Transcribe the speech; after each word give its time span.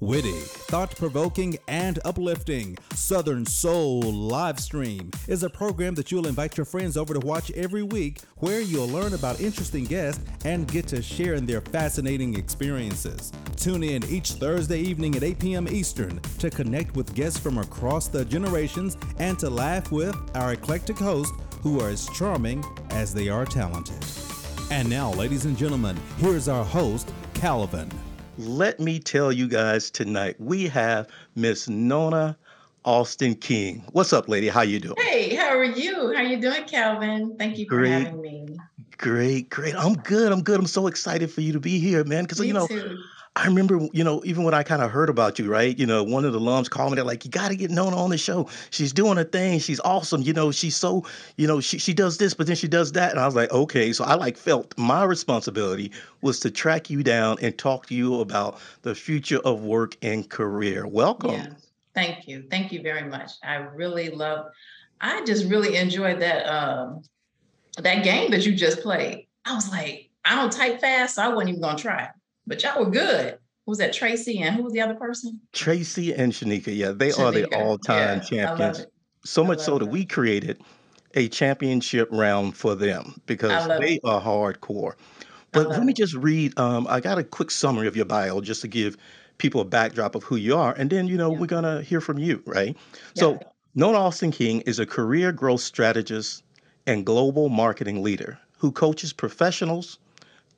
Witty, 0.00 0.32
thought 0.32 0.94
provoking, 0.94 1.56
and 1.68 1.98
uplifting, 2.04 2.76
Southern 2.94 3.46
Soul 3.46 4.02
live 4.02 4.60
stream 4.60 5.10
is 5.26 5.42
a 5.42 5.48
program 5.48 5.94
that 5.94 6.12
you'll 6.12 6.26
invite 6.26 6.56
your 6.58 6.66
friends 6.66 6.98
over 6.98 7.14
to 7.14 7.20
watch 7.20 7.50
every 7.52 7.82
week 7.82 8.20
where 8.36 8.60
you'll 8.60 8.88
learn 8.88 9.14
about 9.14 9.40
interesting 9.40 9.84
guests 9.84 10.22
and 10.44 10.70
get 10.70 10.86
to 10.88 11.00
share 11.00 11.34
in 11.34 11.46
their 11.46 11.62
fascinating 11.62 12.36
experiences. 12.36 13.32
Tune 13.56 13.82
in 13.82 14.04
each 14.04 14.32
Thursday 14.32 14.80
evening 14.80 15.16
at 15.16 15.22
8 15.22 15.38
p.m. 15.38 15.68
Eastern 15.68 16.20
to 16.38 16.50
connect 16.50 16.94
with 16.94 17.14
guests 17.14 17.38
from 17.38 17.56
across 17.56 18.08
the 18.08 18.24
generations 18.24 18.98
and 19.18 19.38
to 19.38 19.48
laugh 19.48 19.90
with 19.90 20.14
our 20.34 20.52
eclectic 20.52 20.98
hosts 20.98 21.34
who 21.62 21.80
are 21.80 21.88
as 21.88 22.06
charming 22.10 22.62
as 22.90 23.14
they 23.14 23.28
are 23.28 23.46
talented. 23.46 24.04
And 24.70 24.90
now, 24.90 25.12
ladies 25.12 25.46
and 25.46 25.56
gentlemen, 25.56 25.96
here's 26.18 26.48
our 26.48 26.64
host, 26.64 27.12
Calvin. 27.34 27.90
Let 28.38 28.80
me 28.80 28.98
tell 28.98 29.32
you 29.32 29.48
guys 29.48 29.90
tonight, 29.90 30.36
we 30.38 30.68
have 30.68 31.08
Miss 31.36 31.70
Nona 31.70 32.36
Austin 32.84 33.34
King. 33.34 33.82
What's 33.92 34.12
up, 34.12 34.28
lady? 34.28 34.48
How 34.48 34.60
you 34.60 34.78
doing? 34.78 34.94
Hey, 34.98 35.34
how 35.34 35.56
are 35.56 35.64
you? 35.64 36.14
How 36.14 36.20
you 36.20 36.38
doing, 36.38 36.64
Calvin? 36.64 37.36
Thank 37.38 37.56
you 37.56 37.64
for 37.66 37.76
Great. 37.76 37.90
having 37.92 38.20
me. 38.20 38.46
Great, 38.98 39.48
great. 39.48 39.74
I'm 39.74 39.94
good. 39.94 40.32
I'm 40.32 40.42
good. 40.42 40.60
I'm 40.60 40.66
so 40.66 40.86
excited 40.86 41.30
for 41.30 41.40
you 41.40 41.54
to 41.54 41.60
be 41.60 41.78
here, 41.78 42.04
man. 42.04 42.24
Because 42.24 42.44
you 42.44 42.52
know, 42.52 42.66
too. 42.66 42.98
I 43.36 43.44
remember, 43.46 43.86
you 43.92 44.02
know, 44.02 44.22
even 44.24 44.44
when 44.44 44.54
I 44.54 44.62
kind 44.62 44.80
of 44.80 44.90
heard 44.90 45.10
about 45.10 45.38
you, 45.38 45.50
right? 45.50 45.78
You 45.78 45.84
know, 45.84 46.02
one 46.02 46.24
of 46.24 46.32
the 46.32 46.40
alums 46.40 46.70
called 46.70 46.92
me. 46.92 46.96
They're 46.96 47.04
like, 47.04 47.24
"You 47.24 47.30
got 47.30 47.48
to 47.48 47.56
get 47.56 47.70
Nona 47.70 47.94
on 47.94 48.08
the 48.08 48.16
show. 48.16 48.48
She's 48.70 48.94
doing 48.94 49.18
her 49.18 49.24
thing. 49.24 49.58
She's 49.58 49.78
awesome. 49.80 50.22
You 50.22 50.32
know, 50.32 50.50
she's 50.50 50.74
so, 50.74 51.04
you 51.36 51.46
know, 51.46 51.60
she 51.60 51.78
she 51.78 51.92
does 51.92 52.16
this, 52.16 52.32
but 52.32 52.46
then 52.46 52.56
she 52.56 52.66
does 52.66 52.92
that." 52.92 53.10
And 53.10 53.20
I 53.20 53.26
was 53.26 53.34
like, 53.34 53.52
"Okay." 53.52 53.92
So 53.92 54.04
I 54.04 54.14
like 54.14 54.38
felt 54.38 54.76
my 54.78 55.04
responsibility 55.04 55.92
was 56.22 56.40
to 56.40 56.50
track 56.50 56.88
you 56.88 57.02
down 57.02 57.36
and 57.42 57.56
talk 57.58 57.86
to 57.86 57.94
you 57.94 58.20
about 58.20 58.58
the 58.82 58.94
future 58.94 59.38
of 59.40 59.64
work 59.64 59.96
and 60.00 60.28
career. 60.28 60.86
Welcome. 60.86 61.56
Thank 61.94 62.26
you. 62.26 62.44
Thank 62.50 62.72
you 62.72 62.82
very 62.82 63.04
much. 63.04 63.32
I 63.44 63.56
really 63.56 64.10
love 64.10 64.46
I 65.00 65.24
just 65.24 65.46
really 65.46 65.76
enjoyed 65.76 66.20
that 66.20 66.46
um 66.46 67.02
that 67.78 68.02
game 68.02 68.30
that 68.30 68.46
you 68.46 68.54
just 68.54 68.80
played. 68.80 69.28
I 69.44 69.54
was 69.54 69.70
like, 69.70 70.10
I 70.24 70.36
don't 70.36 70.52
type 70.52 70.80
fast, 70.80 71.16
so 71.16 71.22
I 71.22 71.28
wasn't 71.28 71.50
even 71.50 71.60
gonna 71.60 71.78
try. 71.78 72.08
But 72.46 72.62
y'all 72.62 72.84
were 72.84 72.90
good. 72.90 73.38
Who 73.66 73.72
was 73.72 73.78
that 73.78 73.92
Tracy 73.92 74.38
and 74.38 74.54
who 74.54 74.62
was 74.62 74.72
the 74.72 74.80
other 74.80 74.94
person? 74.94 75.40
Tracy 75.52 76.14
and 76.14 76.32
Shanika, 76.32 76.74
yeah, 76.74 76.92
they 76.92 77.10
are 77.12 77.32
the 77.32 77.46
all-time 77.46 78.20
Yeah, 78.30 78.46
champions. 78.46 78.80
it. 78.80 78.92
So 79.24 79.42
I 79.42 79.48
much 79.48 79.60
so 79.60 79.72
love 79.72 79.80
that 79.80 79.86
we 79.86 80.04
created 80.04 80.60
a 81.14 81.28
championship 81.28 82.08
round 82.12 82.56
for 82.56 82.74
them 82.74 83.20
because 83.26 83.66
they 83.80 83.94
it. 83.94 84.00
are 84.04 84.20
hardcore. 84.20 84.94
But 85.52 85.68
let 85.68 85.78
love 85.78 85.84
me 85.86 85.92
it. 85.92 85.96
just 85.96 86.14
read. 86.14 86.56
Um, 86.58 86.86
I 86.88 87.00
got 87.00 87.18
a 87.18 87.24
quick 87.24 87.50
summary 87.50 87.88
of 87.88 87.96
your 87.96 88.04
bio 88.04 88.40
just 88.40 88.60
to 88.62 88.68
give 88.68 88.96
people 89.38 89.60
a 89.60 89.64
backdrop 89.64 90.14
of 90.14 90.22
who 90.22 90.36
you 90.36 90.56
are, 90.56 90.74
and 90.74 90.90
then 90.90 91.08
you 91.08 91.16
know 91.16 91.30
Yeah. 91.32 91.38
we're 91.40 91.46
gonna 91.46 91.82
hear 91.82 92.00
from 92.00 92.18
you, 92.18 92.42
right? 92.46 92.76
Yeah. 93.14 93.22
So, 93.22 93.40
Nona 93.74 93.98
Austin 93.98 94.30
King 94.30 94.60
is 94.62 94.78
a 94.78 94.86
career 94.86 95.32
growth 95.32 95.60
strategist 95.60 96.42
and 96.86 97.04
global 97.04 97.48
marketing 97.48 98.02
leader 98.02 98.38
who 98.58 98.70
coaches 98.70 99.12
professionals 99.12 99.98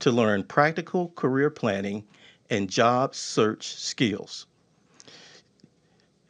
to 0.00 0.10
learn 0.10 0.44
practical 0.44 1.08
career 1.16 1.50
planning 1.50 2.04
and 2.50 2.70
job 2.70 3.14
search 3.14 3.74
skills. 3.74 4.46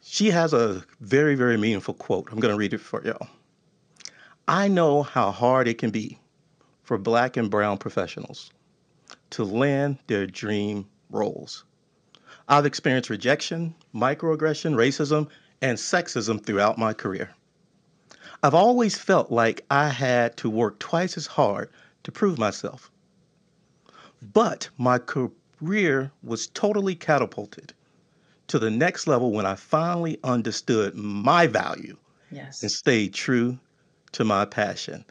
She 0.02 0.30
has 0.30 0.52
a 0.52 0.82
very, 1.00 1.34
very 1.34 1.56
meaningful 1.56 1.94
quote. 1.94 2.28
I'm 2.32 2.40
going 2.40 2.54
to 2.54 2.58
read 2.58 2.72
it 2.72 2.78
for 2.78 3.04
y'all. 3.04 3.28
I 4.48 4.68
know 4.68 5.02
how 5.02 5.30
hard 5.30 5.68
it 5.68 5.78
can 5.78 5.90
be 5.90 6.18
for 6.82 6.96
black 6.96 7.36
and 7.36 7.50
brown 7.50 7.76
professionals 7.76 8.50
to 9.30 9.44
land 9.44 9.98
their 10.06 10.26
dream 10.26 10.86
roles. 11.10 11.64
I've 12.48 12.64
experienced 12.64 13.10
rejection, 13.10 13.74
microaggression, 13.94 14.74
racism, 14.74 15.28
and 15.60 15.76
sexism 15.76 16.44
throughout 16.44 16.78
my 16.78 16.94
career. 16.94 17.30
I've 18.42 18.54
always 18.54 18.96
felt 18.96 19.30
like 19.30 19.66
I 19.70 19.88
had 19.88 20.36
to 20.38 20.48
work 20.48 20.78
twice 20.78 21.18
as 21.18 21.26
hard 21.26 21.68
to 22.04 22.12
prove 22.12 22.38
myself. 22.38 22.90
But 24.20 24.68
my 24.78 24.98
career 24.98 26.10
was 26.22 26.48
totally 26.48 26.94
catapulted 26.94 27.72
to 28.48 28.58
the 28.58 28.70
next 28.70 29.06
level 29.06 29.32
when 29.32 29.46
I 29.46 29.54
finally 29.54 30.18
understood 30.24 30.94
my 30.94 31.46
value 31.46 31.96
and 32.30 32.70
stayed 32.70 33.14
true 33.14 33.58
to 34.12 34.24
my 34.24 34.44
passion. 34.44 35.04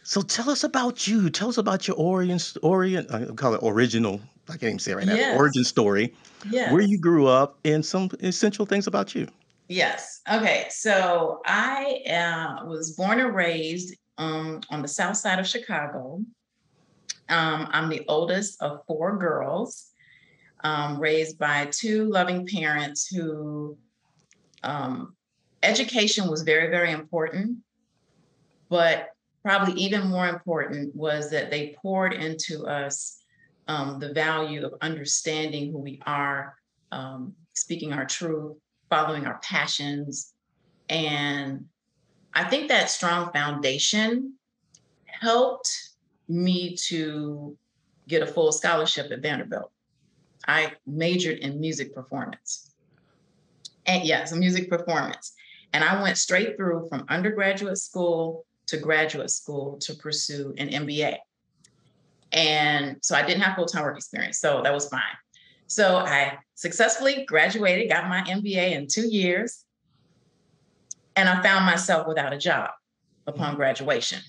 So 0.09 0.23
tell 0.23 0.49
us 0.49 0.63
about 0.63 1.05
you. 1.05 1.29
Tell 1.29 1.49
us 1.49 1.59
about 1.59 1.87
your 1.87 1.95
orient, 1.95 2.57
orient 2.63 3.11
I 3.13 3.25
call 3.25 3.53
it 3.53 3.59
original. 3.61 4.19
I 4.47 4.53
can't 4.53 4.63
even 4.63 4.79
say 4.79 4.93
it 4.93 4.95
right 4.95 5.05
now. 5.05 5.35
Origin 5.35 5.63
story, 5.63 6.15
Yes. 6.49 6.73
where 6.73 6.81
you 6.81 6.97
grew 6.99 7.27
up, 7.27 7.59
and 7.63 7.85
some 7.85 8.09
essential 8.21 8.65
things 8.65 8.87
about 8.87 9.13
you. 9.13 9.27
Yes. 9.67 10.21
Okay. 10.33 10.65
So 10.71 11.41
I 11.45 12.01
uh, 12.09 12.65
was 12.65 12.95
born 12.95 13.19
and 13.19 13.35
raised 13.35 13.95
um, 14.17 14.61
on 14.71 14.81
the 14.81 14.87
south 14.87 15.15
side 15.15 15.37
of 15.37 15.45
Chicago. 15.45 16.23
Um, 17.29 17.67
I'm 17.69 17.87
the 17.87 18.03
oldest 18.07 18.59
of 18.63 18.79
four 18.87 19.15
girls, 19.15 19.91
um, 20.63 20.99
raised 20.99 21.37
by 21.37 21.67
two 21.69 22.09
loving 22.09 22.47
parents 22.47 23.05
who 23.05 23.77
um, 24.63 25.15
education 25.61 26.31
was 26.31 26.41
very, 26.41 26.71
very 26.71 26.93
important. 26.93 27.59
But 28.69 29.09
probably 29.43 29.73
even 29.81 30.07
more 30.07 30.27
important 30.27 30.95
was 30.95 31.29
that 31.31 31.49
they 31.49 31.75
poured 31.81 32.13
into 32.13 32.65
us 32.65 33.19
um, 33.67 33.99
the 33.99 34.13
value 34.13 34.65
of 34.65 34.73
understanding 34.81 35.71
who 35.71 35.79
we 35.79 36.01
are, 36.05 36.55
um, 36.91 37.33
speaking 37.53 37.93
our 37.93 38.05
truth, 38.05 38.57
following 38.89 39.25
our 39.25 39.39
passions. 39.43 40.33
And 40.89 41.65
I 42.33 42.45
think 42.45 42.69
that 42.69 42.89
strong 42.89 43.31
foundation 43.31 44.33
helped 45.05 45.69
me 46.27 46.75
to 46.87 47.55
get 48.07 48.23
a 48.23 48.27
full 48.27 48.51
scholarship 48.51 49.11
at 49.11 49.21
Vanderbilt. 49.21 49.71
I 50.47 50.73
majored 50.87 51.39
in 51.39 51.59
music 51.59 51.93
performance. 51.93 52.73
And 53.85 54.03
yes, 54.03 54.33
music 54.33 54.69
performance. 54.69 55.33
And 55.73 55.83
I 55.83 56.01
went 56.01 56.17
straight 56.17 56.57
through 56.57 56.87
from 56.89 57.05
undergraduate 57.09 57.77
school 57.77 58.45
to 58.69 58.77
graduate 58.77 59.31
school 59.31 59.77
to 59.79 59.95
pursue 59.95 60.53
an 60.57 60.69
MBA. 60.69 61.17
And 62.31 62.97
so 63.01 63.15
I 63.15 63.25
didn't 63.25 63.41
have 63.41 63.55
full 63.55 63.65
time 63.65 63.83
work 63.83 63.97
experience. 63.97 64.39
So 64.39 64.61
that 64.63 64.73
was 64.73 64.87
fine. 64.87 65.01
So 65.67 65.97
I 65.97 66.37
successfully 66.55 67.25
graduated, 67.25 67.89
got 67.89 68.07
my 68.07 68.21
MBA 68.21 68.73
in 68.73 68.87
two 68.87 69.07
years, 69.07 69.65
and 71.15 71.27
I 71.27 71.41
found 71.41 71.65
myself 71.65 72.07
without 72.07 72.33
a 72.33 72.37
job 72.37 72.71
upon 73.27 73.55
graduation. 73.55 74.19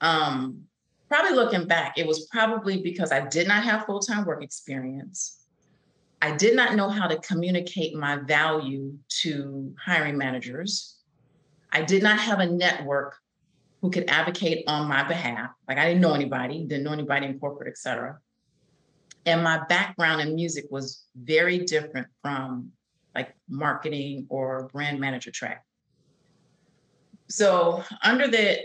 Um, 0.00 0.64
probably 1.08 1.32
looking 1.32 1.66
back, 1.66 1.98
it 1.98 2.06
was 2.06 2.26
probably 2.26 2.82
because 2.82 3.12
I 3.12 3.26
did 3.28 3.48
not 3.48 3.64
have 3.64 3.86
full 3.86 4.00
time 4.00 4.24
work 4.24 4.42
experience. 4.42 5.42
I 6.22 6.34
did 6.34 6.56
not 6.56 6.74
know 6.74 6.88
how 6.88 7.06
to 7.06 7.18
communicate 7.18 7.94
my 7.94 8.16
value 8.16 8.94
to 9.22 9.74
hiring 9.82 10.16
managers. 10.16 10.96
I 11.72 11.82
did 11.82 12.02
not 12.02 12.18
have 12.18 12.40
a 12.40 12.46
network 12.46 13.16
who 13.80 13.90
could 13.90 14.08
advocate 14.08 14.64
on 14.66 14.88
my 14.88 15.02
behalf. 15.06 15.50
Like 15.68 15.78
I 15.78 15.86
didn't 15.86 16.00
know 16.00 16.14
anybody, 16.14 16.64
didn't 16.64 16.84
know 16.84 16.92
anybody 16.92 17.26
in 17.26 17.38
corporate, 17.38 17.68
et 17.68 17.78
cetera. 17.78 18.18
And 19.26 19.42
my 19.42 19.64
background 19.68 20.20
in 20.20 20.34
music 20.34 20.66
was 20.70 21.04
very 21.16 21.58
different 21.58 22.06
from 22.22 22.70
like 23.14 23.34
marketing 23.48 24.26
or 24.28 24.68
brand 24.72 25.00
manager 25.00 25.30
track. 25.30 25.64
So 27.28 27.82
under 28.04 28.28
the 28.28 28.60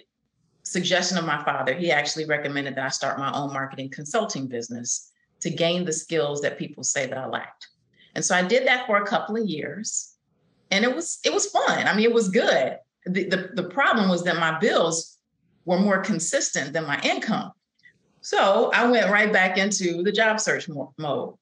suggestion 0.63 1.17
of 1.17 1.25
my 1.25 1.43
father, 1.43 1.73
he 1.73 1.91
actually 1.91 2.25
recommended 2.25 2.75
that 2.75 2.85
I 2.85 2.89
start 2.89 3.17
my 3.17 3.31
own 3.33 3.51
marketing 3.51 3.89
consulting 3.89 4.47
business 4.47 5.11
to 5.41 5.49
gain 5.49 5.83
the 5.83 5.93
skills 5.93 6.41
that 6.41 6.59
people 6.59 6.83
say 6.83 7.07
that 7.07 7.17
I 7.17 7.25
lacked. 7.25 7.67
And 8.13 8.23
so 8.23 8.35
I 8.35 8.43
did 8.43 8.67
that 8.67 8.85
for 8.85 8.97
a 8.97 9.07
couple 9.07 9.35
of 9.37 9.47
years. 9.47 10.15
And 10.69 10.85
it 10.85 10.95
was 10.95 11.19
it 11.25 11.33
was 11.33 11.47
fun. 11.47 11.87
I 11.87 11.95
mean, 11.95 12.05
it 12.05 12.13
was 12.13 12.29
good. 12.29 12.77
The, 13.05 13.29
the, 13.29 13.49
the 13.53 13.69
problem 13.69 14.09
was 14.09 14.23
that 14.23 14.37
my 14.37 14.59
bills 14.59 15.17
were 15.65 15.79
more 15.79 15.99
consistent 15.99 16.73
than 16.73 16.85
my 16.85 16.99
income. 17.01 17.51
So 18.21 18.71
I 18.73 18.89
went 18.89 19.11
right 19.11 19.31
back 19.31 19.57
into 19.57 20.03
the 20.03 20.11
job 20.11 20.39
search 20.39 20.69
mo- 20.69 20.93
mode. 20.97 21.35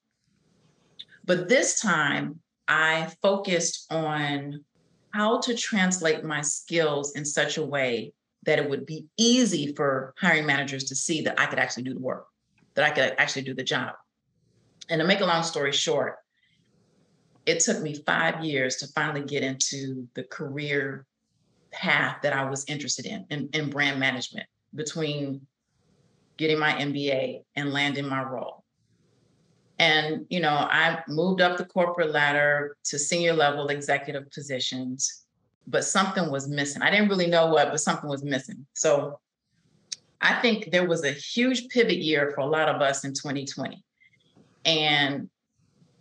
But 1.24 1.48
this 1.48 1.80
time 1.80 2.40
I 2.66 3.08
focused 3.22 3.92
on 3.92 4.64
how 5.12 5.40
to 5.40 5.54
translate 5.54 6.24
my 6.24 6.40
skills 6.40 7.14
in 7.16 7.24
such 7.24 7.58
a 7.58 7.64
way 7.64 8.12
that 8.44 8.58
it 8.58 8.68
would 8.70 8.86
be 8.86 9.06
easy 9.18 9.74
for 9.74 10.14
hiring 10.18 10.46
managers 10.46 10.84
to 10.84 10.94
see 10.94 11.22
that 11.22 11.38
I 11.38 11.46
could 11.46 11.58
actually 11.58 11.82
do 11.82 11.94
the 11.94 12.00
work, 12.00 12.26
that 12.74 12.84
I 12.84 12.90
could 12.90 13.14
actually 13.18 13.42
do 13.42 13.54
the 13.54 13.64
job. 13.64 13.94
And 14.88 15.00
to 15.00 15.06
make 15.06 15.20
a 15.20 15.26
long 15.26 15.42
story 15.42 15.72
short, 15.72 16.16
it 17.44 17.60
took 17.60 17.80
me 17.80 17.94
five 17.94 18.44
years 18.44 18.76
to 18.76 18.86
finally 18.88 19.24
get 19.24 19.42
into 19.42 20.08
the 20.14 20.24
career 20.24 21.06
path 21.72 22.18
that 22.22 22.32
I 22.32 22.48
was 22.48 22.64
interested 22.66 23.06
in, 23.06 23.26
in, 23.30 23.48
in 23.52 23.70
brand 23.70 24.00
management 24.00 24.46
between 24.74 25.46
getting 26.36 26.58
my 26.58 26.72
MBA 26.72 27.42
and 27.56 27.72
landing 27.72 28.08
my 28.08 28.22
role. 28.22 28.64
And, 29.78 30.26
you 30.28 30.40
know, 30.40 30.50
I 30.50 31.02
moved 31.08 31.40
up 31.40 31.56
the 31.56 31.64
corporate 31.64 32.12
ladder 32.12 32.76
to 32.84 32.98
senior 32.98 33.32
level 33.32 33.68
executive 33.68 34.30
positions, 34.30 35.24
but 35.66 35.84
something 35.84 36.30
was 36.30 36.48
missing. 36.48 36.82
I 36.82 36.90
didn't 36.90 37.08
really 37.08 37.26
know 37.26 37.46
what, 37.46 37.70
but 37.70 37.80
something 37.80 38.08
was 38.08 38.22
missing. 38.22 38.66
So 38.74 39.18
I 40.20 40.34
think 40.42 40.70
there 40.70 40.86
was 40.86 41.04
a 41.04 41.12
huge 41.12 41.68
pivot 41.68 41.96
year 41.96 42.32
for 42.34 42.40
a 42.40 42.46
lot 42.46 42.68
of 42.68 42.82
us 42.82 43.04
in 43.04 43.14
2020. 43.14 43.82
And 44.66 45.30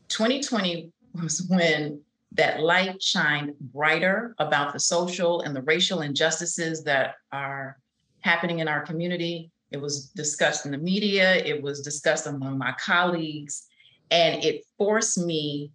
2020 0.10 0.92
was 1.22 1.46
when 1.48 2.02
that 2.34 2.60
light 2.60 3.02
shined 3.02 3.54
brighter 3.60 4.36
about 4.40 4.74
the 4.74 4.80
social 4.80 5.42
and 5.42 5.56
the 5.56 5.62
racial 5.64 6.02
injustices 6.02 6.84
that 6.84 7.16
are 7.32 7.78
happening 8.22 8.60
in 8.60 8.68
our 8.68 8.82
community. 8.82 9.52
It 9.72 9.82
was 9.82 10.10
discussed 10.10 10.66
in 10.66 10.72
the 10.72 10.78
media, 10.78 11.38
it 11.38 11.62
was 11.62 11.82
discussed 11.82 12.28
among 12.28 12.58
my 12.58 12.74
colleagues, 12.84 13.68
and 14.12 14.44
it 14.44 14.64
forced 14.78 15.18
me 15.18 15.72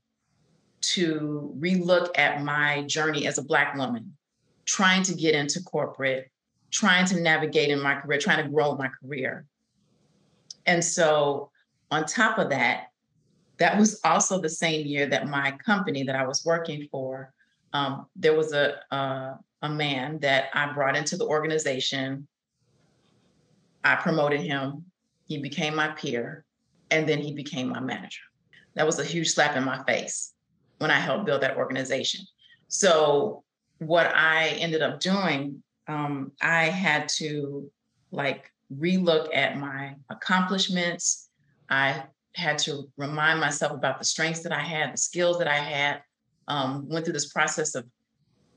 to 0.80 1.54
relook 1.58 2.10
at 2.16 2.42
my 2.42 2.82
journey 2.82 3.26
as 3.26 3.38
a 3.38 3.42
Black 3.42 3.74
woman, 3.74 4.16
trying 4.64 5.02
to 5.04 5.14
get 5.14 5.34
into 5.34 5.62
corporate, 5.62 6.30
trying 6.70 7.06
to 7.06 7.20
navigate 7.20 7.70
in 7.70 7.80
my 7.80 7.94
career, 7.94 8.18
trying 8.18 8.44
to 8.44 8.50
grow 8.50 8.74
my 8.76 8.88
career. 9.00 9.46
And 10.66 10.84
so, 10.84 11.50
on 11.90 12.04
top 12.06 12.38
of 12.38 12.50
that, 12.50 12.88
that 13.58 13.78
was 13.78 14.00
also 14.04 14.40
the 14.40 14.48
same 14.48 14.86
year 14.86 15.06
that 15.06 15.28
my 15.28 15.52
company 15.52 16.02
that 16.04 16.16
I 16.16 16.26
was 16.26 16.44
working 16.44 16.88
for, 16.90 17.32
um, 17.72 18.06
there 18.16 18.36
was 18.36 18.52
a, 18.52 18.80
a 18.90 19.38
a 19.64 19.68
man 19.68 20.18
that 20.18 20.50
I 20.52 20.70
brought 20.72 20.94
into 20.94 21.16
the 21.16 21.24
organization. 21.24 22.28
I 23.82 23.96
promoted 23.96 24.42
him. 24.42 24.84
He 25.26 25.38
became 25.38 25.74
my 25.74 25.88
peer, 25.88 26.44
and 26.90 27.08
then 27.08 27.18
he 27.18 27.32
became 27.32 27.70
my 27.70 27.80
manager. 27.80 28.20
That 28.74 28.84
was 28.84 28.98
a 28.98 29.04
huge 29.04 29.30
slap 29.30 29.56
in 29.56 29.64
my 29.64 29.82
face 29.84 30.34
when 30.78 30.90
I 30.90 30.98
helped 30.98 31.24
build 31.24 31.40
that 31.42 31.56
organization. 31.56 32.26
So 32.68 33.42
what 33.78 34.14
I 34.14 34.48
ended 34.48 34.82
up 34.82 35.00
doing, 35.00 35.62
um, 35.88 36.32
I 36.42 36.64
had 36.64 37.08
to 37.20 37.70
like 38.10 38.50
relook 38.78 39.34
at 39.34 39.56
my 39.56 39.94
accomplishments. 40.10 41.30
I 41.70 42.04
had 42.34 42.58
to 42.58 42.90
remind 42.96 43.40
myself 43.40 43.72
about 43.72 43.98
the 43.98 44.04
strengths 44.04 44.40
that 44.40 44.52
I 44.52 44.60
had, 44.60 44.92
the 44.92 44.98
skills 44.98 45.38
that 45.38 45.48
I 45.48 45.56
had. 45.56 46.02
Um, 46.46 46.86
went 46.90 47.06
through 47.06 47.14
this 47.14 47.32
process 47.32 47.74
of 47.74 47.86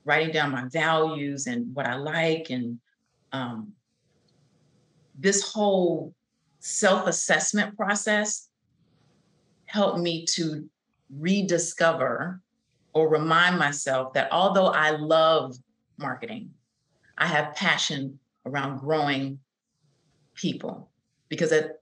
writing 0.03 0.33
down 0.33 0.51
my 0.51 0.65
values 0.67 1.47
and 1.47 1.73
what 1.73 1.85
I 1.85 1.95
like, 1.95 2.49
and 2.49 2.79
um, 3.31 3.71
this 5.17 5.41
whole 5.41 6.13
self-assessment 6.59 7.77
process 7.77 8.49
helped 9.65 9.99
me 9.99 10.25
to 10.25 10.69
rediscover 11.09 12.41
or 12.93 13.09
remind 13.09 13.57
myself 13.57 14.13
that 14.13 14.31
although 14.31 14.67
I 14.67 14.91
love 14.91 15.55
marketing, 15.97 16.51
I 17.17 17.27
have 17.27 17.55
passion 17.55 18.19
around 18.45 18.79
growing 18.79 19.39
people 20.35 20.89
because 21.29 21.51
at, 21.51 21.79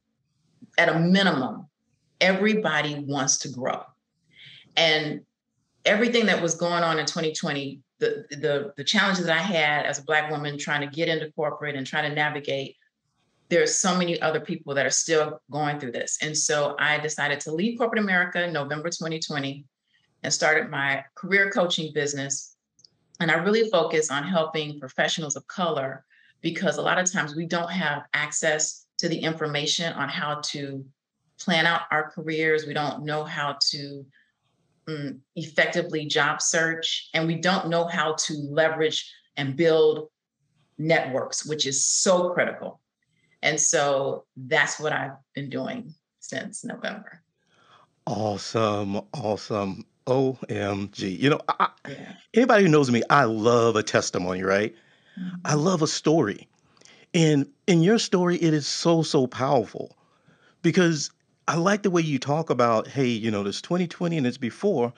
at 0.77 0.89
a 0.89 0.99
minimum, 0.99 1.67
everybody 2.21 2.95
wants 2.99 3.39
to 3.39 3.49
grow. 3.49 3.81
And 4.75 5.21
everything 5.85 6.25
that 6.25 6.41
was 6.41 6.55
going 6.55 6.83
on 6.83 6.99
in 6.99 7.05
2020, 7.05 7.81
the, 7.99 8.25
the, 8.29 8.73
the 8.75 8.83
challenges 8.83 9.25
that 9.25 9.37
I 9.37 9.41
had 9.41 9.85
as 9.85 9.99
a 9.99 10.03
Black 10.03 10.29
woman 10.29 10.57
trying 10.57 10.81
to 10.81 10.93
get 10.93 11.07
into 11.07 11.31
corporate 11.31 11.75
and 11.75 11.85
trying 11.85 12.09
to 12.09 12.15
navigate, 12.15 12.75
there's 13.49 13.75
so 13.75 13.97
many 13.97 14.19
other 14.21 14.39
people 14.39 14.73
that 14.73 14.85
are 14.85 14.91
still 14.91 15.39
going 15.51 15.79
through 15.79 15.91
this. 15.91 16.17
And 16.21 16.35
so 16.35 16.75
I 16.79 16.97
decided 16.99 17.39
to 17.41 17.51
leave 17.51 17.77
corporate 17.77 18.01
America 18.01 18.43
in 18.43 18.51
November 18.51 18.89
2020 18.89 19.65
and 20.23 20.33
started 20.33 20.69
my 20.69 21.03
career 21.13 21.51
coaching 21.51 21.93
business. 21.93 22.57
And 23.19 23.29
I 23.29 23.35
really 23.35 23.69
focus 23.69 24.09
on 24.09 24.23
helping 24.23 24.79
professionals 24.79 25.35
of 25.35 25.47
color 25.47 26.03
because 26.41 26.77
a 26.77 26.81
lot 26.81 26.97
of 26.97 27.11
times 27.11 27.35
we 27.35 27.45
don't 27.45 27.71
have 27.71 28.03
access 28.13 28.87
to 28.97 29.07
the 29.07 29.17
information 29.17 29.93
on 29.93 30.09
how 30.09 30.41
to 30.45 30.83
plan 31.39 31.65
out 31.65 31.81
our 31.91 32.09
careers. 32.11 32.65
We 32.65 32.73
don't 32.73 33.03
know 33.05 33.23
how 33.23 33.57
to 33.71 34.05
um, 34.87 35.21
effectively 35.35 36.05
job 36.05 36.41
search, 36.41 37.09
and 37.13 37.27
we 37.27 37.35
don't 37.35 37.69
know 37.69 37.85
how 37.85 38.13
to 38.13 38.33
leverage 38.33 39.11
and 39.37 39.55
build 39.55 40.09
networks, 40.77 41.45
which 41.45 41.65
is 41.65 41.83
so 41.83 42.29
critical. 42.31 42.79
And 43.41 43.59
so 43.59 44.25
that's 44.35 44.79
what 44.79 44.93
I've 44.93 45.17
been 45.33 45.49
doing 45.49 45.93
since 46.19 46.63
November. 46.63 47.21
Awesome. 48.07 49.01
Awesome. 49.13 49.85
OMG. 50.07 51.19
You 51.19 51.31
know, 51.31 51.41
I, 51.49 51.69
Yeah. 51.87 52.13
anybody 52.33 52.63
who 52.63 52.69
knows 52.69 52.91
me, 52.91 53.01
I 53.09 53.23
love 53.23 53.75
a 53.75 53.83
testimony, 53.83 54.43
right? 54.43 54.75
I 55.43 55.53
Mhm. 55.53 55.63
love 55.63 55.81
a 55.81 55.87
story. 55.87 56.47
And 57.13 57.47
in 57.67 57.81
your 57.81 57.97
story, 57.97 58.37
it 58.37 58.53
is 58.53 58.67
so, 58.67 59.01
so 59.01 59.25
powerful 59.25 59.95
because 60.61 61.09
I 61.47 61.55
like 61.55 61.83
the 61.83 61.91
way 61.91 62.01
you 62.01 62.17
talk 62.17 62.49
about, 62.49 62.87
hey, 62.87 63.07
you 63.07 63.29
know, 63.29 63.43
there's 63.43 63.61
2020 63.61 64.17
and 64.17 64.25
it's 64.25 64.37
before, 64.37 64.93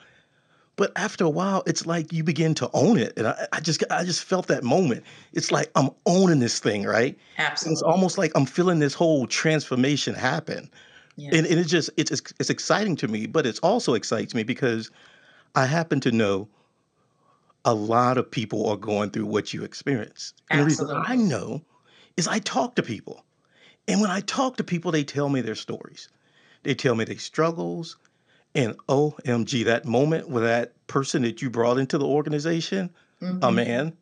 but 0.76 0.92
after 0.96 1.24
a 1.24 1.28
while, 1.28 1.62
it's 1.66 1.86
like 1.86 2.12
you 2.12 2.22
begin 2.22 2.54
to 2.54 2.70
own 2.72 2.98
it. 2.98 3.12
And 3.16 3.26
I, 3.26 3.48
I 3.52 3.60
just 3.60 3.82
I 3.90 4.04
just 4.04 4.24
felt 4.24 4.46
that 4.46 4.62
moment. 4.62 5.04
It's 5.32 5.50
like 5.50 5.70
I'm 5.74 5.90
owning 6.06 6.38
this 6.38 6.60
thing, 6.60 6.84
right? 6.84 7.18
And 7.64 7.72
it's 7.72 7.82
almost 7.82 8.16
like 8.16 8.32
I'm 8.36 8.46
feeling 8.46 8.78
this 8.78 8.94
whole 8.94 9.26
transformation 9.26 10.14
happen. 10.14 10.58
And, 10.58 10.70
Yes. 11.16 11.50
and 11.50 11.58
it's 11.58 11.70
just 11.70 11.90
it's, 11.96 12.12
it's 12.12 12.32
it's 12.38 12.48
exciting 12.48 12.94
to 12.96 13.08
me, 13.08 13.26
but 13.26 13.44
it 13.44 13.58
also 13.62 13.94
excites 13.94 14.34
me 14.34 14.44
because 14.44 14.90
I 15.56 15.66
happen 15.66 15.98
to 16.00 16.12
know 16.12 16.48
a 17.64 17.74
lot 17.74 18.16
of 18.16 18.30
people 18.30 18.68
are 18.68 18.76
going 18.76 19.10
through 19.10 19.26
what 19.26 19.52
you 19.52 19.64
experience. 19.64 20.32
And 20.48 20.60
the 20.60 20.64
reason 20.64 20.88
I 20.90 21.16
know 21.16 21.60
is 22.16 22.28
I 22.28 22.38
talk 22.38 22.76
to 22.76 22.82
people. 22.84 23.24
And 23.88 24.00
when 24.00 24.10
I 24.10 24.20
talk 24.20 24.56
to 24.58 24.64
people, 24.64 24.92
they 24.92 25.02
tell 25.02 25.28
me 25.28 25.40
their 25.40 25.56
stories. 25.56 26.08
They 26.62 26.74
tell 26.74 26.94
me 26.94 27.04
their 27.04 27.18
struggles. 27.18 27.96
And 28.54 28.76
OMG, 28.88 29.64
that 29.66 29.84
moment 29.84 30.28
with 30.28 30.42
that 30.42 30.74
person 30.86 31.22
that 31.22 31.42
you 31.42 31.50
brought 31.50 31.78
into 31.78 31.98
the 31.98 32.06
organization, 32.06 32.90
a 33.20 33.24
Mhm. 33.24 33.54
man, 33.54 33.92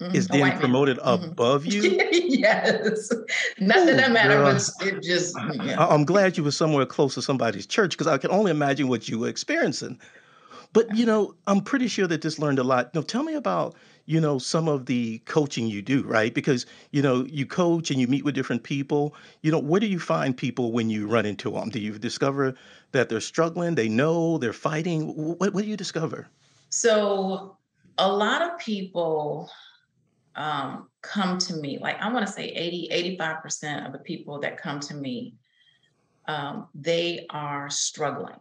Mhm. 0.00 0.14
is 0.14 0.26
A 0.26 0.28
getting 0.28 0.40
white 0.42 0.50
man. 0.52 0.60
promoted 0.60 0.98
Mhm. 0.98 1.24
above 1.32 1.66
you. 1.66 1.82
yes. 2.12 3.10
Not 3.58 3.86
that 3.86 3.96
that 3.96 4.12
matter, 4.12 4.40
but 4.42 4.70
it 4.86 5.02
just, 5.02 5.36
yeah. 5.62 5.78
I- 5.84 5.92
I'm 5.94 6.04
glad 6.04 6.38
you 6.38 6.44
were 6.44 6.50
somewhere 6.52 6.86
close 6.86 7.14
to 7.14 7.22
somebody's 7.22 7.66
church 7.66 7.90
because 7.92 8.06
I 8.06 8.16
can 8.16 8.30
only 8.30 8.50
imagine 8.50 8.88
what 8.88 9.08
you 9.08 9.18
were 9.18 9.28
experiencing. 9.28 9.98
But 10.72 10.96
you 10.96 11.04
know, 11.04 11.34
I'm 11.48 11.60
pretty 11.62 11.88
sure 11.88 12.06
that 12.06 12.22
this 12.22 12.38
learned 12.38 12.60
a 12.60 12.64
lot. 12.64 12.94
Now, 12.94 13.02
tell 13.02 13.24
me 13.24 13.34
about 13.34 13.74
you 14.10 14.20
know 14.20 14.38
some 14.38 14.66
of 14.66 14.86
the 14.86 15.18
coaching 15.20 15.68
you 15.68 15.82
do, 15.82 16.02
right? 16.02 16.34
Because 16.34 16.66
you 16.90 17.00
know 17.00 17.24
you 17.26 17.46
coach 17.46 17.92
and 17.92 18.00
you 18.00 18.08
meet 18.08 18.24
with 18.24 18.34
different 18.34 18.64
people. 18.64 19.14
You 19.42 19.52
know, 19.52 19.60
where 19.60 19.78
do 19.78 19.86
you 19.86 20.00
find 20.00 20.36
people 20.36 20.72
when 20.72 20.90
you 20.90 21.06
run 21.06 21.26
into 21.26 21.52
them? 21.52 21.70
Do 21.70 21.78
you 21.78 21.96
discover 21.96 22.54
that 22.90 23.08
they're 23.08 23.20
struggling? 23.20 23.76
They 23.76 23.88
know 23.88 24.36
they're 24.38 24.52
fighting. 24.52 25.02
What, 25.38 25.54
what 25.54 25.62
do 25.62 25.70
you 25.70 25.76
discover? 25.76 26.28
So 26.70 27.56
a 27.98 28.12
lot 28.12 28.42
of 28.42 28.58
people 28.58 29.48
um, 30.34 30.88
come 31.02 31.38
to 31.38 31.54
me, 31.54 31.78
like 31.80 32.00
I 32.02 32.12
want 32.12 32.26
to 32.26 32.32
say 32.32 32.48
80, 32.48 33.16
85% 33.20 33.86
of 33.86 33.92
the 33.92 34.00
people 34.00 34.40
that 34.40 34.56
come 34.56 34.80
to 34.80 34.94
me, 34.94 35.34
um, 36.26 36.66
they 36.74 37.26
are 37.30 37.70
struggling. 37.70 38.40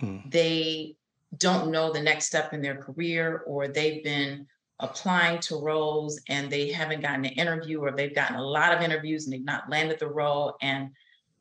Mm, 0.00 0.30
They 0.30 0.94
don't 1.36 1.72
know 1.72 1.92
the 1.92 2.02
next 2.02 2.26
step 2.26 2.52
in 2.52 2.62
their 2.62 2.76
career, 2.76 3.42
or 3.46 3.66
they've 3.66 4.04
been 4.04 4.46
applying 4.80 5.40
to 5.40 5.56
roles 5.56 6.20
and 6.28 6.50
they 6.50 6.70
haven't 6.70 7.00
gotten 7.00 7.24
an 7.24 7.32
interview, 7.32 7.80
or 7.80 7.90
they've 7.90 8.14
gotten 8.14 8.36
a 8.36 8.42
lot 8.42 8.72
of 8.72 8.82
interviews 8.82 9.24
and 9.24 9.32
they've 9.32 9.44
not 9.44 9.68
landed 9.68 9.98
the 9.98 10.08
role, 10.08 10.56
and 10.62 10.90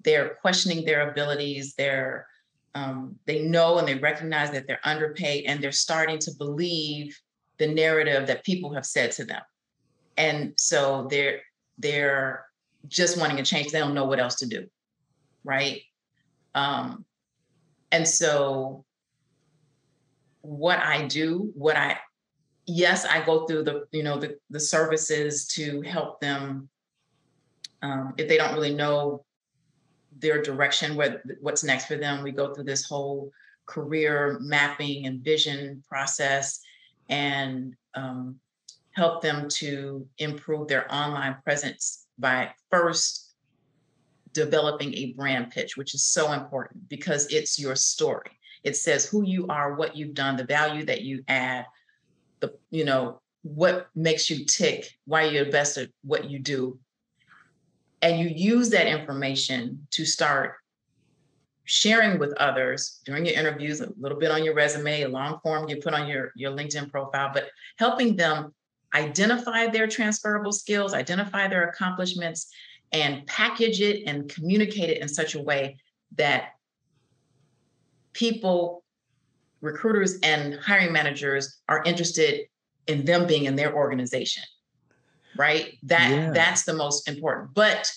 they're 0.03 0.38
questioning 0.41 0.86
their 0.86 1.10
abilities. 1.10 1.75
They're 1.75 2.27
um, 2.75 3.15
they 3.25 3.41
know 3.41 3.79
and 3.79 3.88
they 3.88 3.96
recognize 3.96 4.51
that 4.51 4.67
they're 4.67 4.79
underpaid, 4.84 5.46
and 5.46 5.62
they're 5.62 5.72
starting 5.72 6.20
to 6.20 6.32
believe 6.38 7.20
the 7.58 7.67
narrative 7.67 8.27
that 8.27 8.44
people 8.44 8.74
have 8.74 8.86
said 8.86 9.12
to 9.13 9.25
them, 9.25 9.41
and 10.17 10.53
so 10.58 11.08
they're 11.10 11.41
they're 11.77 12.46
just 12.88 13.20
wanting 13.20 13.39
a 13.39 13.44
change. 13.44 13.72
They 13.72 13.79
don't 13.79 13.96
know 13.96 14.06
what 14.06 14.20
else 14.20 14.36
to 14.36 14.48
do, 14.48 14.67
right? 15.44 15.82
Um, 16.56 17.06
and 17.91 18.08
so 18.08 18.86
what 20.41 20.79
I 20.79 21.06
do, 21.08 21.51
what 21.56 21.75
I 21.75 21.98
yes, 22.68 23.06
I 23.06 23.26
go 23.26 23.46
through 23.46 23.64
the 23.64 23.88
you 23.92 24.04
know 24.04 24.20
the 24.20 24.38
the 24.50 24.60
services 24.60 25.48
to 25.48 25.82
help 25.82 26.20
them 26.20 26.70
um, 27.82 28.14
if 28.18 28.28
they 28.28 28.38
don't 28.38 28.54
really 28.54 28.74
know 28.74 29.24
their 30.20 30.42
direction, 30.42 30.96
what 30.96 31.22
what's 31.42 31.64
next 31.64 31.86
for 31.86 31.96
them. 31.96 32.24
We 32.24 32.32
go 32.32 32.54
through 32.54 32.66
this 32.66 32.86
whole 32.86 33.32
career 33.66 34.38
mapping 34.42 35.06
and 35.06 35.24
vision 35.24 35.84
process, 35.88 36.60
and 37.10 37.76
um, 37.96 38.40
help 38.92 39.22
them 39.22 39.48
to 39.50 40.08
improve 40.18 40.68
their 40.68 40.94
online 40.94 41.38
presence 41.44 42.06
by 42.20 42.52
first 42.70 43.36
developing 44.34 44.94
a 44.94 45.14
brand 45.14 45.52
pitch, 45.52 45.78
which 45.78 45.96
is 45.96 46.06
so 46.06 46.34
important 46.34 46.90
because 46.90 47.28
it's 47.28 47.60
your 47.60 47.76
story. 47.76 48.32
It 48.64 48.76
says 48.76 49.06
who 49.06 49.24
you 49.24 49.48
are, 49.48 49.76
what 49.76 49.96
you've 49.96 50.14
done, 50.14 50.36
the 50.36 50.44
value 50.44 50.84
that 50.86 51.02
you 51.02 51.24
add, 51.28 51.66
the 52.39 52.53
you 52.70 52.86
know 52.86 53.22
what 53.44 53.88
makes 53.96 54.29
you 54.29 54.46
tick, 54.46 54.91
why 55.06 55.24
you're 55.24 55.51
best 55.51 55.77
at 55.77 55.89
what 56.03 56.29
you 56.29 56.39
do. 56.39 56.79
And 58.01 58.20
you 58.20 58.27
use 58.27 58.70
that 58.70 58.88
information 58.88 59.88
to 59.91 60.06
start 60.06 60.56
sharing 61.63 62.17
with 62.17 62.34
others 62.38 63.01
during 63.06 63.25
your 63.25 63.36
interviews, 63.36 63.82
a 63.82 63.91
little 64.00 64.17
bit 64.17 64.32
on 64.32 64.44
your 64.44 64.53
resume, 64.53 65.01
a 65.01 65.10
long 65.10 65.39
form 65.44 65.67
you 65.67 65.77
put 65.77 65.94
on 65.94 66.08
your, 66.08 66.32
your 66.36 66.51
LinkedIn 66.51 66.89
profile, 66.89 67.32
but 67.34 67.50
helping 67.77 68.15
them 68.15 68.53
identify 68.96 69.67
their 69.67 69.88
transferable 69.88 70.53
skills, 70.53 70.94
identify 70.94 71.48
their 71.48 71.67
accomplishments, 71.67 72.50
and 72.94 73.25
package 73.27 73.82
it 73.82 74.03
and 74.08 74.29
communicate 74.29 74.89
it 74.89 75.01
in 75.01 75.10
such 75.10 75.36
a 75.36 75.41
way 75.41 75.77
that 76.15 76.51
people, 78.13 78.84
recruiters, 79.62 80.20
and 80.24 80.56
hiring 80.56 80.92
managers 80.92 81.60
are 81.68 81.84
interested 81.84 82.42
in 82.88 83.06
them 83.06 83.28
being 83.28 83.46
in 83.46 83.56
their 83.56 83.76
organization. 83.76 84.44
Right? 85.38 85.78
That 85.84 86.12
yeah. 86.12 86.32
that's 86.32 86.64
the 86.64 86.74
most 86.74 87.08
important. 87.08 87.54
But 87.54 87.92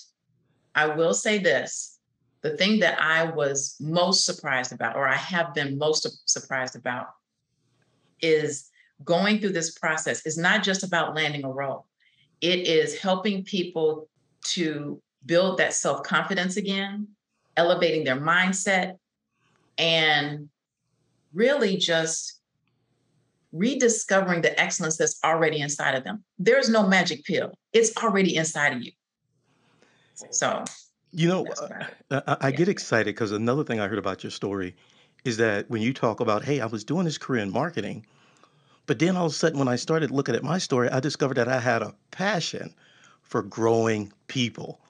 I 0.75 0.87
will 0.87 1.15
say 1.15 1.39
this 1.39 1.99
the 2.43 2.57
thing 2.57 2.81
that 2.81 3.01
I 3.01 3.25
was 3.25 3.77
most 3.81 4.25
surprised 4.25 4.73
about, 4.73 4.97
or 4.97 5.07
I 5.07 5.17
have 5.17 5.55
been 5.55 5.77
most 5.77 6.07
surprised 6.29 6.75
about, 6.75 7.09
is 8.23 8.71
going 9.05 9.41
through 9.41 9.53
this 9.53 9.79
process 9.79 10.25
is 10.27 10.39
not 10.39 10.63
just 10.63 10.83
about 10.83 11.15
landing 11.15 11.45
a 11.45 11.51
role. 11.51 11.87
It 12.41 12.67
is 12.67 12.99
helping 12.99 13.45
people 13.45 14.09
to 14.55 15.01
build 15.27 15.59
that 15.59 15.75
self 15.75 16.03
confidence 16.03 16.57
again, 16.57 17.09
elevating 17.57 18.05
their 18.05 18.17
mindset, 18.17 18.95
and 19.77 20.49
really 21.33 21.77
just 21.77 22.41
rediscovering 23.53 24.43
the 24.43 24.59
excellence 24.61 24.97
that's 24.97 25.19
already 25.25 25.61
inside 25.61 25.95
of 25.95 26.05
them. 26.05 26.23
There's 26.39 26.69
no 26.69 26.87
magic 26.87 27.25
pill, 27.25 27.53
it's 27.73 27.97
already 27.97 28.37
inside 28.37 28.73
of 28.75 28.83
you. 28.83 28.93
So, 30.31 30.65
you 31.13 31.29
know, 31.29 31.47
uh, 31.47 32.21
I, 32.27 32.37
I 32.41 32.49
yeah. 32.49 32.57
get 32.57 32.69
excited 32.69 33.15
because 33.15 33.33
another 33.33 33.65
thing 33.65 33.81
I 33.81 33.89
heard 33.89 33.99
about 33.99 34.23
your 34.23 34.31
story 34.31 34.77
is 35.25 35.39
that 35.39 35.69
when 35.71 35.83
you 35.83 35.93
talk 35.93 36.21
about, 36.21 36.45
hey, 36.45 36.61
I 36.61 36.67
was 36.67 36.85
doing 36.85 37.05
this 37.05 37.19
career 37.19 37.43
in 37.43 37.51
marketing 37.51 38.05
but 38.91 38.99
then 38.99 39.17
all 39.17 39.27
of 39.27 39.31
a 39.31 39.35
sudden, 39.37 39.61
when 39.61 39.69
I 39.69 39.77
started 39.77 40.11
looking 40.11 40.35
at 40.35 40.43
my 40.43 40.59
story, 40.59 40.89
I 40.89 40.99
discovered 40.99 41.37
that 41.37 41.47
I 41.47 41.61
had 41.61 41.81
a 41.81 41.95
passion 42.11 42.75
for 43.23 43.41
growing 43.41 44.13
people. 44.27 44.81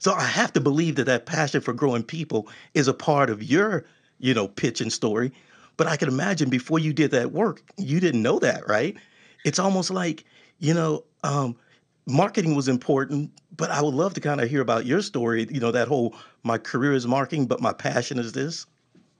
So 0.00 0.12
I 0.12 0.24
have 0.24 0.52
to 0.54 0.60
believe 0.60 0.96
that 0.96 1.04
that 1.04 1.24
passion 1.24 1.60
for 1.60 1.72
growing 1.72 2.02
people 2.02 2.48
is 2.74 2.88
a 2.88 2.92
part 2.92 3.30
of 3.30 3.40
your, 3.40 3.84
you 4.18 4.34
know, 4.34 4.48
pitch 4.48 4.80
and 4.80 4.92
story. 4.92 5.30
But 5.78 5.86
I 5.86 5.96
can 5.96 6.08
imagine 6.08 6.50
before 6.50 6.78
you 6.78 6.92
did 6.92 7.12
that 7.12 7.32
work, 7.32 7.62
you 7.78 8.00
didn't 8.00 8.20
know 8.20 8.38
that, 8.40 8.68
right? 8.68 8.94
It's 9.46 9.58
almost 9.58 9.90
like, 9.90 10.24
you 10.58 10.74
know, 10.74 11.04
um, 11.24 11.56
marketing 12.06 12.54
was 12.54 12.68
important, 12.68 13.30
but 13.56 13.70
I 13.70 13.80
would 13.80 13.94
love 13.94 14.12
to 14.14 14.20
kind 14.20 14.42
of 14.42 14.50
hear 14.50 14.60
about 14.60 14.84
your 14.84 15.00
story. 15.00 15.46
You 15.48 15.60
know, 15.60 15.70
that 15.70 15.88
whole 15.88 16.14
my 16.42 16.58
career 16.58 16.92
is 16.92 17.06
marketing, 17.06 17.46
but 17.46 17.60
my 17.62 17.72
passion 17.72 18.18
is 18.18 18.32
this. 18.32 18.66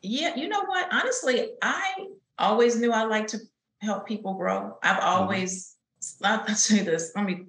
Yeah, 0.03 0.35
you 0.35 0.49
know 0.49 0.65
what? 0.65 0.93
Honestly, 0.93 1.53
I 1.62 2.09
always 2.38 2.79
knew 2.79 2.93
I 2.93 3.05
liked 3.05 3.31
to 3.31 3.38
help 3.81 4.07
people 4.07 4.35
grow. 4.35 4.77
I've 4.83 4.97
mm-hmm. 4.97 5.09
always. 5.09 5.77
I'll, 6.23 6.45
I'll 6.47 6.55
tell 6.55 6.77
you 6.77 6.85
this, 6.85 7.12
let 7.17 7.25
me, 7.25 7.47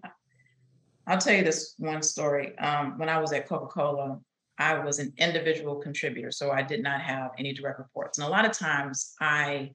I'll 1.06 1.20
tell 1.20 1.36
you 1.36 1.44
this 1.44 1.76
one 1.78 2.02
story. 2.02 2.58
Um, 2.58 2.98
when 2.98 3.10
I 3.10 3.20
was 3.20 3.32
at 3.32 3.48
Coca 3.48 3.68
Cola, 3.68 4.20
I 4.60 4.78
was 4.78 5.00
an 5.00 5.14
individual 5.18 5.76
contributor, 5.76 6.32
so 6.32 6.52
I 6.52 6.62
did 6.62 6.84
not 6.84 7.02
have 7.02 7.32
any 7.38 7.54
direct 7.54 7.80
reports. 7.80 8.18
And 8.18 8.28
a 8.28 8.30
lot 8.30 8.46
of 8.46 8.52
times, 8.52 9.16
I, 9.22 9.72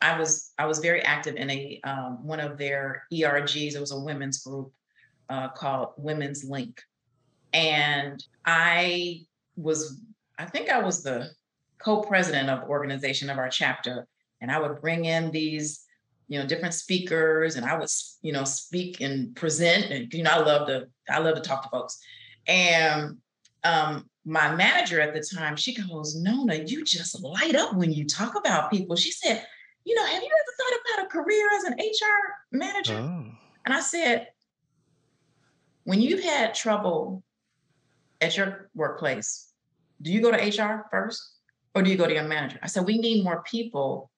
I 0.00 0.18
was 0.18 0.52
I 0.58 0.66
was 0.66 0.78
very 0.78 1.02
active 1.02 1.36
in 1.36 1.50
a 1.50 1.80
um, 1.84 2.26
one 2.26 2.40
of 2.40 2.56
their 2.56 3.04
ERGs. 3.12 3.74
It 3.74 3.80
was 3.80 3.92
a 3.92 4.00
women's 4.00 4.42
group 4.42 4.72
uh, 5.28 5.48
called 5.48 5.90
Women's 5.98 6.42
Link, 6.42 6.80
and 7.52 8.24
I 8.46 9.20
was 9.56 10.00
I 10.38 10.46
think 10.46 10.70
I 10.70 10.82
was 10.82 11.02
the 11.02 11.30
co-president 11.78 12.48
of 12.48 12.68
organization 12.68 13.28
of 13.28 13.38
our 13.38 13.50
chapter, 13.50 14.06
and 14.40 14.50
I 14.50 14.58
would 14.58 14.80
bring 14.80 15.04
in 15.04 15.30
these, 15.30 15.84
you 16.28 16.38
know, 16.38 16.46
different 16.46 16.74
speakers, 16.74 17.56
and 17.56 17.66
I 17.66 17.76
would, 17.76 17.90
you 18.22 18.32
know, 18.32 18.44
speak 18.44 19.00
and 19.02 19.36
present. 19.36 19.90
And 19.90 20.12
you 20.12 20.22
know, 20.22 20.30
I 20.30 20.38
love 20.38 20.66
to, 20.68 20.88
I 21.10 21.18
love 21.18 21.34
to 21.34 21.42
talk 21.42 21.64
to 21.64 21.68
folks. 21.68 21.98
And 22.46 23.18
um, 23.64 24.08
my 24.24 24.54
manager 24.54 25.00
at 25.00 25.14
the 25.14 25.20
time, 25.20 25.56
she 25.56 25.74
goes, 25.74 26.16
Nona, 26.16 26.54
you 26.54 26.84
just 26.84 27.20
light 27.22 27.54
up 27.54 27.74
when 27.74 27.92
you 27.92 28.06
talk 28.06 28.36
about 28.36 28.70
people. 28.70 28.96
She 28.96 29.10
said, 29.10 29.44
you 29.84 29.94
know, 29.94 30.04
have 30.04 30.22
you 30.22 30.28
ever 30.28 30.56
thought 30.58 30.80
about 30.80 31.06
a 31.06 31.10
career 31.10 31.48
as 31.56 31.64
an 31.64 31.74
HR 31.74 32.56
manager? 32.56 32.96
Oh. 32.96 33.26
And 33.64 33.74
I 33.74 33.80
said, 33.80 34.28
when 35.84 36.00
you've 36.00 36.24
had 36.24 36.54
trouble 36.54 37.22
at 38.20 38.36
your 38.36 38.70
workplace, 38.74 39.52
do 40.00 40.10
you 40.10 40.22
go 40.22 40.30
to 40.30 40.36
HR 40.38 40.86
first 40.90 41.22
or 41.74 41.82
do 41.82 41.90
you 41.90 41.96
go 41.96 42.06
to 42.06 42.14
your 42.14 42.24
manager? 42.24 42.58
I 42.62 42.66
said, 42.66 42.86
we 42.86 42.98
need 42.98 43.24
more 43.24 43.42
people 43.42 44.10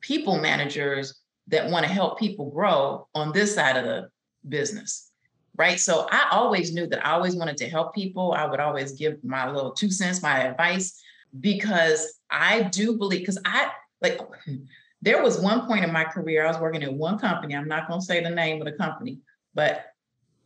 people 0.00 0.38
managers 0.38 1.20
that 1.48 1.70
want 1.70 1.84
to 1.84 1.92
help 1.92 2.18
people 2.18 2.50
grow 2.50 3.06
on 3.14 3.32
this 3.32 3.54
side 3.54 3.76
of 3.76 3.84
the 3.84 4.08
business. 4.48 5.09
Right. 5.56 5.78
So 5.78 6.06
I 6.10 6.28
always 6.30 6.72
knew 6.72 6.86
that 6.86 7.04
I 7.04 7.10
always 7.12 7.36
wanted 7.36 7.56
to 7.58 7.68
help 7.68 7.94
people. 7.94 8.32
I 8.32 8.46
would 8.46 8.60
always 8.60 8.92
give 8.92 9.22
my 9.22 9.50
little 9.50 9.72
two 9.72 9.90
cents, 9.90 10.22
my 10.22 10.44
advice, 10.44 11.02
because 11.38 12.20
I 12.30 12.62
do 12.62 12.96
believe, 12.96 13.20
because 13.20 13.38
I 13.44 13.70
like, 14.00 14.20
there 15.02 15.22
was 15.22 15.40
one 15.40 15.66
point 15.66 15.84
in 15.84 15.92
my 15.92 16.04
career, 16.04 16.44
I 16.44 16.48
was 16.48 16.60
working 16.60 16.82
in 16.82 16.96
one 16.96 17.18
company. 17.18 17.54
I'm 17.54 17.68
not 17.68 17.88
going 17.88 18.00
to 18.00 18.06
say 18.06 18.22
the 18.22 18.30
name 18.30 18.60
of 18.60 18.66
the 18.66 18.72
company, 18.72 19.18
but 19.54 19.86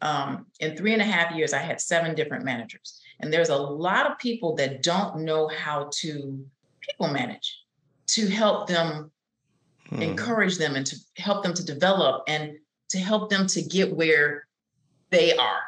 um, 0.02 0.46
in 0.60 0.76
three 0.76 0.92
and 0.92 1.02
a 1.02 1.04
half 1.04 1.34
years, 1.34 1.52
I 1.52 1.58
had 1.58 1.80
seven 1.80 2.14
different 2.14 2.44
managers. 2.44 3.00
And 3.20 3.32
there's 3.32 3.48
a 3.48 3.56
lot 3.56 4.10
of 4.10 4.18
people 4.18 4.54
that 4.56 4.82
don't 4.82 5.20
know 5.20 5.48
how 5.48 5.90
to 6.00 6.44
people 6.80 7.08
manage 7.08 7.60
to 8.08 8.28
help 8.28 8.68
them 8.68 9.10
hmm. 9.88 10.02
encourage 10.02 10.58
them 10.58 10.76
and 10.76 10.86
to 10.86 10.96
help 11.16 11.42
them 11.42 11.54
to 11.54 11.64
develop 11.64 12.24
and 12.28 12.58
to 12.90 12.98
help 12.98 13.30
them 13.30 13.46
to 13.46 13.62
get 13.62 13.94
where 13.96 14.46
they 15.14 15.36
are, 15.36 15.62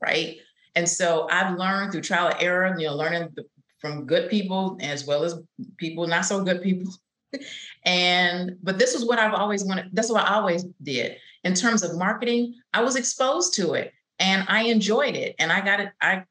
right? 0.00 0.36
And 0.74 0.88
so 0.88 1.26
I've 1.30 1.56
learned 1.56 1.92
through 1.92 2.02
trial 2.02 2.28
and 2.28 2.36
error, 2.40 2.74
you 2.78 2.86
know, 2.86 2.94
learning 2.94 3.34
from 3.80 4.06
good 4.06 4.30
people 4.30 4.76
as 4.80 5.06
well 5.06 5.24
as 5.24 5.38
people 5.78 6.06
not 6.06 6.26
so 6.26 6.44
good 6.44 6.62
people. 6.62 6.92
and 7.84 8.56
but 8.62 8.78
this 8.78 8.94
is 8.94 9.04
what 9.04 9.18
I've 9.18 9.34
always 9.34 9.64
wanted. 9.64 9.90
That's 9.92 10.10
what 10.10 10.26
I 10.26 10.34
always 10.34 10.64
did. 10.82 11.16
In 11.44 11.54
terms 11.54 11.82
of 11.82 11.96
marketing, 11.96 12.54
I 12.74 12.82
was 12.82 12.96
exposed 12.96 13.54
to 13.54 13.72
it 13.72 13.92
and 14.18 14.44
I 14.48 14.64
enjoyed 14.64 15.16
it. 15.16 15.34
And 15.38 15.50
I 15.50 15.64
got 15.64 15.80
it, 15.80 15.90
I 16.00 16.24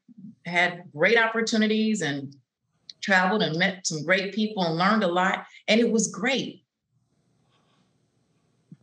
had 0.46 0.84
great 0.94 1.18
opportunities 1.18 2.02
and 2.02 2.34
traveled 3.00 3.42
and 3.42 3.58
met 3.58 3.86
some 3.86 4.04
great 4.04 4.32
people 4.32 4.62
and 4.62 4.76
learned 4.76 5.02
a 5.02 5.08
lot. 5.08 5.44
And 5.66 5.80
it 5.80 5.90
was 5.90 6.08
great. 6.08 6.64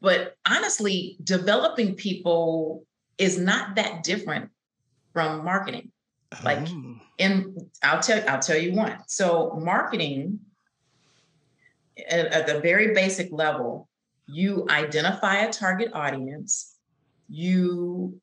But 0.01 0.35
honestly, 0.45 1.17
developing 1.23 1.95
people 1.95 2.85
is 3.17 3.37
not 3.37 3.75
that 3.75 4.03
different 4.03 4.49
from 5.13 5.43
marketing. 5.43 5.91
Like 6.43 6.59
oh. 6.67 6.95
in 7.17 7.55
I'll 7.81 8.01
tell 8.01 8.23
I'll 8.27 8.39
tell 8.39 8.57
you 8.57 8.73
one. 8.73 8.97
So 9.07 9.59
marketing 9.61 10.39
at, 12.09 12.27
at 12.27 12.47
the 12.47 12.59
very 12.59 12.93
basic 12.93 13.31
level, 13.31 13.87
you 14.27 14.67
identify 14.69 15.37
a 15.37 15.51
target 15.51 15.91
audience, 15.93 16.75
you 17.29 18.19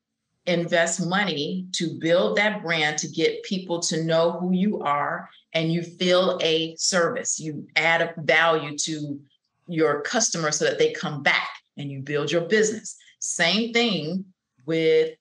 invest 0.47 1.07
money 1.07 1.67
to 1.73 1.99
build 1.99 2.37
that 2.37 2.63
brand 2.63 2.99
to 2.99 3.09
get 3.09 3.43
people 3.45 3.81
to 3.81 4.05
know 4.05 4.33
who 4.33 4.53
you 4.53 4.81
are 4.83 5.31
and 5.55 5.73
you 5.73 5.83
fill 5.83 6.39
a 6.43 6.77
service 6.77 7.41
you 7.41 7.67
add 7.77 8.03
a 8.03 8.13
value 8.21 8.77
to 8.77 9.19
your 9.67 10.03
customer 10.03 10.51
so 10.51 10.65
that 10.65 10.79
they 10.79 10.93
come 10.93 11.23
back 11.23 11.49
and 11.77 11.91
you 11.91 12.01
build 12.01 12.31
your 12.31 12.43
business. 12.43 12.97
Same 13.19 13.73
thing 13.73 14.25
with 14.67 15.17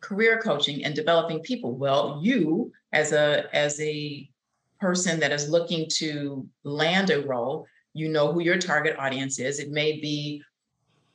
career 0.00 0.40
coaching 0.42 0.84
and 0.84 0.94
developing 0.94 1.40
people. 1.40 1.74
Well, 1.76 2.20
you 2.22 2.72
as 2.92 3.12
a 3.12 3.44
as 3.54 3.80
a 3.80 4.28
person 4.80 5.20
that 5.20 5.32
is 5.32 5.48
looking 5.48 5.86
to 5.96 6.46
land 6.64 7.10
a 7.10 7.20
role, 7.22 7.66
you 7.92 8.08
know 8.08 8.32
who 8.32 8.40
your 8.40 8.58
target 8.58 8.96
audience 8.98 9.38
is. 9.38 9.58
It 9.58 9.70
may 9.70 10.00
be 10.00 10.42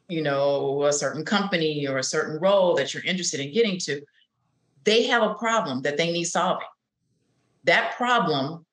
you 0.07 0.21
know 0.21 0.83
a 0.85 0.93
certain 0.93 1.25
company 1.25 1.87
or 1.87 1.97
a 1.97 2.03
certain 2.03 2.39
role 2.39 2.75
that 2.75 2.93
you're 2.93 3.03
interested 3.03 3.39
in 3.39 3.53
getting 3.53 3.77
to. 3.79 4.01
They 4.83 5.07
have 5.07 5.23
a 5.23 5.33
problem 5.33 5.81
that 5.81 5.97
they 5.97 6.11
need 6.11 6.25
solving. 6.25 6.67
that 7.63 7.95
problem 7.97 8.63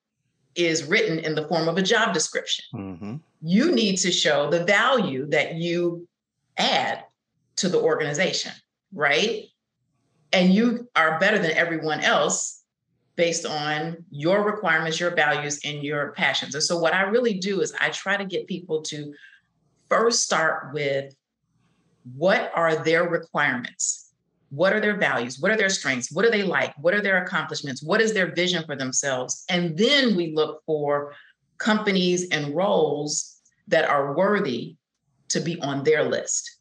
is 0.55 0.85
written 0.85 1.19
in 1.19 1.35
the 1.35 1.49
form 1.49 1.67
of 1.67 1.79
a 1.79 1.83
job 1.83 2.13
description. 2.13 2.65
Mm-hmm. 2.75 3.17
You 3.41 3.73
need 3.73 3.97
to 3.99 4.13
show 4.13 4.51
the 4.51 4.65
value 4.65 5.27
that 5.31 5.55
you 5.55 6.07
add 6.59 7.05
to 7.57 7.69
the 7.69 7.81
organization, 7.81 8.53
right? 8.93 9.45
And 10.33 10.53
you 10.53 10.89
are 10.97 11.19
better 11.19 11.39
than 11.39 11.53
everyone 11.53 12.01
else 12.01 12.63
based 13.17 13.45
on 13.45 14.05
your 14.11 14.43
requirements, 14.43 14.99
your 14.99 15.15
values, 15.15 15.61
and 15.65 15.83
your 15.83 16.13
passions. 16.13 16.55
And 16.55 16.65
so, 16.65 16.79
what 16.79 16.95
I 16.95 17.03
really 17.03 17.35
do 17.35 17.61
is 17.61 17.75
I 17.81 17.91
try 17.91 18.17
to 18.17 18.25
get 18.25 18.47
people 18.47 18.83
to 18.83 19.13
first 19.89 20.23
start 20.23 20.73
with 20.73 21.15
what 22.17 22.51
are 22.55 22.83
their 22.83 23.09
requirements? 23.09 24.13
What 24.51 24.73
are 24.73 24.81
their 24.81 24.97
values? 24.97 25.39
What 25.39 25.51
are 25.51 25.57
their 25.57 25.69
strengths? 25.69 26.13
What 26.13 26.25
do 26.25 26.31
they 26.31 26.43
like? 26.43 26.75
What 26.79 26.95
are 26.95 27.01
their 27.01 27.23
accomplishments? 27.23 27.83
What 27.83 28.01
is 28.01 28.13
their 28.13 28.35
vision 28.35 28.65
for 28.65 28.77
themselves? 28.77 29.45
And 29.49 29.77
then 29.79 30.17
we 30.17 30.35
look 30.35 30.63
for 30.67 31.15
companies 31.59 32.29
and 32.31 32.55
roles 32.55 33.41
that 33.69 33.89
are 33.89 34.15
worthy 34.15 34.77
to 35.29 35.41
be 35.41 35.61
on 35.61 35.85
their 35.85 36.05
list. 36.05 36.59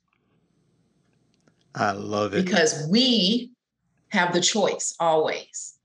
I 1.76 1.92
love 1.92 2.34
it. 2.34 2.46
Because 2.46 2.88
we 2.90 3.52
have 4.10 4.34
the 4.34 4.42
choice 4.42 4.96
always. 5.00 5.76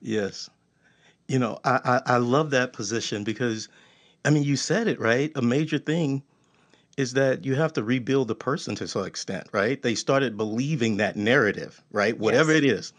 Yes. 0.00 0.48
You 1.28 1.38
know, 1.38 1.58
I, 1.64 2.00
I, 2.06 2.14
I 2.14 2.16
love 2.18 2.50
that 2.50 2.72
position 2.72 3.24
because, 3.24 3.68
I 4.24 4.30
mean, 4.30 4.42
you 4.42 4.56
said 4.56 4.88
it, 4.88 5.00
right? 5.00 5.32
A 5.34 5.42
major 5.42 5.78
thing 5.78 6.22
is 6.96 7.14
that 7.14 7.44
you 7.44 7.54
have 7.56 7.72
to 7.72 7.82
rebuild 7.82 8.28
the 8.28 8.34
person 8.34 8.74
to 8.76 8.86
some 8.86 9.04
extent, 9.04 9.48
right? 9.52 9.82
They 9.82 9.94
started 9.94 10.36
believing 10.36 10.98
that 10.98 11.16
narrative, 11.16 11.82
right? 11.90 12.16
Whatever 12.16 12.52
Yes. 12.52 12.62
it 12.62 12.64
is, 12.64 12.92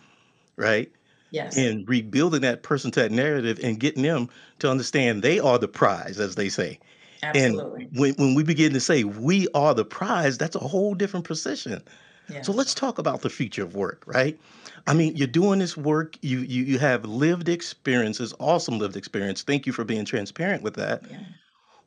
right? 0.57 0.91
Yes. 1.31 1.57
And 1.57 1.87
rebuilding 1.87 2.41
that 2.41 2.63
person 2.63 2.91
to 2.91 3.01
that 3.01 3.11
narrative 3.11 3.59
and 3.63 3.79
getting 3.79 4.03
them 4.03 4.29
to 4.59 4.69
understand 4.69 5.21
they 5.21 5.39
are 5.39 5.57
the 5.57 5.67
prize, 5.67 6.19
as 6.19 6.35
they 6.35 6.49
say. 6.49 6.79
And 7.23 7.55
when, 7.93 8.13
when 8.15 8.35
we 8.35 8.43
begin 8.43 8.73
to 8.73 8.79
say 8.79 9.03
we 9.03 9.47
are 9.53 9.73
the 9.73 9.85
prize, 9.85 10.37
that's 10.37 10.55
a 10.55 10.59
whole 10.59 10.93
different 10.93 11.25
position. 11.25 11.81
Yeah. 12.29 12.41
So 12.41 12.51
let's 12.51 12.73
talk 12.73 12.97
about 12.97 13.21
the 13.21 13.29
future 13.29 13.63
of 13.63 13.75
work, 13.75 14.03
right? 14.05 14.39
I 14.87 14.93
mean, 14.93 15.15
you're 15.15 15.27
doing 15.27 15.59
this 15.59 15.77
work, 15.77 16.17
you 16.21 16.39
you 16.39 16.63
you 16.63 16.79
have 16.79 17.05
lived 17.05 17.49
experiences, 17.49 18.33
awesome 18.39 18.79
lived 18.79 18.95
experience. 18.95 19.43
Thank 19.43 19.65
you 19.65 19.73
for 19.73 19.83
being 19.83 20.05
transparent 20.05 20.63
with 20.63 20.75
that. 20.75 21.03
Yeah. 21.09 21.19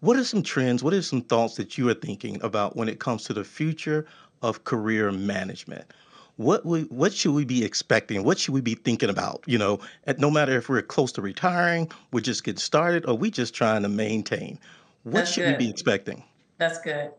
What 0.00 0.16
are 0.16 0.24
some 0.24 0.42
trends? 0.42 0.84
What 0.84 0.94
are 0.94 1.02
some 1.02 1.22
thoughts 1.22 1.56
that 1.56 1.76
you 1.76 1.88
are 1.88 1.94
thinking 1.94 2.40
about 2.42 2.76
when 2.76 2.88
it 2.88 3.00
comes 3.00 3.24
to 3.24 3.32
the 3.34 3.44
future 3.44 4.06
of 4.42 4.62
career 4.64 5.10
management? 5.10 5.92
What 6.36 6.64
we, 6.64 6.82
what 6.82 7.12
should 7.12 7.32
we 7.34 7.44
be 7.44 7.64
expecting? 7.64 8.22
What 8.22 8.38
should 8.38 8.54
we 8.54 8.60
be 8.60 8.76
thinking 8.76 9.10
about? 9.10 9.42
You 9.46 9.58
know, 9.58 9.80
and 10.04 10.16
no 10.20 10.30
matter 10.30 10.56
if 10.56 10.68
we're 10.68 10.82
close 10.82 11.10
to 11.12 11.22
retiring, 11.22 11.90
we're 12.12 12.20
just 12.20 12.44
getting 12.44 12.60
started, 12.60 13.06
or 13.06 13.18
we 13.18 13.32
just 13.32 13.54
trying 13.54 13.82
to 13.82 13.88
maintain. 13.88 14.60
What 15.04 15.12
That's 15.12 15.32
should 15.32 15.46
we 15.52 15.56
be 15.56 15.70
expecting? 15.70 16.24
That's 16.58 16.80
good. 16.80 17.10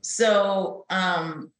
So 0.00 0.84
um 0.90 1.50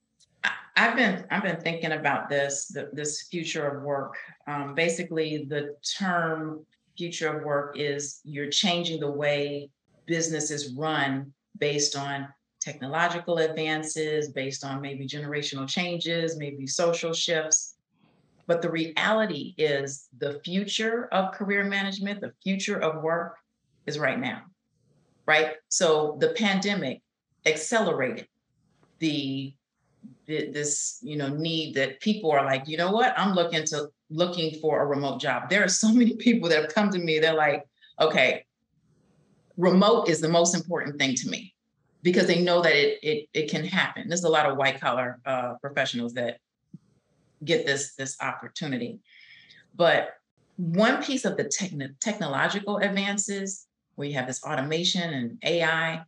I've 0.76 0.95
been 0.95 1.25
I've 1.31 1.43
been 1.43 1.61
thinking 1.61 1.93
about 1.93 2.28
this 2.28 2.69
the, 2.69 2.90
this 2.93 3.23
future 3.28 3.66
of 3.66 3.83
work. 3.83 4.16
Um, 4.47 4.75
basically, 4.75 5.47
the 5.49 5.75
term 5.99 6.66
future 6.99 7.35
of 7.35 7.45
work 7.45 7.78
is 7.78 8.21
you're 8.25 8.50
changing 8.50 9.00
the 9.00 9.11
way 9.11 9.71
business 10.07 10.50
is 10.50 10.75
run 10.75 11.33
based 11.59 11.97
on 11.97 12.28
technological 12.61 13.38
advances, 13.38 14.31
based 14.31 14.64
on 14.64 14.83
maybe 14.83 15.07
generational 15.07 15.66
changes, 15.69 16.37
maybe 16.37 16.66
social 16.66 17.12
shifts. 17.12 17.76
But 18.47 18.61
the 18.61 18.71
reality 18.71 19.55
is 19.57 20.09
the 20.19 20.40
future 20.45 21.09
of 21.12 21.33
career 21.33 21.64
management, 21.64 22.21
the 22.21 22.33
future 22.43 22.78
of 22.78 23.02
work 23.02 23.37
is 23.87 23.99
right 23.99 24.19
now. 24.19 24.43
Right. 25.26 25.54
So 25.68 26.16
the 26.21 26.28
pandemic 26.30 27.02
accelerated 27.44 28.29
the 28.98 29.53
th- 30.27 30.53
this 30.53 30.98
you 31.03 31.16
know 31.16 31.29
need 31.29 31.74
that 31.74 32.00
people 32.00 32.31
are 32.31 32.44
like 32.44 32.68
you 32.68 32.77
know 32.77 32.92
what? 32.92 33.12
I'm 33.18 33.35
looking 33.35 33.64
to 33.66 33.88
looking 34.09 34.61
for 34.61 34.83
a 34.83 34.87
remote 34.87 35.20
job. 35.20 35.50
There 35.50 35.64
are 35.64 35.68
so 35.83 35.92
many 35.92 36.16
people 36.16 36.48
that 36.48 36.62
have 36.62 36.74
come 36.74 36.90
to 36.90 36.98
me 36.98 37.18
they're 37.18 37.35
like 37.35 37.64
okay 38.00 38.44
remote 39.57 40.09
is 40.09 40.20
the 40.20 40.29
most 40.29 40.55
important 40.55 40.98
thing 40.98 41.14
to 41.14 41.29
me 41.29 41.55
because 42.03 42.27
they 42.27 42.42
know 42.42 42.61
that 42.62 42.74
it 42.74 42.98
it, 43.03 43.29
it 43.33 43.50
can 43.50 43.64
happen. 43.64 44.09
There's 44.09 44.24
a 44.24 44.29
lot 44.29 44.46
of 44.46 44.57
white 44.57 44.81
collar 44.81 45.18
uh, 45.24 45.55
professionals 45.61 46.14
that 46.14 46.38
get 47.44 47.66
this 47.66 47.94
this 47.94 48.16
opportunity. 48.20 49.00
But 49.74 50.11
one 50.57 51.03
piece 51.03 51.24
of 51.24 51.37
the 51.37 51.44
techn- 51.44 51.98
technological 52.00 52.79
advances 52.79 53.66
where 53.96 54.09
you 54.09 54.14
have 54.14 54.26
this 54.26 54.44
automation 54.44 55.12
and 55.12 55.38
ai 55.42 56.02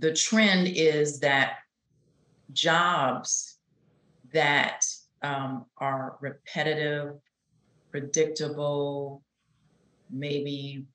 the 0.00 0.12
trend 0.12 0.66
is 0.66 1.20
that 1.20 1.58
jobs 2.52 3.58
that 4.32 4.84
um, 5.22 5.66
are 5.76 6.16
repetitive, 6.20 7.14
predictable, 7.90 9.22
maybe 10.10 10.86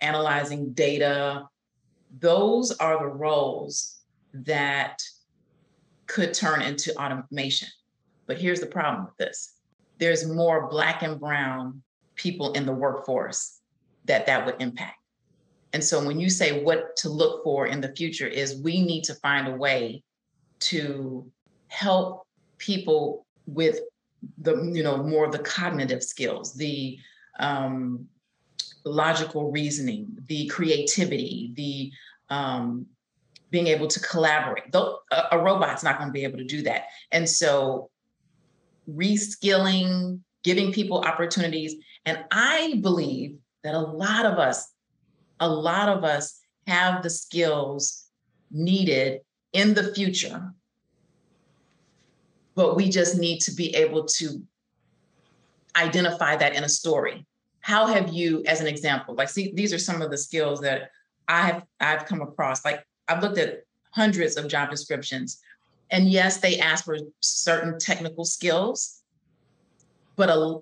analyzing 0.00 0.72
data, 0.72 1.48
those 2.20 2.70
are 2.72 3.00
the 3.00 3.12
roles 3.12 3.98
that 4.32 5.02
could 6.06 6.32
turn 6.32 6.62
into 6.62 6.94
automation. 6.96 7.68
But 8.26 8.38
here's 8.38 8.60
the 8.60 8.66
problem 8.66 9.06
with 9.06 9.16
this 9.16 9.54
there's 9.98 10.28
more 10.28 10.68
Black 10.68 11.02
and 11.02 11.18
Brown 11.18 11.82
people 12.14 12.52
in 12.52 12.66
the 12.66 12.72
workforce 12.72 13.60
that 14.04 14.26
that 14.26 14.46
would 14.46 14.56
impact. 14.60 14.98
And 15.76 15.84
so 15.84 16.02
when 16.02 16.18
you 16.18 16.30
say 16.30 16.64
what 16.64 16.96
to 16.96 17.10
look 17.10 17.44
for 17.44 17.66
in 17.66 17.82
the 17.82 17.94
future, 17.94 18.26
is 18.26 18.62
we 18.62 18.80
need 18.80 19.04
to 19.04 19.14
find 19.16 19.46
a 19.46 19.54
way 19.54 20.02
to 20.60 21.30
help 21.68 22.26
people 22.56 23.26
with 23.44 23.80
the 24.38 24.56
you 24.72 24.82
know 24.82 24.96
more 25.02 25.26
of 25.26 25.32
the 25.32 25.38
cognitive 25.40 26.02
skills 26.02 26.54
the 26.54 26.98
um, 27.40 28.06
logical 28.86 29.50
reasoning 29.50 30.16
the 30.28 30.46
creativity 30.46 31.52
the 31.56 31.92
um, 32.34 32.86
being 33.50 33.66
able 33.66 33.86
to 33.86 34.00
collaborate. 34.00 34.72
Though 34.72 35.00
a, 35.30 35.38
robot's 35.38 35.84
not 35.84 35.98
going 35.98 36.08
to 36.08 36.12
be 36.20 36.24
able 36.24 36.38
to 36.38 36.44
do 36.44 36.62
that. 36.62 36.84
And 37.12 37.28
so 37.28 37.90
reskilling 38.90 40.20
giving 40.42 40.72
people 40.72 41.00
opportunities. 41.02 41.74
And 42.06 42.24
i 42.30 42.78
believe 42.80 43.36
that 43.62 43.74
a 43.74 43.78
lot 43.78 44.24
of 44.24 44.38
us 44.38 44.72
a 45.40 45.48
lot 45.48 45.88
of 45.88 46.04
us 46.04 46.40
have 46.66 47.02
the 47.02 47.10
skills 47.10 48.06
needed 48.50 49.20
in 49.52 49.74
the 49.74 49.94
future. 49.94 50.52
But 52.54 52.76
we 52.76 52.88
just 52.88 53.18
need 53.18 53.40
to 53.40 53.52
be 53.52 53.74
able 53.74 54.04
to 54.04 54.42
identify 55.76 56.36
that 56.36 56.54
in 56.54 56.64
a 56.64 56.68
story. 56.68 57.26
How 57.60 57.86
have 57.86 58.12
you 58.12 58.42
as 58.46 58.60
an 58.60 58.66
example 58.66 59.14
like 59.14 59.28
see 59.28 59.52
these 59.54 59.72
are 59.72 59.78
some 59.78 60.00
of 60.00 60.10
the 60.10 60.16
skills 60.16 60.60
that 60.60 60.90
i've 61.28 61.62
i've 61.80 62.06
come 62.06 62.22
across. 62.22 62.64
Like 62.64 62.86
i've 63.08 63.22
looked 63.22 63.38
at 63.38 63.64
hundreds 63.90 64.36
of 64.36 64.48
job 64.48 64.70
descriptions 64.70 65.40
and 65.90 66.08
yes 66.08 66.38
they 66.38 66.58
ask 66.58 66.84
for 66.84 66.98
certain 67.20 67.78
technical 67.78 68.24
skills 68.24 69.02
but 70.16 70.30
a, 70.30 70.58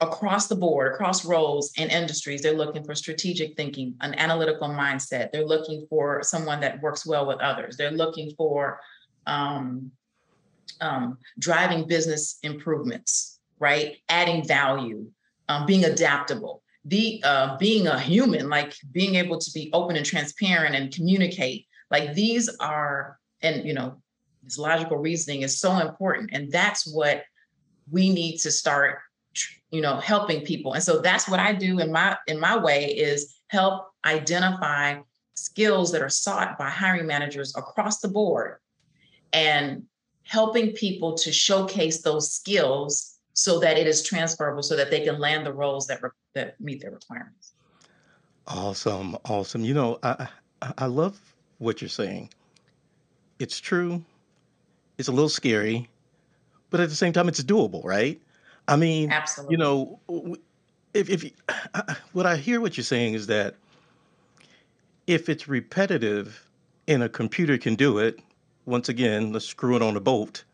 across 0.00 0.46
the 0.48 0.56
board 0.56 0.94
across 0.94 1.24
roles 1.24 1.72
and 1.76 1.90
industries 1.90 2.42
they're 2.42 2.52
looking 2.56 2.82
for 2.82 2.94
strategic 2.94 3.56
thinking 3.56 3.94
an 4.00 4.14
analytical 4.14 4.68
mindset 4.68 5.30
they're 5.30 5.46
looking 5.46 5.86
for 5.90 6.22
someone 6.22 6.60
that 6.60 6.80
works 6.80 7.04
well 7.04 7.26
with 7.26 7.38
others 7.40 7.76
they're 7.76 7.90
looking 7.90 8.30
for 8.36 8.80
um, 9.26 9.90
um, 10.80 11.18
driving 11.38 11.86
business 11.86 12.38
improvements, 12.42 13.38
right? 13.58 13.96
Adding 14.08 14.46
value, 14.46 15.06
um, 15.48 15.66
being 15.66 15.84
adaptable, 15.84 16.62
the 16.84 17.22
uh, 17.24 17.56
being 17.58 17.86
a 17.86 17.98
human, 17.98 18.48
like 18.48 18.74
being 18.92 19.16
able 19.16 19.38
to 19.38 19.50
be 19.52 19.70
open 19.72 19.96
and 19.96 20.06
transparent 20.06 20.74
and 20.74 20.94
communicate. 20.94 21.66
Like 21.90 22.14
these 22.14 22.48
are, 22.60 23.18
and 23.42 23.64
you 23.66 23.74
know, 23.74 24.00
this 24.42 24.58
logical 24.58 24.96
reasoning 24.96 25.42
is 25.42 25.60
so 25.60 25.78
important, 25.78 26.30
and 26.32 26.50
that's 26.50 26.86
what 26.86 27.24
we 27.90 28.10
need 28.10 28.38
to 28.38 28.50
start, 28.50 29.00
you 29.70 29.80
know, 29.80 29.96
helping 29.96 30.42
people. 30.42 30.74
And 30.74 30.82
so 30.82 31.00
that's 31.00 31.28
what 31.28 31.40
I 31.40 31.52
do 31.52 31.78
in 31.78 31.92
my 31.92 32.16
in 32.26 32.40
my 32.40 32.56
way 32.56 32.86
is 32.86 33.34
help 33.48 33.88
identify 34.04 34.98
skills 35.34 35.92
that 35.92 36.02
are 36.02 36.08
sought 36.08 36.58
by 36.58 36.68
hiring 36.68 37.06
managers 37.06 37.54
across 37.56 38.00
the 38.00 38.08
board 38.08 38.58
and 39.32 39.84
helping 40.24 40.72
people 40.72 41.14
to 41.14 41.32
showcase 41.32 42.02
those 42.02 42.32
skills 42.32 43.18
so 43.32 43.58
that 43.60 43.78
it 43.78 43.86
is 43.86 44.02
transferable 44.02 44.62
so 44.62 44.76
that 44.76 44.90
they 44.90 45.00
can 45.00 45.18
land 45.18 45.46
the 45.46 45.52
roles 45.52 45.86
that 45.86 46.02
re- 46.02 46.10
that 46.34 46.60
meet 46.60 46.80
their 46.80 46.90
requirements 46.90 47.52
Awesome, 48.50 49.16
awesome. 49.26 49.64
You 49.64 49.74
know, 49.74 49.98
I 50.02 50.26
I 50.60 50.72
I 50.78 50.86
love 50.86 51.18
what 51.58 51.80
you're 51.80 51.88
saying. 51.88 52.30
It's 53.38 53.60
true. 53.60 54.04
It's 54.98 55.08
a 55.08 55.12
little 55.12 55.28
scary, 55.28 55.88
but 56.70 56.80
at 56.80 56.88
the 56.88 56.96
same 56.96 57.12
time, 57.12 57.28
it's 57.28 57.42
doable, 57.42 57.84
right? 57.84 58.20
I 58.70 58.76
mean, 58.76 59.12
you 59.48 59.56
know, 59.56 60.00
if 60.94 61.10
if 61.10 61.30
what 62.12 62.24
I 62.24 62.36
hear 62.36 62.60
what 62.60 62.76
you're 62.76 62.84
saying 62.84 63.14
is 63.14 63.26
that 63.26 63.56
if 65.06 65.28
it's 65.28 65.48
repetitive 65.48 66.48
and 66.86 67.02
a 67.02 67.08
computer 67.08 67.58
can 67.58 67.74
do 67.74 67.98
it, 67.98 68.20
once 68.66 68.88
again, 68.88 69.32
let's 69.32 69.44
screw 69.46 69.74
it 69.76 69.82
on 69.82 69.96
a 69.96 70.00
bolt. 70.00 70.44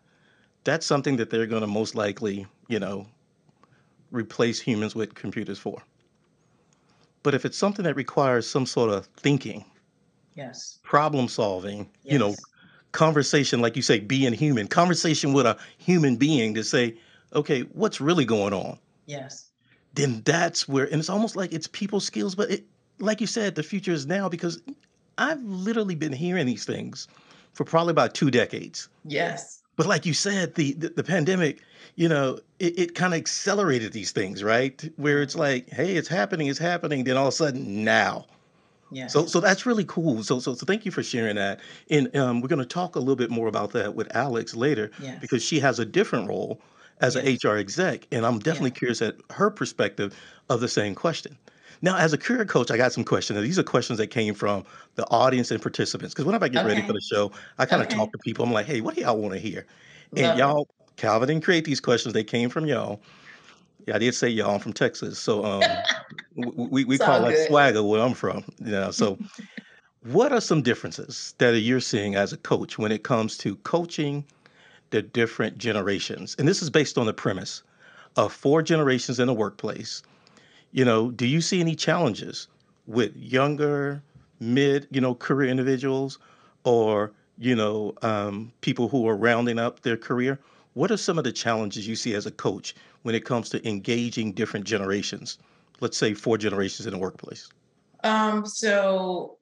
That's 0.64 0.87
something 0.87 1.16
that 1.16 1.31
they're 1.31 1.46
going 1.46 1.61
to 1.61 1.66
most 1.66 1.94
likely, 1.94 2.46
you 2.68 2.81
know, 2.81 3.07
replace 4.11 4.61
humans 4.61 4.94
with 4.94 5.14
computers 5.14 5.59
for. 5.59 5.83
But 7.22 7.35
if 7.35 7.44
it's 7.44 7.59
something 7.59 7.85
that 7.85 7.96
requires 7.96 8.48
some 8.48 8.66
sort 8.66 8.90
of 8.90 9.07
thinking, 9.07 9.64
Yes. 10.35 10.79
problem 10.83 11.29
solving, 11.29 11.88
you 12.05 12.18
know, 12.18 12.37
conversation, 12.92 13.61
like 13.61 13.76
you 13.76 13.83
say, 13.83 14.00
being 14.00 14.33
human, 14.33 14.68
conversation 14.68 15.33
with 15.33 15.46
a 15.46 15.59
human 15.79 16.16
being 16.16 16.55
to 16.55 16.62
say, 16.64 16.96
okay, 17.37 17.62
what's 17.75 18.01
really 18.01 18.25
going 18.25 18.53
on? 18.53 18.79
Yes. 19.07 19.51
Then 19.94 20.22
that's 20.25 20.68
where, 20.68 20.87
and 20.87 20.96
it's 20.96 21.09
almost 21.09 21.37
like 21.37 21.53
it's 21.53 21.66
people 21.68 22.01
skills, 22.01 22.35
but 22.35 22.51
it, 22.51 22.64
like 22.99 23.20
you 23.20 23.27
said, 23.27 23.55
the 23.55 23.62
future 23.62 23.92
is 23.92 24.07
now 24.07 24.29
because 24.29 24.61
I've 25.18 25.42
literally 25.42 25.94
been 25.94 26.12
hearing 26.12 26.46
these 26.46 26.64
things 26.64 27.07
for 27.53 27.64
probably 27.64 27.92
about 27.92 28.14
two 28.14 28.31
decades. 28.31 28.88
Yes. 29.05 29.62
But 29.77 29.87
like 29.87 30.07
you 30.07 30.14
said, 30.14 30.55
the 30.55 30.72
the, 30.75 30.88
the 30.88 31.05
pandemic, 31.05 31.61
you 31.96 32.09
know, 32.09 32.40
it, 32.59 32.79
it 32.79 32.94
kind 32.94 33.12
of 33.14 33.18
accelerated 33.18 33.92
these 33.92 34.11
things, 34.11 34.42
right? 34.42 34.83
Where 34.96 35.22
it's 35.22 35.37
like, 35.37 35.68
hey, 35.70 35.96
it's 35.96 36.09
happening, 36.09 36.49
it's 36.49 36.59
happening. 36.59 37.05
Then 37.05 37.16
all 37.16 37.29
of 37.29 37.35
a 37.35 37.37
sudden, 37.37 37.85
now. 37.85 38.27
Yes. 38.90 39.12
So 39.12 39.27
so 39.27 39.40
that's 39.40 39.66
really 39.66 39.85
cool. 39.85 40.22
So 40.22 40.38
so 40.38 40.55
so 40.55 40.64
thank 40.66 40.85
you 40.87 40.92
for 40.92 41.03
sharing 41.03 41.37
that. 41.37 41.61
And 41.90 42.14
um, 42.16 42.40
we're 42.40 42.49
going 42.49 42.61
to 42.61 42.64
talk 42.66 42.96
a 42.96 42.99
little 42.99 43.16
bit 43.16 43.31
more 43.31 43.49
about 43.49 43.72
that 43.72 43.94
with 43.94 44.14
Alex 44.14 44.55
later 44.55 44.90
Yes. 45.01 45.18
because 45.20 45.42
she 45.42 45.59
has 45.61 45.79
a 45.79 45.85
different 45.85 46.29
role 46.29 46.61
as 47.01 47.17
an. 47.17 47.27
HR 47.43 47.57
exec, 47.57 48.07
and 48.13 48.25
I'm 48.25 48.39
definitely 48.39 48.71
curious 48.73 49.03
at 49.03 49.17
her 49.31 49.51
perspective 49.51 50.15
of 50.49 50.61
the 50.61 50.69
same 50.69 50.95
question. 50.95 51.37
Now, 51.83 51.97
as 51.99 52.13
a 52.13 52.19
career 52.19 52.45
coach, 52.45 52.71
I 52.71 52.77
got 52.77 52.93
some 52.93 53.05
questions. 53.05 53.41
These 53.43 53.59
are 53.59 53.63
questions 53.63 53.99
that 53.99 54.07
came 54.09 54.35
from 54.35 54.65
the 54.95 55.07
audience 55.11 55.51
and 55.51 55.61
participants. 55.61 56.15
Because 56.15 56.25
whenever 56.25 56.47
I 56.47 56.49
get 56.49 56.65
ready 56.65 56.81
for 56.83 56.93
the 56.95 57.01
show, 57.01 57.33
I 57.59 57.67
kind 57.67 57.83
of 57.83 57.89
Okay. 57.89 57.97
talk 57.97 58.13
to 58.13 58.19
people. 58.19 58.45
I'm 58.45 58.53
like, 58.53 58.67
hey, 58.67 58.81
what 58.81 58.95
do 58.95 59.03
y'all 59.03 59.19
want 59.19 59.35
to 59.35 59.41
hear? 59.41 59.67
And 60.17 60.27
Love 60.27 60.39
y'all, 60.39 60.69
Calvin 60.97 61.29
didn't 61.29 61.45
create 61.45 61.65
these 61.65 61.81
questions. 61.81 62.15
They 62.15 62.25
came 62.25 62.49
from 62.49 62.65
y'all. 62.67 63.01
Yeah, 63.87 63.97
I 63.97 63.99
did 63.99 64.15
say 64.15 64.29
y'all. 64.29 64.55
I'm 64.55 64.61
from 64.61 64.73
Texas. 64.73 65.19
So 65.19 65.45
um, 65.45 65.63
we, 66.35 66.85
we 66.85 66.97
call 66.99 67.17
all 67.17 67.23
that 67.27 67.35
good. 67.35 67.47
swagger 67.49 67.83
where 67.83 68.01
I'm 68.01 68.15
from. 68.15 68.45
You 68.65 68.73
know, 68.73 68.91
so 68.91 69.19
what 70.03 70.33
are 70.33 70.41
some 70.41 70.63
differences 70.63 71.35
that 71.39 71.59
you're 71.59 71.81
seeing 71.81 72.15
as 72.15 72.33
a 72.33 72.37
coach 72.39 72.79
when 72.79 72.91
it 72.91 73.03
comes 73.05 73.37
to 73.39 73.57
coaching 73.57 74.25
the 74.90 75.03
different 75.03 75.59
generations? 75.59 76.37
And 76.38 76.46
this 76.46 76.62
is 76.62 76.70
based 76.70 76.99
on 76.99 77.07
the 77.07 77.12
premise 77.12 77.62
of 78.16 78.33
four 78.33 78.62
generations 78.62 79.18
in 79.18 79.27
the 79.27 79.35
workplace. 79.35 80.03
You 80.72 80.85
know, 80.85 81.11
do 81.11 81.27
you 81.27 81.40
see 81.40 81.61
any 81.61 81.75
challenges 81.75 82.49
with 82.87 83.14
younger, 83.16 84.03
mid, 84.40 84.87
you 84.90 85.01
know, 85.01 85.14
career 85.14 85.51
individuals 85.51 86.18
or, 86.64 87.12
you 87.38 87.55
know, 87.55 87.94
um, 88.03 88.53
people 88.61 88.88
who 88.88 89.07
are 89.09 89.16
rounding 89.16 89.59
up 89.59 89.81
their 89.81 89.96
career? 89.96 90.38
What 90.75 90.90
are 90.90 90.96
some 90.96 91.18
of 91.18 91.25
the 91.25 91.33
challenges 91.33 91.88
you 91.88 91.96
see 91.96 92.14
as 92.14 92.27
a 92.27 92.31
coach 92.31 92.75
when 93.03 93.14
it 93.14 93.25
comes 93.25 93.49
to 93.51 93.66
engaging 93.66 94.33
different 94.33 94.66
generations? 94.66 95.38
Let's 95.81 95.96
say 95.96 96.14
four 96.14 96.38
generations 96.38 96.87
in 96.87 96.92
the 96.92 96.99
workplace. 96.99 97.49
Um, 98.05 98.46
so 98.46 99.38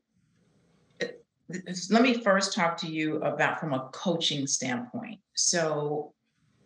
let 1.49 2.03
me 2.03 2.23
first 2.23 2.55
talk 2.55 2.77
to 2.79 2.87
you 2.87 3.17
about 3.23 3.61
from 3.61 3.75
a 3.75 3.89
coaching 3.93 4.47
standpoint. 4.47 5.21
So 5.35 6.15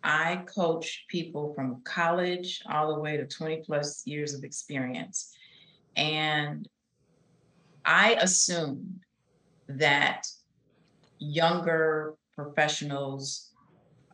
I 0.03 0.43
coach 0.53 1.05
people 1.09 1.53
from 1.53 1.81
college 1.83 2.61
all 2.69 2.93
the 2.93 2.99
way 2.99 3.17
to 3.17 3.25
20 3.25 3.63
plus 3.65 4.03
years 4.05 4.33
of 4.33 4.43
experience. 4.43 5.35
And 5.97 6.67
I 7.83 8.13
assumed 8.13 9.01
that 9.67 10.27
younger 11.17 12.15
professionals 12.33 13.49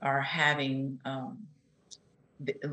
are 0.02 0.22
having 0.22 1.00
um, 1.06 1.38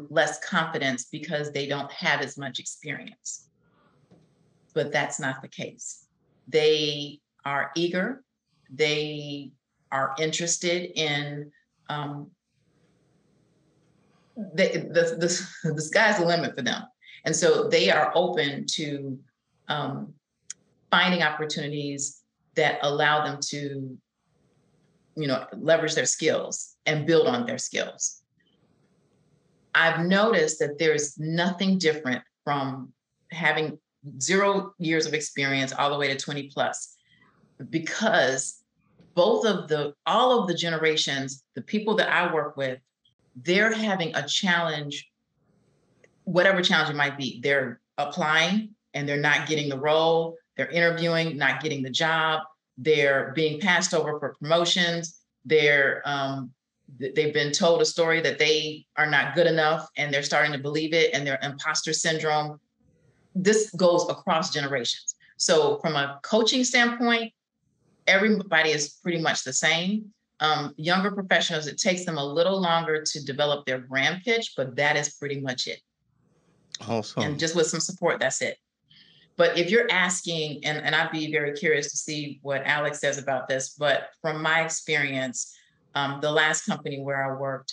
less 0.08 0.42
confidence 0.44 1.04
because 1.04 1.52
they 1.52 1.66
don't 1.66 1.92
have 1.92 2.20
as 2.22 2.38
much 2.38 2.58
experience. 2.58 3.48
But 4.74 4.92
that's 4.92 5.20
not 5.20 5.42
the 5.42 5.48
case. 5.48 6.06
They 6.48 7.20
are 7.44 7.70
eager, 7.76 8.22
they 8.72 9.50
are 9.90 10.14
interested 10.18 10.98
in 10.98 11.50
um, 11.88 12.30
the, 14.36 14.88
the, 14.90 15.16
the, 15.18 15.72
the 15.74 15.82
sky's 15.82 16.18
the 16.18 16.26
limit 16.26 16.56
for 16.56 16.62
them. 16.62 16.82
And 17.24 17.36
so 17.36 17.68
they 17.68 17.90
are 17.90 18.10
open 18.14 18.66
to 18.72 19.18
um, 19.68 20.14
finding 20.90 21.22
opportunities 21.22 22.22
that 22.54 22.78
allow 22.82 23.24
them 23.24 23.38
to, 23.40 23.96
you 25.16 25.26
know, 25.26 25.46
leverage 25.56 25.94
their 25.94 26.06
skills 26.06 26.76
and 26.86 27.06
build 27.06 27.26
on 27.26 27.46
their 27.46 27.58
skills. 27.58 28.22
I've 29.74 30.04
noticed 30.04 30.58
that 30.58 30.78
there's 30.78 31.18
nothing 31.18 31.78
different 31.78 32.22
from 32.44 32.92
having 33.30 33.78
zero 34.20 34.74
years 34.78 35.06
of 35.06 35.14
experience 35.14 35.72
all 35.72 35.90
the 35.90 35.98
way 35.98 36.08
to 36.08 36.16
20 36.16 36.50
plus 36.52 36.96
because 37.70 38.62
both 39.14 39.44
of 39.44 39.68
the 39.68 39.94
all 40.06 40.40
of 40.40 40.48
the 40.48 40.54
generations 40.54 41.44
the 41.54 41.62
people 41.62 41.94
that 41.94 42.08
i 42.08 42.32
work 42.32 42.56
with 42.56 42.78
they're 43.36 43.72
having 43.72 44.14
a 44.14 44.26
challenge 44.26 45.12
whatever 46.24 46.62
challenge 46.62 46.90
it 46.90 46.96
might 46.96 47.18
be. 47.18 47.40
They're 47.42 47.80
applying 47.98 48.70
and 48.94 49.08
they're 49.08 49.16
not 49.16 49.46
getting 49.48 49.68
the 49.68 49.78
role. 49.78 50.36
They're 50.56 50.70
interviewing 50.70 51.36
not 51.36 51.62
getting 51.62 51.82
the 51.82 51.90
job. 51.90 52.42
They're 52.78 53.32
being 53.34 53.60
passed 53.60 53.94
over 53.94 54.18
for 54.18 54.34
promotions. 54.34 55.20
They're 55.44 56.02
um, 56.04 56.52
th- 56.98 57.14
they've 57.14 57.34
been 57.34 57.52
told 57.52 57.82
a 57.82 57.86
story 57.86 58.20
that 58.20 58.38
they 58.38 58.86
are 58.96 59.06
not 59.06 59.34
good 59.34 59.46
enough 59.46 59.88
and 59.96 60.12
they're 60.12 60.22
starting 60.22 60.52
to 60.52 60.58
believe 60.58 60.94
it 60.94 61.14
and 61.14 61.26
their 61.26 61.38
imposter 61.42 61.92
syndrome. 61.92 62.60
This 63.34 63.70
goes 63.70 64.08
across 64.08 64.52
generations. 64.52 65.14
So 65.36 65.78
from 65.78 65.96
a 65.96 66.20
coaching 66.22 66.64
standpoint 66.64 67.32
everybody 68.06 68.70
is 68.70 68.98
pretty 69.02 69.20
much 69.20 69.44
the 69.44 69.52
same. 69.52 70.12
Um, 70.40 70.74
younger 70.76 71.12
professionals 71.12 71.68
it 71.68 71.78
takes 71.78 72.04
them 72.04 72.18
a 72.18 72.24
little 72.24 72.60
longer 72.60 73.00
to 73.00 73.24
develop 73.24 73.64
their 73.64 73.78
brand 73.78 74.22
pitch 74.24 74.54
but 74.56 74.74
that 74.74 74.96
is 74.96 75.14
pretty 75.14 75.40
much 75.40 75.68
it. 75.68 75.80
Awesome. 76.88 77.22
and 77.22 77.38
just 77.38 77.54
with 77.54 77.68
some 77.68 77.78
support 77.78 78.18
that's 78.18 78.42
it. 78.42 78.56
But 79.36 79.56
if 79.56 79.70
you're 79.70 79.90
asking 79.90 80.64
and, 80.64 80.78
and 80.78 80.96
i'd 80.96 81.12
be 81.12 81.30
very 81.30 81.52
curious 81.52 81.92
to 81.92 81.96
see 81.96 82.40
what 82.42 82.62
alex 82.64 83.00
says 83.00 83.18
about 83.18 83.48
this 83.48 83.76
but 83.78 84.08
from 84.20 84.42
my 84.42 84.64
experience 84.64 85.56
um, 85.94 86.20
the 86.20 86.30
last 86.30 86.66
company 86.66 87.00
where 87.00 87.24
i 87.24 87.38
worked 87.38 87.72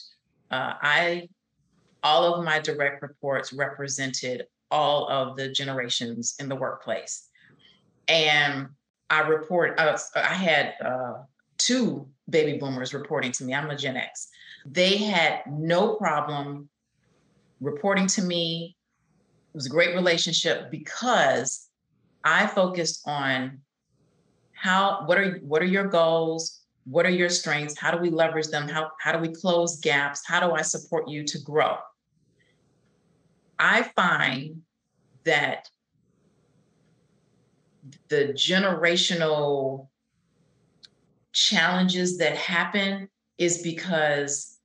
uh, 0.52 0.74
i 0.82 1.28
all 2.04 2.34
of 2.34 2.46
my 2.46 2.60
direct 2.60 3.02
reports 3.02 3.52
represented 3.52 4.46
all 4.72 5.10
of 5.10 5.36
the 5.36 5.50
generations 5.50 6.36
in 6.40 6.50
the 6.50 6.56
workplace. 6.56 7.28
And 8.08 8.68
i 9.10 9.22
report 9.22 9.80
i 9.80 10.34
had 10.34 10.74
uh, 10.84 11.14
two 11.58 12.08
baby 12.30 12.58
boomers 12.58 12.94
reporting 12.94 13.32
to 13.32 13.44
me 13.44 13.54
i'm 13.54 13.70
a 13.70 13.76
gen 13.76 13.98
x 13.98 14.30
they 14.66 14.98
had 14.98 15.42
no 15.48 15.96
problem 15.96 16.70
reporting 17.62 18.08
to 18.08 18.22
me 18.22 18.76
it 19.54 19.58
was 19.58 19.66
a 19.66 19.70
great 19.70 19.96
relationship 19.96 20.70
because 20.70 21.70
I 22.24 22.48
focused 22.48 23.02
on 23.08 23.60
how 24.54 25.04
what 25.06 25.18
are 25.18 25.38
what 25.38 25.62
are 25.62 25.68
your 25.68 25.88
goals? 25.88 26.62
What 26.86 27.06
are 27.06 27.12
your 27.12 27.30
strengths? 27.30 27.78
How 27.78 27.92
do 27.92 27.98
we 27.98 28.10
leverage 28.10 28.48
them? 28.48 28.68
How 28.68 28.92
how 29.00 29.12
do 29.12 29.20
we 29.20 29.30
close 29.30 29.80
gaps? 29.80 30.22
How 30.26 30.46
do 30.46 30.54
I 30.54 30.62
support 30.62 31.08
you 31.08 31.24
to 31.26 31.40
grow? 31.40 31.78
I 33.58 33.84
find 33.96 34.62
that 35.24 35.70
the 38.10 38.34
generational 38.36 39.88
challenges 41.32 42.18
that 42.18 42.36
happen 42.36 43.10
is 43.38 43.62
because 43.62 44.58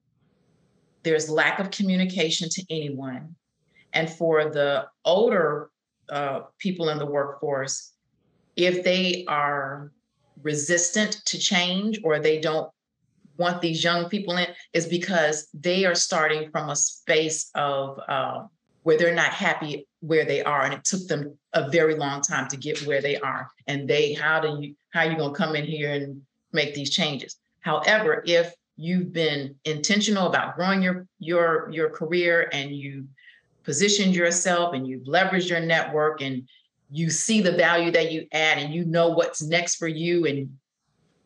there's 1.03 1.29
lack 1.29 1.59
of 1.59 1.71
communication 1.71 2.49
to 2.49 2.63
anyone. 2.69 3.35
And 3.93 4.09
for 4.09 4.49
the 4.49 4.87
older 5.05 5.69
uh, 6.09 6.41
people 6.59 6.89
in 6.89 6.97
the 6.97 7.05
workforce, 7.05 7.93
if 8.55 8.83
they 8.83 9.25
are 9.27 9.91
resistant 10.41 11.21
to 11.25 11.37
change 11.37 11.99
or 12.03 12.19
they 12.19 12.39
don't 12.39 12.69
want 13.37 13.61
these 13.61 13.83
young 13.83 14.09
people 14.09 14.35
in, 14.37 14.47
is 14.73 14.85
because 14.87 15.47
they 15.53 15.85
are 15.85 15.95
starting 15.95 16.49
from 16.51 16.69
a 16.69 16.75
space 16.75 17.49
of 17.55 17.99
uh, 18.07 18.43
where 18.83 18.97
they're 18.97 19.15
not 19.15 19.31
happy 19.31 19.87
where 20.01 20.25
they 20.25 20.43
are, 20.43 20.63
and 20.63 20.73
it 20.73 20.83
took 20.83 21.07
them 21.07 21.37
a 21.55 21.69
very 21.69 21.95
long 21.95 22.21
time 22.21 22.47
to 22.49 22.57
get 22.57 22.85
where 22.85 23.01
they 23.01 23.17
are. 23.17 23.49
And 23.67 23.87
they, 23.87 24.13
how 24.13 24.39
do 24.39 24.59
you, 24.61 24.75
how 24.91 25.01
are 25.01 25.11
you 25.11 25.17
gonna 25.17 25.33
come 25.33 25.55
in 25.55 25.65
here 25.65 25.91
and 25.91 26.21
make 26.51 26.75
these 26.75 26.91
changes? 26.91 27.37
However, 27.61 28.23
if 28.27 28.53
you've 28.77 29.11
been 29.13 29.55
intentional 29.65 30.27
about 30.27 30.55
growing 30.55 30.81
your 30.81 31.07
your 31.19 31.69
your 31.71 31.89
career 31.89 32.49
and 32.51 32.71
you 32.71 33.07
positioned 33.63 34.15
yourself 34.15 34.73
and 34.73 34.87
you've 34.87 35.07
leveraged 35.07 35.49
your 35.49 35.61
network 35.61 36.21
and 36.21 36.47
you 36.91 37.09
see 37.09 37.41
the 37.41 37.51
value 37.51 37.89
that 37.91 38.11
you 38.11 38.27
add 38.31 38.57
and 38.57 38.73
you 38.73 38.85
know 38.85 39.09
what's 39.09 39.41
next 39.41 39.75
for 39.75 39.87
you 39.87 40.25
and 40.25 40.49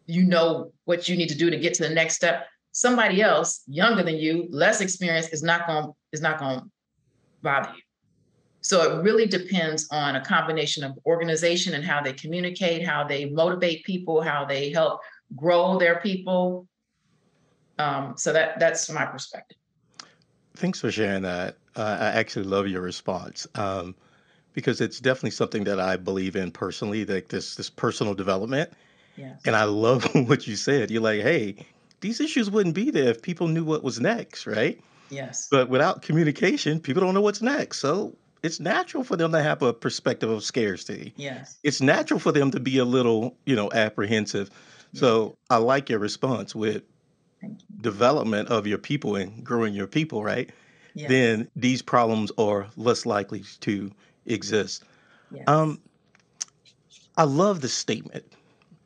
you 0.05 0.23
know 0.23 0.71
what 0.85 1.09
you 1.09 1.17
need 1.17 1.29
to 1.29 1.37
do 1.37 1.49
to 1.49 1.57
get 1.57 1.73
to 1.73 1.83
the 1.83 1.93
next 1.93 2.15
step 2.15 2.47
somebody 2.71 3.21
else 3.21 3.63
younger 3.67 4.03
than 4.03 4.15
you 4.15 4.47
less 4.51 4.79
experienced 4.79 5.33
is 5.33 5.43
not 5.43 5.67
going 5.67 5.91
is 6.11 6.21
not 6.21 6.39
going 6.39 6.59
to 6.59 6.65
bother 7.41 7.69
you 7.75 7.81
so 8.61 8.99
it 8.99 9.03
really 9.03 9.25
depends 9.25 9.87
on 9.91 10.15
a 10.15 10.25
combination 10.25 10.83
of 10.83 10.97
organization 11.05 11.73
and 11.73 11.83
how 11.83 12.01
they 12.01 12.13
communicate 12.13 12.85
how 12.85 13.03
they 13.03 13.25
motivate 13.25 13.83
people 13.83 14.21
how 14.21 14.45
they 14.45 14.71
help 14.71 14.99
grow 15.35 15.77
their 15.77 15.99
people 15.99 16.67
um, 17.77 18.13
so 18.17 18.33
that 18.33 18.59
that's 18.59 18.89
my 18.89 19.05
perspective 19.05 19.57
Thanks 20.59 20.81
for 20.81 20.91
sharing 20.91 21.21
that. 21.21 21.57
Uh, 21.77 21.97
I 21.99 22.07
actually 22.07 22.45
love 22.45 22.67
your 22.67 22.81
response 22.81 23.47
um, 23.55 23.95
because 24.51 24.81
it's 24.81 24.99
definitely 24.99 25.31
something 25.31 25.63
that 25.63 25.79
I 25.79 25.95
believe 25.95 26.35
in 26.35 26.51
personally, 26.51 27.05
like 27.05 27.29
this 27.29 27.55
this 27.55 27.69
personal 27.69 28.13
development. 28.13 28.69
yes 29.15 29.41
And 29.45 29.55
I 29.55 29.63
love 29.63 30.03
what 30.27 30.47
you 30.47 30.57
said. 30.57 30.91
You're 30.91 31.01
like, 31.01 31.21
hey, 31.21 31.65
these 32.01 32.19
issues 32.19 32.49
wouldn't 32.49 32.75
be 32.75 32.91
there 32.91 33.09
if 33.09 33.21
people 33.21 33.47
knew 33.47 33.63
what 33.63 33.83
was 33.83 34.01
next, 34.01 34.45
right? 34.45 34.79
yes 35.09 35.47
But 35.49 35.69
without 35.69 36.01
communication, 36.01 36.81
people 36.81 37.01
don't 37.01 37.13
know 37.13 37.21
what's 37.21 37.41
next. 37.41 37.79
So 37.79 38.17
it's 38.43 38.60
natural 38.60 39.04
for 39.04 39.15
them 39.17 39.32
to 39.34 39.41
have 39.43 39.62
a 39.62 39.73
perspective 39.73 40.30
of 40.30 40.43
scarcity. 40.43 41.13
yes 41.17 41.58
It's 41.63 41.82
natural 41.82 42.19
for 42.19 42.32
them 42.32 42.52
to 42.52 42.60
be 42.60 42.78
a 42.78 42.86
little, 42.86 43.36
you 43.45 43.56
know, 43.56 43.69
apprehensive. 43.73 44.49
yes 44.93 44.99
So 45.02 45.38
I 45.49 45.58
like 45.58 45.89
your 45.89 45.99
response 45.99 46.56
with 46.56 46.84
you 47.41 47.49
development 47.82 48.49
of 48.49 48.67
your 48.67 48.78
people 48.78 49.15
and 49.15 49.43
growing 49.43 49.73
your 49.73 49.88
people, 49.88 50.23
right? 50.23 50.49
yes 50.95 51.10
Then 51.10 51.49
these 51.56 51.82
problems 51.82 52.32
are 52.38 52.67
less 52.75 53.06
likely 53.06 53.43
to 53.62 53.91
exist. 54.25 54.84
yes 55.32 55.43
Um, 55.47 55.80
I 57.17 57.23
love 57.23 57.60
this 57.62 57.73
statement, 57.73 58.25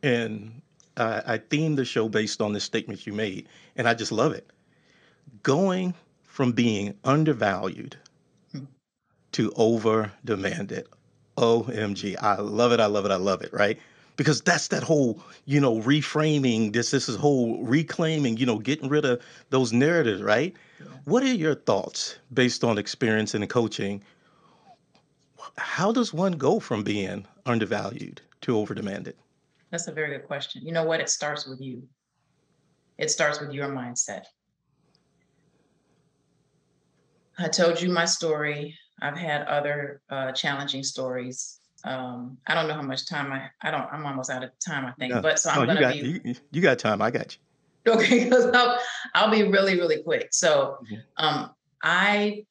and 0.01 0.61
I, 0.97 1.21
I 1.33 1.37
themed 1.37 1.75
the 1.75 1.85
show 1.85 2.09
based 2.09 2.41
on 2.41 2.53
the 2.53 2.59
statement 2.59 3.05
you 3.05 3.13
made, 3.13 3.47
and 3.75 3.87
I 3.87 3.93
just 3.93 4.11
love 4.11 4.33
it. 4.33 4.49
Going 5.43 5.93
from 6.23 6.51
being 6.51 6.95
undervalued. 7.03 7.95
To 9.33 9.51
over 9.55 10.11
demanded. 10.25 10.87
OMG. 11.37 12.15
I 12.21 12.35
love 12.35 12.71
it. 12.71 12.79
I 12.79 12.85
love 12.85 13.05
it. 13.05 13.11
I 13.11 13.15
love 13.15 13.41
it. 13.41 13.51
Right. 13.53 13.79
Because 14.15 14.41
that's 14.41 14.67
that 14.67 14.83
whole, 14.83 15.19
you 15.45 15.59
know, 15.59 15.79
reframing 15.81 16.71
this, 16.73 16.91
this 16.91 17.09
is 17.09 17.15
whole 17.15 17.63
reclaiming, 17.63 18.37
you 18.37 18.45
know, 18.45 18.59
getting 18.59 18.87
rid 18.87 19.05
of 19.05 19.21
those 19.49 19.73
narratives, 19.73 20.21
right? 20.21 20.55
yes. 20.79 20.89
What 21.05 21.23
are 21.23 21.33
your 21.33 21.55
thoughts 21.55 22.17
based 22.31 22.63
on 22.63 22.77
experience 22.77 23.33
and 23.33 23.49
coaching? 23.49 24.03
How 25.57 25.91
does 25.91 26.13
one 26.13 26.33
go 26.33 26.59
from 26.59 26.83
being 26.83 27.25
undervalued 27.45 28.21
to 28.41 28.57
over 28.57 28.75
demanded? 28.75 29.15
That's 29.71 29.87
a 29.87 29.91
very 29.91 30.15
good 30.15 30.27
question. 30.27 30.61
You 30.63 30.71
know 30.71 30.83
what? 30.83 30.99
It 30.99 31.09
starts 31.09 31.47
with 31.47 31.59
you. 31.59 31.81
It 32.99 33.09
starts 33.09 33.41
with 33.41 33.51
your 33.51 33.69
mindset. 33.69 34.25
I 37.39 37.47
told 37.47 37.81
you 37.81 37.89
my 37.89 38.05
story. 38.05 38.77
I've 39.01 39.17
had 39.17 39.43
other 39.47 40.01
uh, 40.09 40.31
challenging 40.31 40.83
stories. 40.83 41.59
Um, 41.83 42.37
I 42.47 42.53
don't 42.55 42.67
know 42.67 42.75
how 42.75 42.81
much 42.81 43.07
time 43.07 43.31
I. 43.33 43.49
I 43.61 43.71
don't. 43.71 43.87
I'm 43.91 44.05
almost 44.05 44.29
out 44.29 44.43
of 44.43 44.51
time. 44.65 44.85
I 44.85 44.93
think. 44.93 45.13
Yeah. 45.13 45.21
But 45.21 45.39
so 45.39 45.49
I'm 45.49 45.61
you 45.61 45.67
gonna 45.67 45.79
got 45.81 45.93
be 45.93 46.21
you, 46.23 46.35
you 46.51 46.61
got 46.61 46.79
time. 46.79 47.01
I 47.01 47.11
got 47.11 47.35
you. 47.85 47.93
okay. 47.93 48.23
Because 48.25 48.45
I'll, 48.53 48.79
I'll 49.13 49.31
be 49.31 49.43
really 49.43 49.75
really 49.77 50.01
quick. 50.03 50.29
So 50.31 50.77
Mhm. 50.83 51.03
um, 51.17 51.51
I 51.83 52.45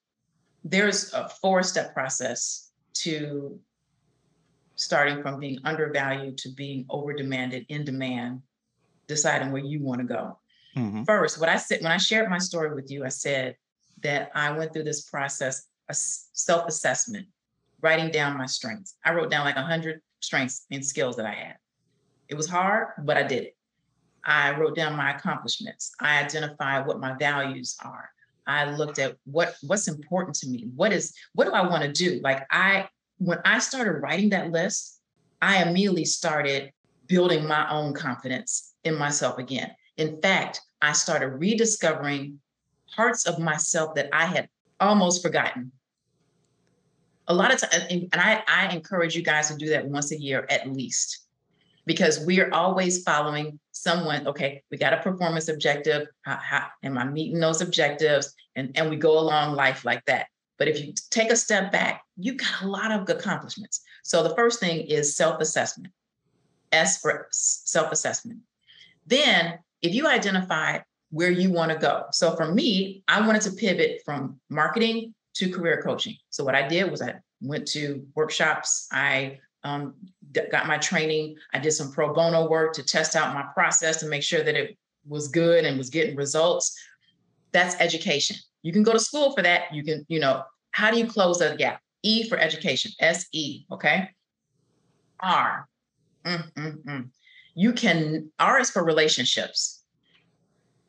there's 0.64 1.12
a 1.14 1.28
four 1.28 1.62
step 1.62 1.94
process 1.94 2.70
to 2.94 3.58
starting 4.76 5.22
from 5.22 5.38
being 5.40 5.58
undervalued 5.64 6.36
to 6.38 6.48
being 6.50 6.84
over 6.90 7.12
demanded, 7.12 7.64
in 7.68 7.84
demand, 7.84 8.42
deciding 9.06 9.52
where 9.52 9.62
you 9.62 9.80
want 9.82 10.00
to 10.00 10.06
go. 10.06 10.38
you. 10.74 10.82
hmm 10.82 11.02
First, 11.04 11.40
what 11.40 11.48
I 11.48 11.56
said 11.56 11.82
when 11.82 11.92
I 11.92 11.96
shared 11.98 12.28
my 12.30 12.38
story 12.38 12.74
with 12.74 12.90
you, 12.90 13.04
I 13.04 13.08
said 13.08 13.56
that 14.02 14.30
I 14.34 14.50
went 14.56 14.72
through 14.72 14.84
this 14.84 15.02
process, 15.02 15.66
a 15.92 15.94
self 15.94 16.66
assessment, 16.66 17.26
writing 17.80 18.10
down 18.10 18.38
my 18.38 18.46
strengths. 18.46 18.96
I 19.04 19.12
wrote 19.12 19.30
down 19.30 19.44
like 19.44 19.56
100 19.56 20.00
strengths 20.20 20.66
and 20.70 20.84
skills 20.84 21.16
that 21.16 21.26
I 21.26 21.34
had. 21.34 21.56
It 22.28 22.34
was 22.34 22.48
hard, 22.48 22.88
but 23.04 23.16
I 23.16 23.22
did 23.22 23.44
it. 23.44 23.56
I 24.24 24.56
wrote 24.56 24.76
down 24.76 24.96
my 24.96 25.14
accomplishments. 25.14 25.92
I 26.00 26.22
identified 26.22 26.86
what 26.86 27.00
my 27.00 27.14
values 27.14 27.76
are. 27.84 28.08
I 28.46 28.70
looked 28.70 28.98
at 28.98 29.16
what 29.24 29.54
what's 29.62 29.88
important 29.88 30.36
to 30.36 30.48
me. 30.48 30.68
What 30.74 30.92
is 30.92 31.14
what 31.34 31.44
do 31.44 31.52
I 31.52 31.66
want 31.68 31.82
to 31.82 31.92
do? 31.92 32.20
Like 32.22 32.46
I 32.50 32.88
when 33.18 33.38
I 33.44 33.58
started 33.58 34.00
writing 34.00 34.30
that 34.30 34.50
list, 34.50 35.00
I 35.40 35.62
immediately 35.62 36.04
started 36.04 36.72
building 37.06 37.46
my 37.46 37.68
own 37.70 37.94
confidence 37.94 38.74
in 38.84 38.96
myself 38.96 39.38
again. 39.38 39.70
In 39.96 40.20
fact, 40.20 40.60
I 40.80 40.92
started 40.92 41.28
rediscovering 41.28 42.40
parts 42.96 43.26
of 43.26 43.38
myself 43.38 43.94
that 43.94 44.08
I 44.12 44.26
had 44.26 44.48
almost 44.80 45.22
forgotten. 45.22 45.72
A 47.28 47.34
lot 47.34 47.52
of 47.52 47.60
times, 47.60 47.84
and 47.90 48.08
I, 48.12 48.42
I 48.48 48.74
encourage 48.74 49.14
you 49.14 49.22
guys 49.22 49.48
to 49.48 49.56
do 49.56 49.68
that 49.70 49.86
once 49.86 50.10
a 50.12 50.20
year 50.20 50.46
at 50.50 50.70
least, 50.70 51.26
because 51.86 52.24
we 52.26 52.40
are 52.40 52.52
always 52.52 53.02
following 53.02 53.58
someone. 53.70 54.26
Okay, 54.26 54.62
we 54.70 54.76
got 54.76 54.92
a 54.92 54.98
performance 54.98 55.48
objective. 55.48 56.08
How, 56.22 56.36
how, 56.36 56.66
am 56.82 56.98
I 56.98 57.04
meeting 57.04 57.38
those 57.38 57.60
objectives? 57.60 58.34
And, 58.56 58.72
and 58.76 58.90
we 58.90 58.96
go 58.96 59.18
along 59.18 59.54
life 59.54 59.84
like 59.84 60.04
that. 60.06 60.26
But 60.58 60.68
if 60.68 60.84
you 60.84 60.92
take 61.10 61.30
a 61.30 61.36
step 61.36 61.72
back, 61.72 62.02
you've 62.16 62.36
got 62.36 62.62
a 62.62 62.68
lot 62.68 62.92
of 62.92 63.08
accomplishments. 63.08 63.80
So 64.02 64.22
the 64.22 64.34
first 64.34 64.60
thing 64.60 64.86
is 64.86 65.16
self 65.16 65.40
assessment. 65.40 65.92
S 66.72 67.00
for 67.00 67.28
self 67.30 67.92
assessment. 67.92 68.40
Then, 69.06 69.58
if 69.80 69.94
you 69.94 70.06
identify 70.06 70.78
where 71.12 71.30
you 71.30 71.50
want 71.50 71.70
to 71.70 71.78
go. 71.78 72.06
So 72.10 72.34
for 72.34 72.52
me, 72.52 73.04
I 73.06 73.24
wanted 73.26 73.42
to 73.42 73.52
pivot 73.52 74.00
from 74.04 74.40
marketing 74.48 75.14
to 75.34 75.50
career 75.50 75.80
coaching. 75.82 76.16
So 76.30 76.44
what 76.44 76.54
I 76.54 76.66
did 76.66 76.90
was 76.90 77.02
I 77.02 77.14
went 77.40 77.66
to 77.68 78.06
workshops. 78.14 78.88
I 78.92 79.38
um, 79.64 79.94
got 80.32 80.66
my 80.66 80.78
training. 80.78 81.36
I 81.52 81.58
did 81.58 81.72
some 81.72 81.92
pro 81.92 82.12
bono 82.12 82.48
work 82.48 82.72
to 82.74 82.82
test 82.82 83.16
out 83.16 83.34
my 83.34 83.44
process 83.54 84.00
to 84.00 84.06
make 84.06 84.22
sure 84.22 84.42
that 84.42 84.54
it 84.54 84.76
was 85.06 85.28
good 85.28 85.64
and 85.64 85.78
was 85.78 85.90
getting 85.90 86.16
results. 86.16 86.78
That's 87.52 87.76
education. 87.80 88.36
You 88.62 88.72
can 88.72 88.82
go 88.82 88.92
to 88.92 89.00
school 89.00 89.34
for 89.34 89.42
that. 89.42 89.72
You 89.72 89.84
can, 89.84 90.04
you 90.08 90.20
know, 90.20 90.42
how 90.70 90.90
do 90.90 90.98
you 90.98 91.06
close 91.06 91.38
that 91.38 91.58
gap? 91.58 91.80
E 92.02 92.28
for 92.28 92.38
education, 92.38 92.92
S 93.00 93.26
E, 93.32 93.64
okay? 93.70 94.10
R. 95.20 95.68
Mm, 96.24 96.52
mm, 96.54 96.84
mm. 96.84 97.08
You 97.54 97.72
can, 97.72 98.30
R 98.38 98.60
is 98.60 98.70
for 98.70 98.84
relationships. 98.84 99.82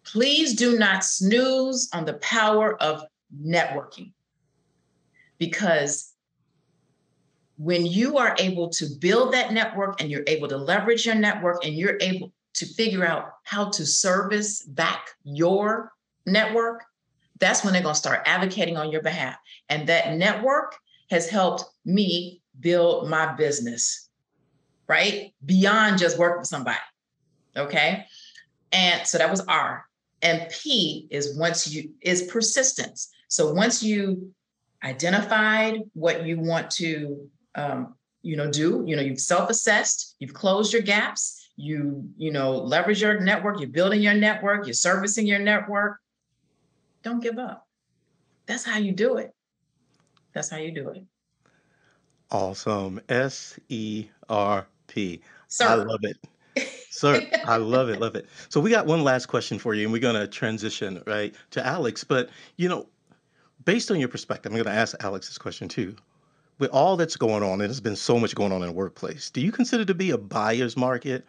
Please 0.06 0.56
do 0.56 0.78
not 0.78 1.04
snooze 1.04 1.90
on 1.94 2.06
the 2.06 2.14
power 2.16 2.82
of 2.82 3.04
networking 3.42 4.12
because 5.46 6.14
when 7.58 7.86
you 7.86 8.18
are 8.18 8.34
able 8.40 8.70
to 8.70 8.86
build 9.00 9.34
that 9.34 9.52
network 9.52 10.00
and 10.00 10.10
you're 10.10 10.24
able 10.28 10.48
to 10.48 10.58
leverage 10.58 11.06
your 11.06 11.16
network 11.16 11.66
and 11.66 11.76
you're 11.76 11.98
able 12.00 12.32
to 12.54 12.66
figure 12.66 13.06
out 13.06 13.26
how 13.44 13.70
to 13.70 13.86
service 13.86 14.64
back 14.64 15.10
your 15.24 15.92
network, 16.26 16.84
that's 17.40 17.64
when 17.64 17.74
they're 17.74 17.84
going 17.84 17.94
to 17.94 18.00
start 18.00 18.24
advocating 18.26 18.78
on 18.78 18.90
your 18.92 19.02
behalf. 19.02 19.36
And 19.68 19.88
that 19.90 20.16
network 20.16 20.78
has 21.10 21.30
helped 21.30 21.66
me 21.84 22.42
build 22.60 23.10
my 23.10 23.34
business, 23.34 24.10
right? 24.88 25.34
Beyond 25.46 25.98
just 26.00 26.18
working 26.18 26.40
with 26.40 26.48
somebody. 26.48 26.78
Okay. 27.58 28.06
And 28.72 29.06
so 29.06 29.18
that 29.18 29.30
was 29.30 29.42
R. 29.42 29.86
And 30.22 30.50
P 30.50 31.08
is 31.12 31.38
once 31.38 31.70
you 31.70 31.92
is 32.02 32.24
persistence. 32.24 33.10
So 33.28 33.52
once 33.54 33.84
you 33.84 34.34
identified 34.84 35.80
what 35.94 36.26
you 36.26 36.40
want 36.40 36.70
to 36.72 37.30
um, 37.56 37.96
you 38.22 38.36
know 38.36 38.52
do, 38.52 38.84
you 38.86 38.96
know, 38.96 39.02
you've 39.02 39.20
self-assessed, 39.20 40.16
you've 40.20 40.34
closed 40.34 40.74
your 40.74 40.82
gaps, 40.82 41.50
you, 41.56 42.10
you 42.18 42.32
know, 42.32 42.52
leverage 42.52 43.02
your 43.02 43.20
network, 43.20 43.60
you're 43.60 43.70
building 43.70 44.02
your 44.02 44.14
network, 44.14 44.66
you're 44.66 44.74
servicing 44.74 45.28
your 45.28 45.40
network. 45.40 46.00
Don't 47.04 47.22
give 47.22 47.38
up. 47.38 47.68
That's 48.46 48.64
how 48.64 48.78
you 48.78 48.92
do 48.92 49.18
it. 49.18 49.34
That's 50.34 50.50
how 50.50 50.58
you 50.58 50.72
do 50.72 50.90
it. 50.90 51.04
Awesome. 52.32 53.00
S 53.10 53.60
E 53.70 54.08
R 54.30 54.66
P. 54.88 55.22
I 55.22 55.28
Sir. 55.48 55.86
love 55.86 56.04
it. 56.04 56.18
Sir, 56.90 57.22
I 57.46 57.58
love 57.58 57.90
it, 57.90 58.00
love 58.00 58.16
it. 58.16 58.28
So 58.50 58.62
we 58.62 58.70
got 58.70 58.86
one 58.86 59.04
last 59.04 59.26
question 59.26 59.58
for 59.58 59.74
you, 59.74 59.84
and 59.84 59.92
we're 59.92 60.00
gonna 60.00 60.28
transition 60.28 61.02
right 61.06 61.34
to 61.52 61.66
Alex. 61.66 62.04
But 62.04 62.30
you 62.58 62.70
know, 62.70 62.88
based 63.66 63.92
on 63.92 64.00
your 64.00 64.10
perspective, 64.10 64.52
I'm 64.52 64.58
gonna 64.58 64.76
ask 64.76 64.96
Alex 65.04 65.28
this 65.28 65.38
question 65.38 65.68
too. 65.68 65.96
With 66.60 66.72
all 66.72 66.96
that's 66.98 67.16
going 67.16 67.44
on, 67.44 67.54
and 67.54 67.62
there's 67.62 67.82
been 67.82 67.96
so 67.96 68.20
much 68.20 68.36
going 68.36 68.52
on 68.52 68.62
in 68.62 68.68
the 68.68 68.74
workplace, 68.74 69.30
do 69.30 69.42
you 69.42 69.52
consider 69.52 69.86
to 69.86 69.94
be 69.94 70.12
a 70.12 70.18
buyer's 70.18 70.78
market, 70.78 71.26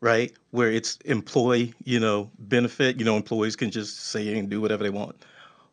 right? 0.00 0.32
Where 0.52 0.70
it's 0.70 0.96
employee, 1.04 1.74
you 1.84 2.00
know, 2.00 2.30
benefit, 2.38 2.98
you 2.98 3.04
know, 3.04 3.16
employees 3.16 3.56
can 3.56 3.70
just 3.70 3.98
say 3.98 4.38
and 4.38 4.48
do 4.48 4.60
whatever 4.60 4.82
they 4.82 4.90
want, 4.90 5.16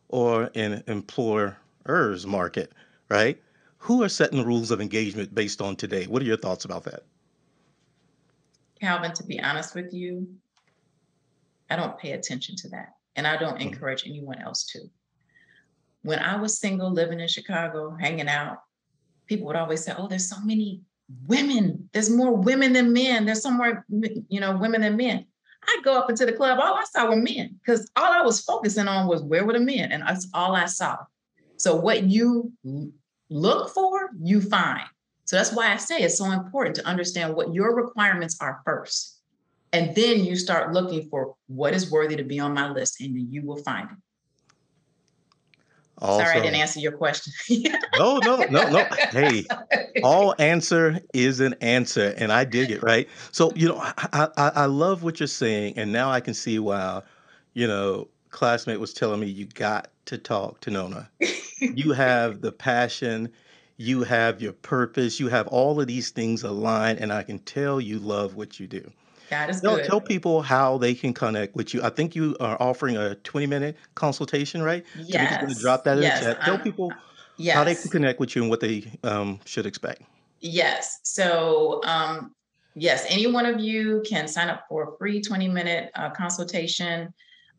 or 0.08 0.50
an 0.54 0.82
employer's 0.86 2.26
market, 2.26 2.72
right? 3.08 3.40
Who 3.78 4.02
are 4.02 4.08
setting 4.08 4.38
the 4.38 4.44
rules 4.44 4.70
of 4.70 4.80
engagement 4.80 5.34
based 5.34 5.62
on 5.62 5.76
today? 5.76 6.06
What 6.06 6.20
are 6.20 6.26
your 6.26 6.36
thoughts 6.36 6.64
about 6.64 6.84
that? 6.84 7.04
Calvin, 8.80 9.12
to 9.12 9.24
be 9.24 9.40
honest 9.40 9.74
with 9.74 9.92
you, 9.92 10.28
I 11.70 11.76
don't 11.76 11.98
pay 11.98 12.12
attention 12.12 12.56
to 12.56 12.68
that. 12.70 12.94
And 13.16 13.26
I 13.26 13.36
don't 13.36 13.58
Mhm. 13.58 13.62
encourage 13.62 14.04
anyone 14.06 14.40
else 14.40 14.64
to. 14.66 14.80
When 16.02 16.18
I 16.18 16.36
was 16.36 16.58
single, 16.58 16.92
living 16.92 17.20
in 17.20 17.28
Chicago, 17.28 17.96
hanging 17.98 18.28
out, 18.28 18.58
people 19.26 19.46
would 19.46 19.56
always 19.56 19.84
say, 19.84 19.94
Oh, 19.96 20.08
there's 20.08 20.28
so 20.28 20.40
many 20.40 20.82
women. 21.26 21.88
There's 21.92 22.10
more 22.10 22.34
women 22.34 22.72
than 22.72 22.92
men. 22.92 23.26
There's 23.26 23.42
some 23.42 23.56
more, 23.56 23.84
you 24.28 24.40
know, 24.40 24.56
women 24.56 24.82
than 24.82 24.96
men. 24.96 25.26
I'd 25.66 25.84
go 25.84 25.98
up 25.98 26.08
into 26.08 26.24
the 26.24 26.32
club, 26.32 26.58
all 26.60 26.74
I 26.74 26.84
saw 26.84 27.08
were 27.08 27.16
men 27.16 27.58
because 27.60 27.90
all 27.96 28.12
I 28.12 28.22
was 28.22 28.40
focusing 28.40 28.88
on 28.88 29.06
was 29.06 29.22
where 29.22 29.44
were 29.44 29.52
the 29.52 29.60
men? 29.60 29.92
And 29.92 30.02
that's 30.02 30.28
all 30.32 30.54
I 30.54 30.66
saw. 30.66 30.96
So 31.56 31.74
what 31.74 32.04
you 32.04 32.52
look 33.28 33.74
for, 33.74 34.10
you 34.20 34.40
find. 34.40 34.84
So 35.24 35.36
that's 35.36 35.52
why 35.52 35.72
I 35.72 35.76
say 35.76 35.98
it's 35.98 36.16
so 36.16 36.30
important 36.30 36.76
to 36.76 36.86
understand 36.86 37.34
what 37.34 37.52
your 37.52 37.74
requirements 37.74 38.38
are 38.40 38.62
first. 38.64 39.20
And 39.72 39.94
then 39.94 40.24
you 40.24 40.36
start 40.36 40.72
looking 40.72 41.08
for 41.10 41.34
what 41.48 41.74
is 41.74 41.90
worthy 41.90 42.16
to 42.16 42.22
be 42.22 42.40
on 42.40 42.54
my 42.54 42.70
list, 42.70 43.02
and 43.02 43.14
you 43.30 43.44
will 43.44 43.62
find 43.62 43.90
it. 43.90 43.96
Sorry, 46.00 46.38
I 46.38 46.40
didn't 46.42 46.56
answer 46.56 46.80
your 46.80 46.92
question. 46.92 47.32
No, 47.98 48.18
no, 48.18 48.46
no, 48.48 48.70
no. 48.70 48.88
Hey, 49.10 49.46
all 50.04 50.34
answer 50.38 51.00
is 51.12 51.40
an 51.40 51.54
answer, 51.60 52.14
and 52.16 52.32
I 52.32 52.44
dig 52.44 52.70
it, 52.70 52.82
right? 52.82 53.08
So, 53.32 53.52
you 53.56 53.68
know, 53.68 53.78
I, 53.78 54.28
I, 54.36 54.52
I 54.54 54.64
love 54.66 55.02
what 55.02 55.18
you're 55.18 55.26
saying, 55.26 55.74
and 55.76 55.92
now 55.92 56.10
I 56.10 56.20
can 56.20 56.34
see 56.34 56.58
why, 56.58 57.02
you 57.54 57.66
know, 57.66 58.08
classmate 58.30 58.78
was 58.78 58.92
telling 58.92 59.20
me 59.20 59.26
you 59.26 59.46
got 59.46 59.88
to 60.06 60.18
talk 60.18 60.60
to 60.60 60.70
Nona. 60.70 61.10
You 61.60 61.92
have 61.92 62.40
the 62.40 62.52
passion, 62.52 63.32
you 63.78 64.04
have 64.04 64.40
your 64.40 64.52
purpose, 64.52 65.18
you 65.18 65.28
have 65.28 65.46
all 65.48 65.80
of 65.80 65.86
these 65.86 66.10
things 66.10 66.42
aligned, 66.44 67.00
and 67.00 67.12
I 67.12 67.22
can 67.24 67.38
tell 67.40 67.80
you 67.80 67.98
love 67.98 68.36
what 68.36 68.60
you 68.60 68.66
do. 68.66 68.90
God 69.30 69.50
is 69.50 69.60
Tell, 69.60 69.76
good. 69.76 69.84
tell 69.84 70.00
people 70.00 70.42
how 70.42 70.78
they 70.78 70.94
can 70.94 71.12
connect 71.12 71.54
with 71.54 71.74
you. 71.74 71.82
I 71.82 71.90
think 71.90 72.14
you 72.14 72.36
are 72.40 72.56
offering 72.60 72.96
a 72.96 73.14
20 73.16 73.46
minute 73.46 73.76
consultation, 73.94 74.62
right? 74.62 74.84
Tamika's 74.96 75.36
going 75.36 75.48
to 75.48 75.54
Yes, 75.54 75.60
drop 75.60 75.84
that 75.84 75.92
in 75.92 75.98
the 75.98 76.04
yes, 76.04 76.20
chat. 76.20 76.40
Tell 76.44 76.54
I'm, 76.54 76.62
people 76.62 76.92
how 77.52 77.64
they 77.64 77.74
can 77.74 77.90
connect 77.90 78.20
with 78.20 78.34
you 78.34 78.42
and 78.42 78.50
what 78.50 78.60
they 78.60 78.90
um, 79.04 79.40
should 79.44 79.66
expect. 79.66 80.02
Yes. 80.40 81.00
So, 81.02 81.80
um, 81.84 82.34
yes, 82.74 83.04
any 83.08 83.26
one 83.26 83.46
of 83.46 83.60
you 83.60 84.02
can 84.08 84.28
sign 84.28 84.48
up 84.48 84.64
for 84.68 84.94
a 84.94 84.98
free 84.98 85.20
20 85.20 85.48
minute 85.48 85.90
uh, 85.94 86.10
consultation 86.10 87.12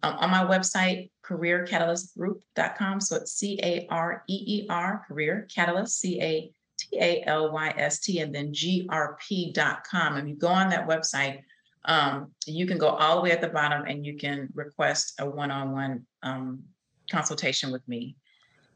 um, 0.03 0.15
on 0.15 0.29
my 0.29 0.45
website, 0.45 1.10
careercatalyst.group.com. 1.25 3.01
So 3.01 3.17
it's 3.17 3.34
C 3.34 3.60
A 3.62 3.88
R 3.89 4.23
E 4.27 4.43
E 4.47 4.67
R, 4.69 5.05
Career 5.08 5.47
Catalyst, 5.53 5.99
C 5.99 6.21
A 6.21 6.51
T 6.77 6.97
A 6.99 7.23
L 7.25 7.51
Y 7.51 7.73
S 7.77 7.99
T, 7.99 8.19
and 8.19 8.34
then 8.34 8.53
grp.com. 8.53 10.17
If 10.17 10.27
you 10.27 10.36
go 10.36 10.47
on 10.47 10.69
that 10.69 10.88
website, 10.88 11.41
um, 11.86 12.32
you 12.46 12.68
can 12.68 12.78
go 12.78 12.89
all 12.89 13.15
the 13.15 13.22
way 13.22 13.32
at 13.32 13.42
the 13.42 13.48
bottom 13.48 13.86
and 13.86 14.06
you 14.06 14.18
can 14.18 14.50
request 14.54 15.13
a 15.20 15.30
one 15.30 15.52
on 15.52 15.72
one 15.72 16.63
consultation 17.10 17.72
with 17.72 17.88
me. 17.88 18.15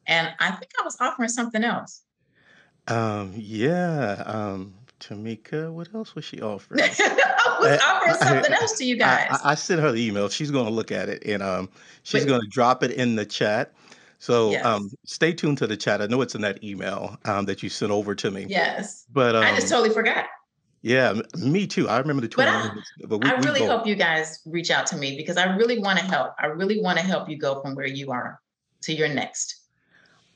And 0.08 0.30
I 0.40 0.52
think 0.52 0.72
I 0.80 0.84
was 0.84 0.98
offering 1.00 1.30
something 1.30 1.64
else. 1.64 2.02
Um, 2.88 3.34
yeah, 3.36 4.24
um, 4.26 4.74
Tamika, 5.00 5.72
what 5.72 5.94
else 5.94 6.16
was 6.16 6.26
she 6.26 6.42
offering? 6.42 6.82
I 7.00 7.58
was 7.60 7.80
I, 7.82 7.92
offering 7.92 8.12
I, 8.22 8.26
something 8.26 8.54
else 8.54 8.78
to 8.80 8.86
you 8.86 8.98
guys. 8.98 9.28
I 9.32 9.52
I 9.52 9.56
sent 9.56 9.80
her 9.82 9.92
the 9.92 10.06
email. 10.06 10.28
She's 10.28 10.52
going 10.52 10.66
to 10.66 10.72
look 10.72 10.92
at 10.92 11.08
it 11.08 11.24
and 11.26 11.42
um, 11.42 11.70
she's 12.04 12.26
going 12.26 12.42
to 12.42 12.48
drop 12.48 12.84
it 12.84 12.92
in 12.92 13.16
the 13.16 13.26
chat. 13.26 13.74
So 14.20 14.58
um, 14.64 14.90
stay 15.06 15.34
tuned 15.34 15.58
to 15.58 15.68
the 15.68 15.76
chat. 15.76 16.02
I 16.02 16.08
know 16.08 16.22
it's 16.22 16.36
in 16.36 16.42
that 16.42 16.64
email 16.64 17.18
um, 17.26 17.46
that 17.46 17.62
you 17.62 17.68
sent 17.68 17.92
over 17.92 18.16
to 18.16 18.32
me. 18.32 18.46
yes. 18.48 19.06
But 19.12 19.36
I 19.36 19.54
just 19.54 19.72
um, 19.72 19.78
totally 19.78 19.94
forgot. 19.94 20.26
Yeah, 20.84 21.14
me 21.38 21.66
too. 21.66 21.88
I 21.88 21.98
remember 21.98 22.22
the 22.22 22.34
But 22.36 22.50
I, 22.50 22.70
but 23.08 23.20
we, 23.20 23.30
I 23.30 23.36
really 23.36 23.62
both. 23.62 23.70
hope 23.70 23.88
you 23.88 23.96
guys 23.96 24.42
reach 24.46 24.70
out 24.70 24.86
to 24.88 24.98
me 24.98 25.16
because 25.16 25.38
I 25.38 25.56
really 25.56 25.80
want 25.80 25.98
to 25.98 26.06
help. 26.06 26.34
I 26.38 26.48
really 26.48 26.82
want 26.82 27.00
to 27.00 27.06
help 27.06 27.30
you 27.30 27.38
go 27.38 27.62
from 27.62 27.74
where 27.74 27.88
you 27.88 28.12
are 28.12 28.42
to 28.82 28.94
your 28.94 29.08
next. 29.08 29.62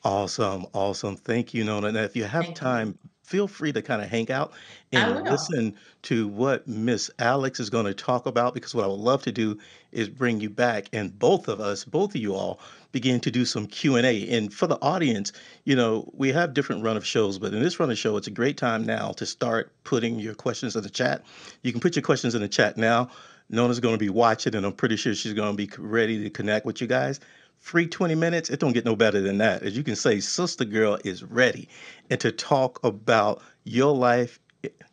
Awesome, 0.05 0.65
awesome. 0.73 1.17
Thank 1.17 1.53
you, 1.53 1.65
Nona. 1.65 1.87
And 1.87 1.97
if 1.97 2.15
you 2.15 2.23
have 2.23 2.45
Thank 2.45 2.55
you. 2.55 2.61
time, 2.61 2.97
feel 3.23 3.49
free 3.49 3.73
to 3.73 3.81
kind 3.81 4.01
of 4.01 4.07
hang 4.07 4.31
out 4.31 4.53
and 4.93 5.29
listen 5.29 5.75
to 6.03 6.29
what 6.29 6.65
Miss 6.65 7.11
Alex 7.19 7.59
is 7.59 7.69
going 7.69 7.85
to 7.85 7.93
talk 7.93 8.25
about 8.25 8.53
because 8.53 8.73
what 8.73 8.85
I 8.85 8.87
would 8.87 9.01
love 9.01 9.23
to 9.23 9.33
do 9.33 9.59
is 9.91 10.07
bring 10.07 10.39
you 10.39 10.49
back 10.49 10.87
and 10.93 11.17
both 11.19 11.49
of 11.49 11.59
us, 11.59 11.83
both 11.83 12.15
of 12.15 12.21
you 12.21 12.35
all, 12.35 12.61
begin 12.91 13.19
to 13.21 13.31
do 13.31 13.45
some 13.45 13.67
Q&A. 13.67 14.27
And 14.29 14.53
for 14.53 14.67
the 14.67 14.77
audience, 14.81 15.31
you 15.65 15.75
know, 15.75 16.09
we 16.13 16.31
have 16.31 16.53
different 16.53 16.83
run 16.83 16.97
of 16.97 17.05
shows, 17.05 17.39
but 17.39 17.53
in 17.53 17.61
this 17.61 17.79
run 17.79 17.91
of 17.91 17.97
show, 17.97 18.17
it's 18.17 18.27
a 18.27 18.31
great 18.31 18.57
time 18.57 18.83
now 18.83 19.11
to 19.13 19.25
start 19.25 19.71
putting 19.83 20.19
your 20.19 20.33
questions 20.33 20.75
in 20.75 20.83
the 20.83 20.89
chat. 20.89 21.23
You 21.63 21.71
can 21.71 21.81
put 21.81 21.95
your 21.95 22.03
questions 22.03 22.35
in 22.35 22.41
the 22.41 22.47
chat 22.47 22.77
now. 22.77 23.09
Nona's 23.49 23.79
going 23.79 23.95
to 23.95 23.99
be 23.99 24.09
watching, 24.09 24.55
and 24.55 24.65
I'm 24.65 24.73
pretty 24.73 24.97
sure 24.97 25.15
she's 25.15 25.33
going 25.33 25.55
to 25.55 25.57
be 25.57 25.69
ready 25.77 26.21
to 26.23 26.29
connect 26.29 26.65
with 26.65 26.81
you 26.81 26.87
guys. 26.87 27.19
Free 27.59 27.87
20 27.87 28.15
minutes, 28.15 28.49
it 28.49 28.59
don't 28.59 28.73
get 28.73 28.85
no 28.85 28.95
better 28.95 29.21
than 29.21 29.37
that. 29.39 29.63
As 29.63 29.75
you 29.75 29.83
can 29.83 29.95
say, 29.95 30.19
Sister 30.19 30.65
Girl 30.65 30.97
is 31.03 31.23
ready 31.23 31.67
and 32.09 32.19
to 32.19 32.31
talk 32.31 32.83
about 32.83 33.41
your 33.63 33.95
life, 33.95 34.39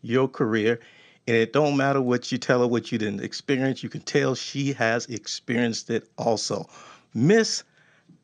your 0.03 0.29
career. 0.29 0.81
And 1.27 1.37
it 1.37 1.53
don't 1.53 1.77
matter 1.77 2.01
what 2.01 2.31
you 2.31 2.39
tell 2.39 2.61
her, 2.61 2.67
what 2.67 2.93
you 2.93 2.99
didn't 2.99 3.23
experience, 3.23 3.83
you 3.83 3.89
can 3.89 4.03
tell 4.03 4.35
she 4.35 4.73
has 4.75 5.07
experienced 5.07 5.91
it 5.91 6.09
also. 6.19 6.69
Miss 7.15 7.65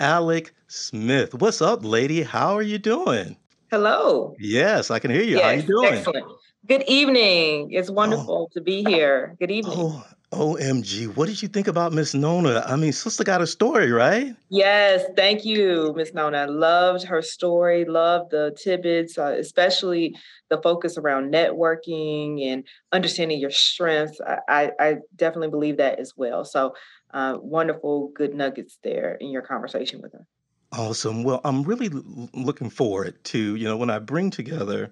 Alex 0.01 0.51
Smith. 0.67 1.35
What's 1.35 1.61
up, 1.61 1.85
lady? 1.85 2.23
How 2.23 2.57
are 2.57 2.63
you 2.63 2.79
doing? 2.79 3.37
Hello. 3.71 4.35
Yes, 4.41 4.91
I 4.91 4.99
can 4.99 5.11
hear 5.11 5.23
you. 5.23 5.39
How 5.39 5.49
are 5.49 5.55
you 5.55 5.63
doing? 5.63 5.95
excellent. 5.95 6.27
Good 6.67 6.85
evening. 6.89 7.71
It's 7.73 7.91
Oh, 7.91 7.93
wonderful 7.93 8.51
to 8.55 8.61
be 8.63 8.83
here. 8.83 9.37
Good 9.39 9.51
evening. 9.51 9.75
oh, 9.77 10.05
OMG. 10.33 11.15
What 11.17 11.27
did 11.27 11.43
you 11.43 11.49
think 11.49 11.69
about 11.69 11.93
Miss 11.93 12.15
Nona? 12.15 12.63
I 12.67 12.77
mean, 12.77 12.93
sister 12.93 13.25
got 13.25 13.43
a 13.43 13.47
story, 13.47 13.91
right? 13.93 14.35
Yes, 14.49 15.05
thank 15.17 15.45
you, 15.45 15.93
Miss 15.97 16.15
Nona. 16.15 16.47
Loved 16.47 17.05
her 17.05 17.21
story, 17.21 17.85
loved 17.85 18.31
the 18.31 18.57
tidbits, 18.63 19.19
uh, 19.19 19.35
especially 19.39 20.15
the 20.49 20.59
focus 20.63 20.97
around 20.97 21.33
networking 21.33 22.43
and 22.47 22.65
understanding 22.93 23.39
your 23.39 23.51
strengths. 23.51 24.21
I, 24.21 24.39
I, 24.49 24.71
I 24.81 24.95
definitely 25.17 25.51
believe 25.51 25.77
that 25.79 25.99
as 25.99 26.15
well. 26.17 26.45
So, 26.45 26.75
uh, 27.13 27.39
wonderful, 27.41 28.09
good 28.15 28.35
nuggets 28.35 28.79
there 28.83 29.15
in 29.15 29.31
your 29.31 29.43
conversation 29.43 30.01
with 30.01 30.13
her. 30.13 30.27
Awesome. 30.73 31.25
Well, 31.25 31.41
I'm 31.45 31.65
really 31.65 31.89
looking 32.33 32.71
forward 32.71 33.23
to, 33.25 33.57
you 33.57 33.65
know, 33.65 33.77
when 33.77 33.91
I 33.91 33.99
bring 33.99 34.31
together 34.31 34.91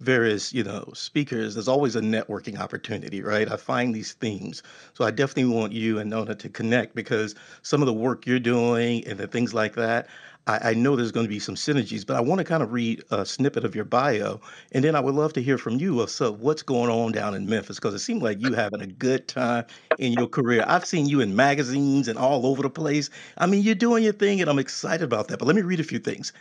various, 0.00 0.52
you 0.52 0.62
know, 0.62 0.90
speakers, 0.94 1.54
there's 1.54 1.68
always 1.68 1.96
a 1.96 2.00
networking 2.00 2.58
opportunity, 2.58 3.22
right? 3.22 3.50
I 3.50 3.56
find 3.56 3.94
these 3.94 4.12
themes. 4.12 4.62
So 4.94 5.04
I 5.04 5.10
definitely 5.10 5.52
want 5.52 5.72
you 5.72 5.98
and 5.98 6.10
Nona 6.10 6.34
to 6.36 6.48
connect 6.48 6.94
because 6.94 7.34
some 7.62 7.82
of 7.82 7.86
the 7.86 7.92
work 7.92 8.26
you're 8.26 8.38
doing 8.38 9.06
and 9.06 9.18
the 9.18 9.26
things 9.26 9.52
like 9.52 9.74
that, 9.74 10.06
I, 10.46 10.70
I 10.70 10.74
know 10.74 10.96
there's 10.96 11.12
going 11.12 11.26
to 11.26 11.30
be 11.30 11.38
some 11.38 11.54
synergies, 11.54 12.06
but 12.06 12.16
I 12.16 12.20
want 12.20 12.38
to 12.38 12.44
kind 12.44 12.62
of 12.62 12.72
read 12.72 13.02
a 13.10 13.26
snippet 13.26 13.64
of 13.64 13.74
your 13.74 13.84
bio. 13.84 14.40
And 14.72 14.84
then 14.84 14.94
I 14.94 15.00
would 15.00 15.14
love 15.14 15.32
to 15.34 15.42
hear 15.42 15.58
from 15.58 15.78
you 15.78 16.00
uh, 16.00 16.04
of 16.04 16.10
so 16.10 16.32
what's 16.32 16.62
going 16.62 16.90
on 16.90 17.12
down 17.12 17.34
in 17.34 17.46
Memphis 17.46 17.76
because 17.76 17.94
it 17.94 18.00
seems 18.00 18.22
like 18.22 18.40
you 18.40 18.52
having 18.54 18.80
a 18.80 18.86
good 18.86 19.28
time 19.28 19.64
in 19.98 20.12
your 20.12 20.28
career. 20.28 20.64
I've 20.66 20.86
seen 20.86 21.06
you 21.06 21.20
in 21.20 21.34
magazines 21.34 22.08
and 22.08 22.18
all 22.18 22.46
over 22.46 22.62
the 22.62 22.70
place. 22.70 23.10
I 23.38 23.46
mean, 23.46 23.62
you're 23.62 23.74
doing 23.74 24.04
your 24.04 24.12
thing 24.12 24.40
and 24.40 24.48
I'm 24.48 24.58
excited 24.58 25.04
about 25.04 25.28
that. 25.28 25.38
But 25.38 25.46
let 25.46 25.56
me 25.56 25.62
read 25.62 25.80
a 25.80 25.84
few 25.84 25.98
things. 25.98 26.32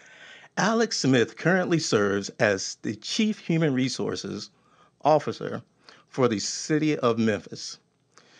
Alex 0.58 1.00
Smith 1.00 1.36
currently 1.38 1.80
serves 1.80 2.30
as 2.40 2.78
the 2.84 2.96
Chief 2.96 3.40
Human 3.40 3.74
Resources 3.74 4.50
Officer 5.04 5.62
for 6.08 6.28
the 6.28 6.40
City 6.40 6.98
of 6.98 7.20
Memphis. 7.20 7.78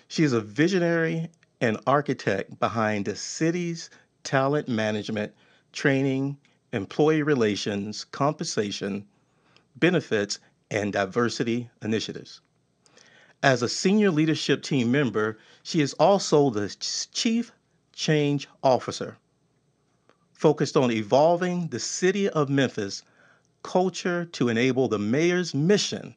She 0.08 0.24
is 0.24 0.32
a 0.32 0.40
visionary 0.40 1.30
and 1.60 1.78
architect 1.88 2.60
behind 2.60 3.06
the 3.06 3.16
city's 3.16 3.90
talent 4.24 4.68
management, 4.70 5.34
training, 5.76 6.38
employee 6.74 7.22
relations, 7.22 8.06
compensation, 8.06 9.06
benefits, 9.76 10.40
and 10.72 10.92
diversity 10.92 11.70
initiatives. 11.84 12.42
As 13.44 13.62
a 13.62 13.70
senior 13.70 14.10
leadership 14.10 14.64
team 14.64 14.92
member, 14.92 15.38
she 15.62 15.82
is 15.82 15.94
also 15.94 16.50
the 16.50 16.76
Chief 17.14 17.52
Change 17.94 18.48
Officer 18.64 19.18
focused 20.34 20.76
on 20.76 20.92
evolving 20.92 21.68
the 21.68 21.80
city 21.80 22.28
of 22.30 22.50
Memphis 22.50 23.04
culture 23.64 24.26
to 24.26 24.50
enable 24.50 24.88
the 24.88 25.00
mayor's 25.00 25.54
mission 25.54 26.16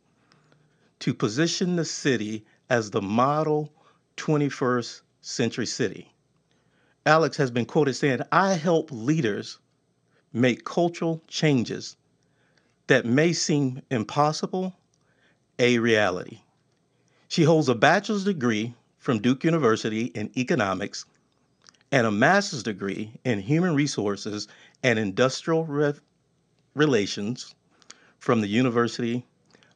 to 0.98 1.14
position 1.14 1.76
the 1.76 1.84
city 1.84 2.44
as 2.68 2.90
the 2.90 3.00
model 3.00 3.72
21st 4.16 5.02
century 5.20 5.66
city. 5.66 6.12
Alex 7.08 7.38
has 7.38 7.50
been 7.50 7.64
quoted 7.64 7.94
saying, 7.94 8.20
I 8.30 8.52
help 8.52 8.90
leaders 8.92 9.58
make 10.34 10.66
cultural 10.66 11.22
changes 11.26 11.96
that 12.86 13.06
may 13.06 13.32
seem 13.32 13.80
impossible 13.90 14.76
a 15.58 15.78
reality. 15.78 16.40
She 17.28 17.44
holds 17.44 17.70
a 17.70 17.74
bachelor's 17.74 18.24
degree 18.24 18.74
from 18.98 19.22
Duke 19.22 19.42
University 19.42 20.04
in 20.08 20.30
economics 20.36 21.06
and 21.90 22.06
a 22.06 22.10
master's 22.10 22.62
degree 22.62 23.14
in 23.24 23.40
human 23.40 23.74
resources 23.74 24.46
and 24.82 24.98
Industrial 24.98 25.64
Re- 25.64 25.94
Relations 26.74 27.54
from 28.18 28.42
the 28.42 28.48
University 28.48 29.24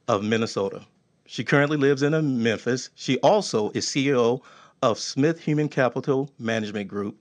of 0.06 0.22
Minnesota. 0.22 0.84
She 1.24 1.44
currently 1.44 1.78
lives 1.78 2.02
in 2.02 2.42
Memphis. 2.42 2.90
She 2.94 3.16
also 3.20 3.70
is 3.70 3.86
CEO 3.86 4.42
of 4.82 4.98
Smith 4.98 5.40
Human 5.40 5.68
Capital 5.68 6.28
Management 6.38 6.88
Group, 6.88 7.16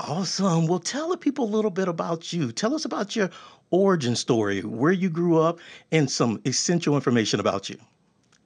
Awesome. 0.00 0.66
Well, 0.66 0.80
tell 0.80 1.10
the 1.10 1.16
people 1.16 1.44
a 1.44 1.52
little 1.54 1.70
bit 1.70 1.86
about 1.86 2.32
you. 2.32 2.50
Tell 2.50 2.74
us 2.74 2.84
about 2.84 3.14
your 3.14 3.30
origin 3.70 4.16
story, 4.16 4.60
where 4.62 4.92
you 4.92 5.08
grew 5.08 5.38
up, 5.38 5.60
and 5.92 6.10
some 6.10 6.40
essential 6.44 6.96
information 6.96 7.38
about 7.38 7.70
you. 7.70 7.78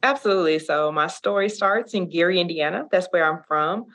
Absolutely. 0.03 0.59
So, 0.59 0.92
my 0.92 1.07
story 1.07 1.49
starts 1.49 1.94
in 1.94 2.09
Gary, 2.09 2.40
Indiana. 2.40 2.86
That's 2.90 3.09
where 3.11 3.24
I'm 3.24 3.42
from. 3.49 3.86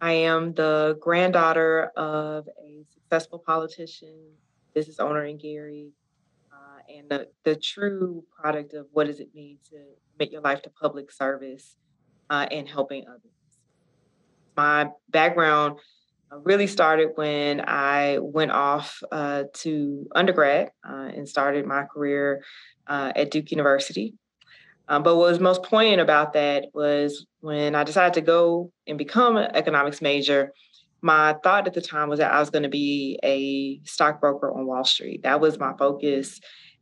I 0.00 0.12
am 0.12 0.54
the 0.54 0.98
granddaughter 1.00 1.92
of 1.96 2.48
a 2.64 2.84
successful 2.92 3.38
politician, 3.38 4.32
business 4.74 4.98
owner 4.98 5.24
in 5.24 5.36
Gary, 5.36 5.90
uh, 6.50 6.80
and 6.92 7.08
the, 7.08 7.28
the 7.44 7.54
true 7.54 8.24
product 8.40 8.74
of 8.74 8.86
what 8.92 9.06
does 9.06 9.20
it 9.20 9.28
mean 9.34 9.58
to 9.70 9.76
make 10.18 10.32
your 10.32 10.40
life 10.40 10.62
to 10.62 10.70
public 10.70 11.12
service 11.12 11.76
uh, 12.30 12.46
and 12.50 12.66
helping 12.66 13.06
others. 13.06 13.20
My 14.56 14.88
background 15.10 15.78
really 16.42 16.66
started 16.66 17.10
when 17.14 17.62
I 17.66 18.18
went 18.20 18.52
off 18.52 19.02
uh, 19.10 19.44
to 19.54 20.06
undergrad 20.14 20.70
uh, 20.88 21.10
and 21.14 21.28
started 21.28 21.66
my 21.66 21.84
career 21.84 22.42
uh, 22.86 23.12
at 23.14 23.30
Duke 23.30 23.50
University. 23.50 24.14
Um, 24.88 25.02
but 25.02 25.16
what 25.16 25.30
was 25.30 25.40
most 25.40 25.62
poignant 25.62 26.00
about 26.00 26.32
that 26.32 26.66
was 26.74 27.26
when 27.40 27.74
I 27.74 27.84
decided 27.84 28.14
to 28.14 28.20
go 28.20 28.72
and 28.86 28.98
become 28.98 29.36
an 29.36 29.50
economics 29.54 30.02
major. 30.02 30.52
My 31.00 31.36
thought 31.42 31.66
at 31.66 31.74
the 31.74 31.80
time 31.80 32.08
was 32.08 32.18
that 32.18 32.32
I 32.32 32.40
was 32.40 32.50
going 32.50 32.64
to 32.64 32.68
be 32.68 33.18
a 33.24 33.80
stockbroker 33.84 34.52
on 34.52 34.66
Wall 34.66 34.84
Street. 34.84 35.22
That 35.22 35.40
was 35.40 35.58
my 35.58 35.72
focus. 35.78 36.40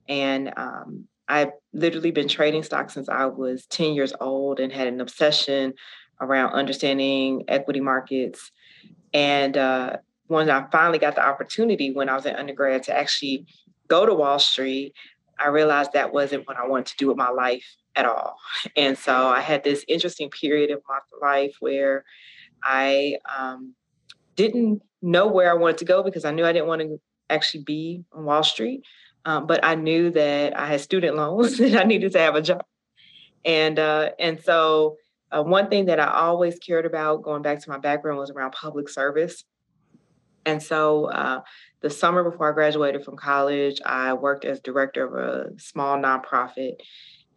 And 0.08 0.52
um, 0.56 1.06
I've 1.28 1.52
literally 1.72 2.10
been 2.10 2.28
trading 2.28 2.62
stocks 2.62 2.94
since 2.94 3.08
I 3.08 3.26
was 3.26 3.66
10 3.66 3.94
years 3.94 4.12
old 4.20 4.60
and 4.60 4.72
had 4.72 4.88
an 4.88 5.00
obsession 5.00 5.74
around 6.20 6.52
understanding 6.52 7.44
equity 7.48 7.80
markets 7.80 8.52
and 9.12 9.56
uh, 9.56 9.96
when 10.26 10.48
I 10.48 10.66
finally 10.70 10.98
got 10.98 11.16
the 11.16 11.26
opportunity 11.26 11.90
when 11.90 12.08
I 12.08 12.14
was 12.14 12.26
in 12.26 12.36
undergrad 12.36 12.84
to 12.84 12.96
actually 12.96 13.46
go 13.88 14.06
to 14.06 14.14
Wall 14.14 14.38
Street, 14.38 14.94
I 15.38 15.48
realized 15.48 15.92
that 15.94 16.12
wasn't 16.12 16.46
what 16.46 16.56
I 16.56 16.66
wanted 16.66 16.86
to 16.86 16.96
do 16.98 17.08
with 17.08 17.16
my 17.16 17.30
life 17.30 17.64
at 17.96 18.06
all. 18.06 18.36
And 18.76 18.96
so 18.96 19.26
I 19.26 19.40
had 19.40 19.64
this 19.64 19.84
interesting 19.88 20.30
period 20.30 20.70
of 20.70 20.82
my 20.88 21.00
life 21.20 21.56
where 21.58 22.04
I 22.62 23.16
um, 23.36 23.74
didn't 24.36 24.82
know 25.02 25.26
where 25.26 25.50
I 25.50 25.54
wanted 25.54 25.78
to 25.78 25.84
go 25.84 26.02
because 26.02 26.24
I 26.24 26.30
knew 26.30 26.44
I 26.44 26.52
didn't 26.52 26.68
want 26.68 26.82
to 26.82 27.00
actually 27.28 27.64
be 27.64 28.04
on 28.12 28.24
Wall 28.24 28.44
Street. 28.44 28.82
Um, 29.24 29.46
but 29.46 29.64
I 29.64 29.74
knew 29.74 30.10
that 30.12 30.56
I 30.56 30.66
had 30.66 30.80
student 30.80 31.16
loans 31.16 31.58
and 31.60 31.76
I 31.76 31.82
needed 31.82 32.12
to 32.12 32.20
have 32.20 32.36
a 32.36 32.42
job. 32.42 32.64
And 33.44 33.78
uh, 33.78 34.10
and 34.18 34.40
so 34.40 34.98
uh, 35.32 35.42
one 35.42 35.68
thing 35.68 35.86
that 35.86 36.00
I 36.00 36.08
always 36.08 36.58
cared 36.58 36.86
about, 36.86 37.22
going 37.22 37.42
back 37.42 37.60
to 37.60 37.70
my 37.70 37.78
background, 37.78 38.18
was 38.18 38.30
around 38.30 38.52
public 38.52 38.88
service. 38.88 39.44
And 40.46 40.62
so, 40.62 41.06
uh, 41.06 41.42
the 41.80 41.90
summer 41.90 42.28
before 42.28 42.50
I 42.50 42.54
graduated 42.54 43.04
from 43.04 43.16
college, 43.16 43.80
I 43.84 44.12
worked 44.14 44.44
as 44.44 44.60
director 44.60 45.06
of 45.06 45.14
a 45.14 45.60
small 45.60 45.98
nonprofit. 45.98 46.76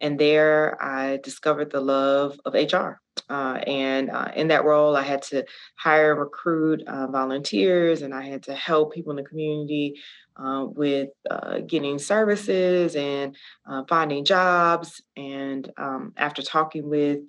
And 0.00 0.18
there 0.18 0.82
I 0.82 1.18
discovered 1.18 1.70
the 1.70 1.80
love 1.80 2.38
of 2.44 2.54
HR. 2.54 3.00
Uh, 3.28 3.60
and 3.66 4.10
uh, 4.10 4.30
in 4.34 4.48
that 4.48 4.64
role, 4.64 4.96
I 4.96 5.02
had 5.02 5.22
to 5.22 5.44
hire 5.76 6.12
and 6.12 6.20
recruit 6.20 6.82
uh, 6.86 7.06
volunteers, 7.06 8.02
and 8.02 8.12
I 8.12 8.22
had 8.22 8.42
to 8.44 8.54
help 8.54 8.92
people 8.92 9.12
in 9.12 9.16
the 9.16 9.28
community 9.28 10.00
uh, 10.36 10.66
with 10.68 11.10
uh, 11.30 11.60
getting 11.60 11.98
services 11.98 12.96
and 12.96 13.36
uh, 13.68 13.84
finding 13.88 14.24
jobs. 14.24 15.00
And 15.16 15.70
um, 15.76 16.12
after 16.16 16.42
talking 16.42 16.88
with 16.88 17.20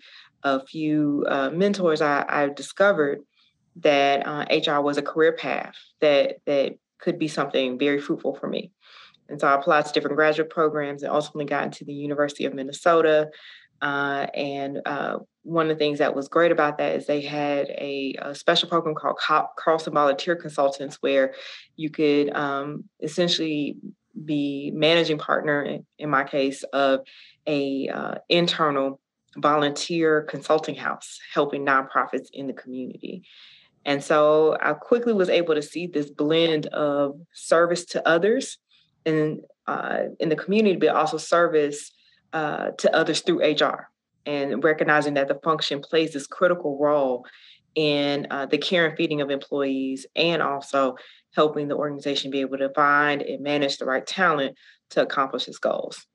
a 0.43 0.65
few 0.65 1.25
mentors, 1.53 2.01
I, 2.01 2.25
I, 2.27 2.49
discovered 2.49 3.19
that 3.77 4.27
HR 4.51 4.81
was 4.81 4.97
a 4.97 5.01
career 5.01 5.33
path 5.33 5.75
that 6.01 6.37
that 6.45 6.77
could 6.99 7.17
be 7.17 7.27
something 7.27 7.79
very 7.79 7.99
fruitful 7.99 8.35
for 8.35 8.47
me. 8.47 8.71
And 9.29 9.39
so 9.39 9.47
I 9.47 9.55
applied 9.55 9.85
to 9.85 9.93
different 9.93 10.15
graduate 10.15 10.49
programs 10.49 11.03
and 11.03 11.11
ultimately 11.11 11.45
got 11.45 11.63
into 11.63 11.85
the 11.85 11.93
University 11.93 12.45
of 12.45 12.53
Minnesota. 12.53 13.29
Uh, 13.81 14.27
and 14.33 14.79
uh, 14.85 15.17
one 15.43 15.69
of 15.69 15.77
the 15.77 15.83
things 15.83 15.99
that 15.99 16.15
was 16.15 16.27
great 16.27 16.51
about 16.51 16.77
that 16.77 16.95
is 16.95 17.05
they 17.05 17.21
had 17.21 17.67
a, 17.69 18.15
a 18.21 18.35
special 18.35 18.69
program 18.69 18.95
called 18.95 19.17
Carlson 19.57 19.93
Volunteer 19.93 20.35
Consultants, 20.35 20.97
where 21.01 21.33
you 21.75 21.89
could 21.89 22.33
um, 22.35 22.85
essentially 23.01 23.77
be 24.23 24.71
managing 24.73 25.17
partner, 25.17 25.79
in, 25.99 26.09
my 26.09 26.23
case, 26.23 26.63
of 26.71 27.01
a 27.47 27.89
uh, 27.89 28.15
internal 28.29 28.99
volunteer 29.37 30.21
consulting 30.21 30.75
house 30.75 31.19
helping 31.33 31.65
nonprofits 31.65 32.27
in 32.31 32.47
the 32.47 32.53
community. 32.53 33.23
And 33.85 34.03
so 34.03 34.57
I 34.61 34.73
quickly 34.73 35.13
was 35.13 35.29
able 35.29 35.53
to 35.53 35.61
see 35.61 35.85
this 35.85 36.09
blend 36.09 36.67
of 36.67 37.19
service 37.33 37.85
to 37.87 38.07
others 38.07 38.57
in, 39.05 39.41
uh, 39.67 40.03
in 40.19 40.29
the 40.29 40.35
community, 40.35 40.75
but 40.75 40.89
also 40.89 41.17
service 41.17 41.91
uh, 42.33 42.71
to 42.77 42.93
others 42.95 43.21
through 43.21 43.41
HR 43.41 43.89
and 44.25 44.63
recognizing 44.63 45.13
that 45.13 45.27
the 45.27 45.39
function 45.43 45.79
plays 45.79 46.13
this 46.13 46.27
critical 46.27 46.77
role 46.79 47.25
in 47.75 48.27
uh, 48.31 48.45
the 48.45 48.57
care 48.57 48.87
and 48.87 48.97
feeding 48.97 49.21
of 49.21 49.29
employees 49.29 50.05
and 50.15 50.41
also 50.41 50.95
helping 51.35 51.67
the 51.67 51.75
organization 51.75 52.31
be 52.31 52.41
able 52.41 52.57
to 52.57 52.69
find 52.73 53.21
and 53.21 53.43
manage 53.43 53.77
the 53.77 53.85
right 53.85 54.05
talent 54.05 54.57
to 54.89 55.01
accomplish 55.01 55.47
its 55.47 55.59
goals. 55.59 56.05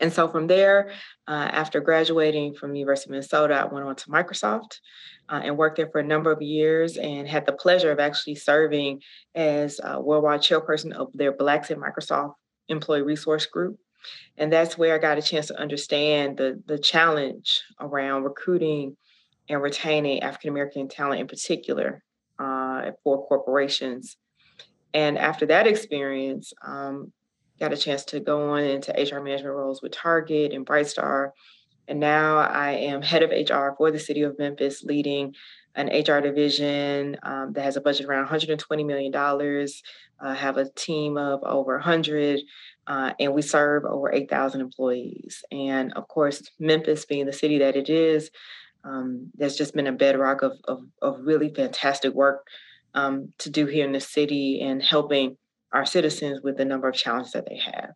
And 0.00 0.12
so 0.12 0.28
from 0.28 0.46
there, 0.46 0.90
uh, 1.26 1.48
after 1.52 1.80
graduating 1.80 2.54
from 2.54 2.74
University 2.74 3.08
of 3.08 3.12
Minnesota, 3.12 3.54
I 3.54 3.64
went 3.64 3.86
on 3.86 3.96
to 3.96 4.08
Microsoft 4.08 4.80
uh, 5.28 5.40
and 5.42 5.56
worked 5.56 5.76
there 5.76 5.88
for 5.90 6.00
a 6.00 6.06
number 6.06 6.30
of 6.30 6.42
years 6.42 6.96
and 6.96 7.26
had 7.26 7.46
the 7.46 7.52
pleasure 7.52 7.90
of 7.90 7.98
actually 7.98 8.34
serving 8.34 9.00
as 9.34 9.80
worldwide 9.98 10.40
chairperson 10.40 10.92
of 10.92 11.08
their 11.14 11.32
Blacks 11.32 11.70
at 11.70 11.78
Microsoft 11.78 12.34
Employee 12.68 13.02
Resource 13.02 13.46
Group. 13.46 13.78
And 14.36 14.52
that's 14.52 14.78
where 14.78 14.94
I 14.94 14.98
got 14.98 15.18
a 15.18 15.22
chance 15.22 15.46
to 15.48 15.58
understand 15.58 16.36
the, 16.36 16.62
the 16.66 16.78
challenge 16.78 17.62
around 17.80 18.24
recruiting 18.24 18.96
and 19.48 19.62
retaining 19.62 20.22
African 20.22 20.50
American 20.50 20.88
talent 20.88 21.20
in 21.20 21.26
particular 21.26 22.02
uh, 22.38 22.90
for 23.02 23.26
corporations. 23.26 24.16
And 24.94 25.18
after 25.18 25.46
that 25.46 25.66
experience, 25.66 26.52
um, 26.64 27.12
got 27.58 27.72
a 27.72 27.76
chance 27.76 28.04
to 28.06 28.20
go 28.20 28.50
on 28.50 28.64
into 28.64 28.92
HR 28.92 29.20
management 29.20 29.54
roles 29.54 29.82
with 29.82 29.92
Target 29.92 30.52
and 30.52 30.66
Brightstar. 30.66 31.30
And 31.88 32.00
now 32.00 32.38
I 32.38 32.72
am 32.72 33.02
head 33.02 33.22
of 33.22 33.30
HR 33.30 33.74
for 33.76 33.90
the 33.90 33.98
city 33.98 34.22
of 34.22 34.38
Memphis, 34.38 34.82
leading 34.82 35.34
an 35.76 35.88
HR 35.88 36.20
division 36.20 37.16
um, 37.22 37.52
that 37.52 37.62
has 37.62 37.76
a 37.76 37.80
budget 37.80 38.06
around 38.06 38.26
$120 38.26 38.86
million. 38.86 39.14
I 40.18 40.34
have 40.34 40.56
a 40.56 40.70
team 40.70 41.16
of 41.18 41.42
over 41.44 41.74
100, 41.74 42.40
uh, 42.86 43.12
and 43.20 43.34
we 43.34 43.42
serve 43.42 43.84
over 43.84 44.10
8,000 44.10 44.60
employees. 44.60 45.44
And 45.52 45.92
of 45.92 46.08
course, 46.08 46.50
Memphis 46.58 47.04
being 47.04 47.26
the 47.26 47.32
city 47.32 47.58
that 47.58 47.76
it 47.76 47.90
is, 47.90 48.30
um, 48.84 49.30
there's 49.34 49.56
just 49.56 49.74
been 49.74 49.86
a 49.86 49.92
bedrock 49.92 50.42
of, 50.42 50.52
of, 50.64 50.82
of 51.02 51.20
really 51.20 51.52
fantastic 51.52 52.14
work 52.14 52.46
um, 52.94 53.32
to 53.38 53.50
do 53.50 53.66
here 53.66 53.84
in 53.84 53.92
the 53.92 54.00
city 54.00 54.60
and 54.62 54.82
helping 54.82 55.36
our 55.72 55.86
citizens 55.86 56.40
with 56.42 56.56
the 56.56 56.64
number 56.64 56.88
of 56.88 56.94
challenges 56.94 57.32
that 57.32 57.48
they 57.48 57.58
have. 57.58 57.90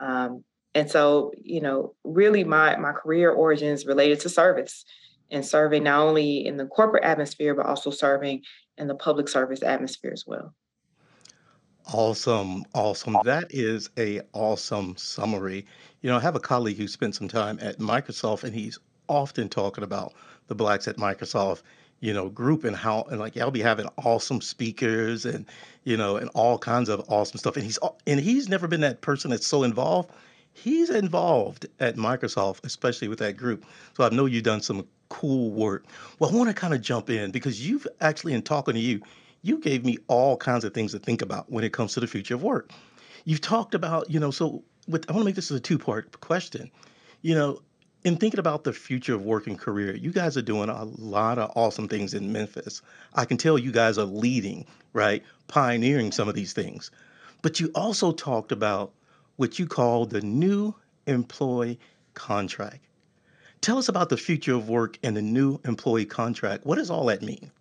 Um, 0.00 0.44
and 0.74 0.90
so, 0.90 1.32
you 1.42 1.60
know, 1.60 1.94
really 2.04 2.44
my 2.44 2.76
my 2.76 2.92
career 2.92 3.30
origins 3.30 3.86
related 3.86 4.20
to 4.20 4.28
service 4.28 4.84
and 5.30 5.44
serving 5.44 5.84
not 5.84 6.00
only 6.00 6.46
in 6.46 6.56
the 6.56 6.66
corporate 6.66 7.04
atmosphere, 7.04 7.54
but 7.54 7.66
also 7.66 7.90
serving 7.90 8.42
in 8.78 8.86
the 8.86 8.94
public 8.94 9.28
service 9.28 9.62
atmosphere 9.62 10.12
as 10.12 10.24
well. 10.26 10.54
Awesome, 11.92 12.64
awesome. 12.74 13.16
That 13.24 13.46
is 13.50 13.90
a 13.98 14.20
awesome 14.32 14.96
summary. 14.96 15.66
You 16.00 16.10
know, 16.10 16.16
I 16.16 16.20
have 16.20 16.36
a 16.36 16.40
colleague 16.40 16.76
who 16.76 16.86
spent 16.86 17.14
some 17.14 17.28
time 17.28 17.58
at 17.60 17.78
Microsoft 17.78 18.44
and 18.44 18.54
he's 18.54 18.78
often 19.08 19.48
talking 19.48 19.84
about 19.84 20.14
the 20.46 20.54
blacks 20.54 20.86
at 20.86 20.96
Microsoft 20.96 21.62
you 22.02 22.12
know, 22.12 22.28
group 22.28 22.64
and 22.64 22.76
how 22.76 23.04
and 23.04 23.20
like 23.20 23.36
I'll 23.36 23.52
be 23.52 23.62
having 23.62 23.88
awesome 23.96 24.40
speakers 24.40 25.24
and 25.24 25.46
you 25.84 25.96
know 25.96 26.16
and 26.16 26.28
all 26.34 26.58
kinds 26.58 26.88
of 26.88 27.02
awesome 27.08 27.38
stuff. 27.38 27.56
And 27.56 27.64
he's 27.64 27.78
and 28.06 28.20
he's 28.20 28.48
never 28.48 28.66
been 28.68 28.80
that 28.80 29.00
person 29.00 29.30
that's 29.30 29.46
so 29.46 29.62
involved. 29.62 30.10
He's 30.52 30.90
involved 30.90 31.66
at 31.80 31.96
Microsoft, 31.96 32.64
especially 32.64 33.08
with 33.08 33.20
that 33.20 33.36
group. 33.36 33.64
So 33.96 34.04
I 34.04 34.10
know 34.10 34.26
you've 34.26 34.42
done 34.42 34.60
some 34.60 34.86
cool 35.08 35.52
work. 35.52 35.86
Well, 36.18 36.28
I 36.28 36.34
want 36.34 36.48
to 36.50 36.54
kind 36.54 36.74
of 36.74 36.82
jump 36.82 37.08
in 37.08 37.30
because 37.30 37.66
you've 37.66 37.86
actually, 38.00 38.34
in 38.34 38.42
talking 38.42 38.74
to 38.74 38.80
you, 38.80 39.00
you 39.42 39.58
gave 39.58 39.84
me 39.84 39.96
all 40.08 40.36
kinds 40.36 40.64
of 40.64 40.74
things 40.74 40.92
to 40.92 40.98
think 40.98 41.22
about 41.22 41.50
when 41.50 41.64
it 41.64 41.72
comes 41.72 41.94
to 41.94 42.00
the 42.00 42.06
future 42.06 42.34
of 42.34 42.42
work. 42.42 42.70
You've 43.24 43.40
talked 43.40 43.74
about, 43.74 44.10
you 44.10 44.20
know, 44.20 44.30
so 44.30 44.62
with, 44.88 45.08
I 45.08 45.12
want 45.12 45.22
to 45.22 45.26
make 45.26 45.36
this 45.36 45.50
a 45.50 45.60
two 45.60 45.78
part 45.78 46.20
question. 46.20 46.70
You 47.22 47.34
know, 47.34 47.60
in 48.04 48.16
thinking 48.16 48.40
about 48.40 48.64
the 48.64 48.72
future 48.72 49.14
of 49.14 49.24
work 49.24 49.46
and 49.46 49.58
career, 49.58 49.94
you 49.94 50.10
guys 50.10 50.36
are 50.36 50.42
doing 50.42 50.68
a 50.68 50.84
lot 50.84 51.38
of 51.38 51.52
awesome 51.54 51.88
things 51.88 52.14
in 52.14 52.32
Memphis. 52.32 52.82
I 53.14 53.24
can 53.24 53.36
tell 53.36 53.58
you 53.58 53.70
guys 53.70 53.98
are 53.98 54.04
leading, 54.04 54.66
right? 54.92 55.22
Pioneering 55.48 56.10
some 56.10 56.28
of 56.28 56.34
these 56.34 56.52
things. 56.52 56.90
But 57.42 57.60
you 57.60 57.70
also 57.74 58.12
talked 58.12 58.52
about 58.52 58.92
what 59.36 59.58
you 59.58 59.66
call 59.66 60.06
the 60.06 60.20
new 60.20 60.74
employee 61.06 61.78
contract. 62.14 62.80
Tell 63.60 63.78
us 63.78 63.88
about 63.88 64.08
the 64.08 64.16
future 64.16 64.54
of 64.54 64.68
work 64.68 64.98
and 65.04 65.16
the 65.16 65.22
new 65.22 65.60
employee 65.64 66.04
contract. 66.04 66.66
What 66.66 66.76
does 66.76 66.90
all 66.90 67.06
that 67.06 67.22
mean? 67.22 67.52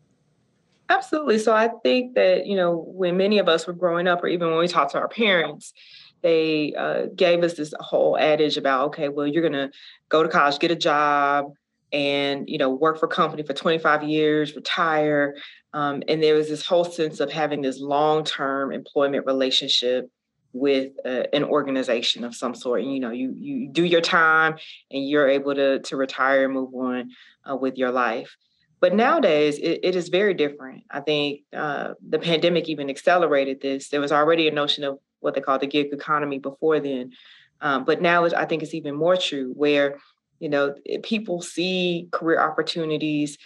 Absolutely. 0.90 1.38
So 1.38 1.54
I 1.54 1.70
think 1.84 2.16
that, 2.16 2.48
you 2.48 2.56
know, 2.56 2.76
when 2.76 3.16
many 3.16 3.40
of 3.40 3.48
us 3.48 3.68
were 3.68 3.74
growing 3.74 4.08
up, 4.08 4.24
or 4.24 4.28
even 4.28 4.50
when 4.50 4.58
we 4.58 4.68
talked 4.68 4.92
to 4.92 4.98
our 4.98 5.08
parents, 5.08 5.74
they 6.22 6.74
uh, 6.78 7.08
gave 7.16 7.44
us 7.44 7.54
this 7.54 7.74
whole 7.80 8.18
adage 8.18 8.58
about, 8.58 8.88
okay, 8.88 9.10
well, 9.10 9.28
you're 9.28 9.48
going 9.48 9.54
to 9.54 9.72
go 10.10 10.24
to 10.24 10.30
college, 10.30 10.60
get 10.60 10.72
a 10.72 10.76
job, 10.76 11.54
and 11.94 12.48
you 12.48 12.58
know 12.58 12.70
work 12.70 13.00
for 13.00 13.06
a 13.06 13.10
company 13.10 13.44
for 13.44 13.54
25 13.54 14.04
years 14.04 14.56
retire. 14.56 15.36
Um, 15.74 16.04
and 16.08 16.22
there 16.22 16.36
was 16.36 16.50
this 16.50 16.66
whole 16.66 16.84
sense 16.84 17.20
of 17.20 17.32
having 17.32 17.62
this 17.62 17.80
long-term 17.80 18.72
employment 18.72 19.26
relationship 19.26 20.10
with 20.54 20.92
uh, 21.06 21.24
an 21.32 21.46
organization 21.46 22.24
of 22.24 22.36
some 22.36 22.56
sort. 22.56 22.82
And 22.82 22.94
you 22.94 23.00
know 23.00 23.12
you 23.12 23.34
you 23.38 23.70
do 23.70 23.84
your 23.84 24.02
time 24.02 24.56
and 24.90 25.08
you're 25.08 25.28
able 25.28 25.56
to 25.56 25.80
to 25.80 25.98
retire 25.98 26.46
and 26.46 26.54
move 26.54 26.74
on 26.74 27.12
uh, 27.50 27.56
with 27.56 27.78
your 27.78 27.92
life. 27.92 28.36
But 28.80 28.96
nowadays 28.96 29.60
it, 29.60 29.82
it 29.84 29.96
is 29.96 30.10
very 30.10 30.34
different. 30.34 30.84
I 30.90 31.02
think 31.02 31.42
uh, 31.56 31.94
the 32.08 32.18
pandemic 32.18 32.68
even 32.68 32.90
accelerated 32.90 33.62
this. 33.62 33.90
There 33.90 34.02
was 34.02 34.12
already 34.12 34.48
a 34.48 34.52
notion 34.52 34.84
of 34.84 35.00
what 35.22 35.34
they 35.34 35.42
call 35.42 35.60
the 35.60 35.68
gig 35.68 35.94
economy 35.94 36.40
before 36.40 36.80
then 36.80 37.12
um, 37.62 37.86
but 37.86 38.02
now 38.02 38.26
i 38.26 38.46
think 38.46 38.62
it's 38.62 38.74
even 38.74 38.96
more 38.96 39.16
true 39.16 39.52
where 39.56 39.98
you 40.40 40.50
know 40.50 40.76
people 41.04 41.42
see 41.42 42.08
career 42.12 42.40
opportunities 42.40 43.38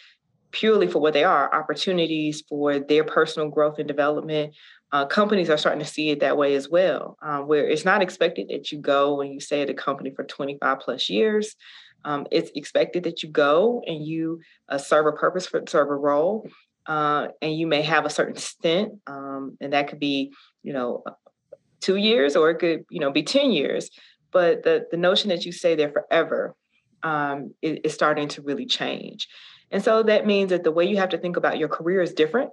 purely 0.51 0.87
for 0.87 0.99
what 0.99 1.13
they 1.13 1.23
are 1.23 1.53
opportunities 1.53 2.41
for 2.47 2.79
their 2.79 3.03
personal 3.03 3.49
growth 3.49 3.77
and 3.77 3.87
development 3.87 4.53
uh, 4.95 5.05
companies 5.05 5.49
are 5.49 5.57
starting 5.57 5.83
to 5.83 5.85
see 5.85 6.09
it 6.09 6.21
that 6.21 6.37
way 6.37 6.55
as 6.55 6.69
well, 6.69 7.17
um, 7.21 7.47
where 7.47 7.67
it's 7.67 7.83
not 7.83 8.01
expected 8.01 8.47
that 8.47 8.71
you 8.71 8.79
go 8.79 9.19
and 9.19 9.33
you 9.33 9.41
stay 9.41 9.61
at 9.61 9.69
a 9.69 9.73
company 9.73 10.09
for 10.15 10.23
25 10.23 10.79
plus 10.79 11.09
years. 11.09 11.57
Um, 12.05 12.27
it's 12.31 12.51
expected 12.55 13.03
that 13.03 13.21
you 13.21 13.29
go 13.29 13.83
and 13.85 14.05
you 14.05 14.39
uh, 14.69 14.77
serve 14.77 15.07
a 15.07 15.11
purpose 15.11 15.47
for 15.47 15.61
serve 15.67 15.89
a 15.89 15.95
role, 15.95 16.47
uh, 16.85 17.27
and 17.41 17.57
you 17.57 17.67
may 17.67 17.81
have 17.81 18.05
a 18.05 18.09
certain 18.09 18.37
stint, 18.37 18.93
um, 19.05 19.57
and 19.59 19.73
that 19.73 19.89
could 19.89 19.99
be, 19.99 20.31
you 20.63 20.71
know, 20.71 21.03
two 21.85 21.95
years 21.95 22.35
or 22.35 22.49
it 22.49 22.59
could, 22.59 22.85
you 22.89 22.99
know, 22.99 23.11
be 23.11 23.23
10 23.23 23.51
years. 23.51 23.89
But 24.31 24.63
the 24.63 24.85
the 24.91 24.97
notion 24.97 25.29
that 25.29 25.45
you 25.45 25.51
stay 25.51 25.75
there 25.75 25.91
forever 25.91 26.55
um, 27.03 27.53
is, 27.61 27.79
is 27.85 27.93
starting 27.93 28.27
to 28.29 28.41
really 28.41 28.65
change. 28.65 29.27
And 29.71 29.83
so 29.83 30.03
that 30.03 30.25
means 30.25 30.49
that 30.49 30.63
the 30.63 30.71
way 30.71 30.85
you 30.85 30.97
have 30.97 31.09
to 31.09 31.17
think 31.17 31.37
about 31.37 31.57
your 31.57 31.69
career 31.69 32.01
is 32.01 32.13
different 32.13 32.51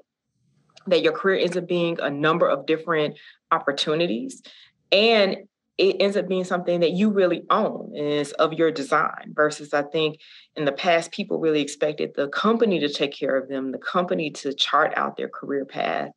that 0.86 1.02
your 1.02 1.12
career 1.12 1.38
ends 1.38 1.56
up 1.56 1.68
being 1.68 1.98
a 2.00 2.10
number 2.10 2.48
of 2.48 2.66
different 2.66 3.18
opportunities 3.50 4.42
and 4.90 5.36
it 5.78 5.96
ends 6.00 6.16
up 6.16 6.28
being 6.28 6.44
something 6.44 6.80
that 6.80 6.92
you 6.92 7.10
really 7.10 7.42
own 7.50 7.92
and 7.96 8.06
is 8.06 8.32
of 8.32 8.52
your 8.52 8.70
design 8.70 9.32
versus 9.32 9.72
i 9.72 9.82
think 9.82 10.18
in 10.56 10.64
the 10.64 10.72
past 10.72 11.12
people 11.12 11.38
really 11.38 11.60
expected 11.60 12.12
the 12.14 12.28
company 12.28 12.80
to 12.80 12.92
take 12.92 13.12
care 13.12 13.36
of 13.36 13.48
them 13.48 13.72
the 13.72 13.78
company 13.78 14.30
to 14.30 14.52
chart 14.52 14.92
out 14.96 15.16
their 15.16 15.28
career 15.28 15.64
path 15.64 16.10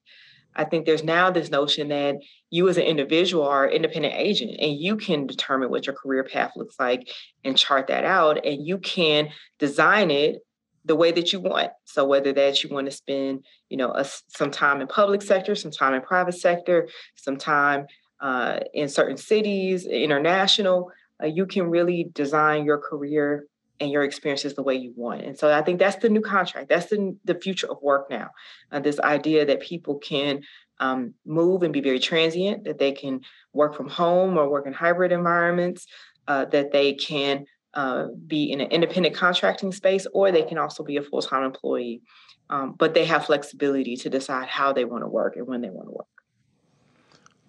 i 0.55 0.63
think 0.63 0.85
there's 0.85 1.03
now 1.03 1.29
this 1.29 1.49
notion 1.49 1.89
that 1.89 2.15
you 2.49 2.67
as 2.69 2.77
an 2.77 2.83
individual 2.83 3.45
are 3.45 3.69
independent 3.69 4.13
agent 4.15 4.51
and 4.59 4.79
you 4.79 4.95
can 4.95 5.27
determine 5.27 5.69
what 5.69 5.85
your 5.85 5.95
career 5.95 6.23
path 6.23 6.51
looks 6.55 6.75
like 6.79 7.07
and 7.43 7.57
chart 7.57 7.87
that 7.87 8.05
out 8.05 8.45
and 8.45 8.65
you 8.65 8.77
can 8.77 9.29
design 9.59 10.11
it 10.11 10.41
the 10.85 10.95
way 10.95 11.11
that 11.11 11.33
you 11.33 11.39
want. 11.39 11.71
So 11.85 12.05
whether 12.05 12.31
that 12.33 12.63
you 12.63 12.69
want 12.69 12.85
to 12.85 12.91
spend, 12.91 13.43
you 13.69 13.77
know, 13.77 13.91
a, 13.91 14.05
some 14.27 14.51
time 14.51 14.81
in 14.81 14.87
public 14.87 15.21
sector, 15.21 15.55
some 15.55 15.71
time 15.71 15.95
in 15.95 16.01
private 16.01 16.35
sector, 16.35 16.87
some 17.15 17.37
time 17.37 17.87
uh, 18.21 18.59
in 18.73 18.87
certain 18.87 19.17
cities, 19.17 19.85
international, 19.85 20.91
uh, 21.21 21.27
you 21.27 21.45
can 21.45 21.69
really 21.69 22.09
design 22.13 22.65
your 22.65 22.77
career 22.77 23.45
and 23.79 23.91
your 23.91 24.03
experiences 24.03 24.53
the 24.53 24.63
way 24.63 24.75
you 24.75 24.93
want. 24.95 25.21
And 25.21 25.37
so 25.37 25.53
I 25.53 25.61
think 25.61 25.79
that's 25.79 25.97
the 25.97 26.09
new 26.09 26.21
contract. 26.21 26.69
That's 26.69 26.87
the, 26.87 27.15
the 27.25 27.35
future 27.35 27.69
of 27.69 27.81
work 27.81 28.09
now. 28.09 28.29
Uh, 28.71 28.79
this 28.79 28.99
idea 28.99 29.45
that 29.45 29.59
people 29.59 29.95
can 29.95 30.41
um, 30.79 31.13
move 31.25 31.63
and 31.63 31.73
be 31.73 31.81
very 31.81 31.99
transient, 31.99 32.63
that 32.65 32.79
they 32.79 32.91
can 32.91 33.21
work 33.53 33.75
from 33.75 33.89
home 33.89 34.37
or 34.37 34.49
work 34.49 34.67
in 34.67 34.73
hybrid 34.73 35.11
environments, 35.11 35.87
uh, 36.27 36.45
that 36.45 36.71
they 36.71 36.93
can 36.93 37.45
uh, 37.73 38.07
be 38.25 38.51
in 38.51 38.61
an 38.61 38.71
independent 38.71 39.15
contracting 39.15 39.71
space, 39.71 40.07
or 40.13 40.31
they 40.31 40.43
can 40.43 40.57
also 40.57 40.83
be 40.83 40.97
a 40.97 41.03
full 41.03 41.21
time 41.21 41.43
employee. 41.43 42.01
Um, 42.49 42.75
but 42.77 42.93
they 42.93 43.05
have 43.05 43.25
flexibility 43.25 43.95
to 43.97 44.09
decide 44.09 44.47
how 44.47 44.71
they 44.71 44.85
want 44.85 45.03
to 45.03 45.07
work 45.07 45.35
and 45.35 45.47
when 45.47 45.61
they 45.61 45.69
want 45.69 45.87
to 45.87 45.91
work. 45.91 46.07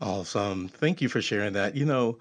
Awesome. 0.01 0.69
Thank 0.69 1.01
you 1.01 1.09
for 1.09 1.21
sharing 1.21 1.53
that. 1.53 1.77
You 1.77 1.85
know, 1.85 2.19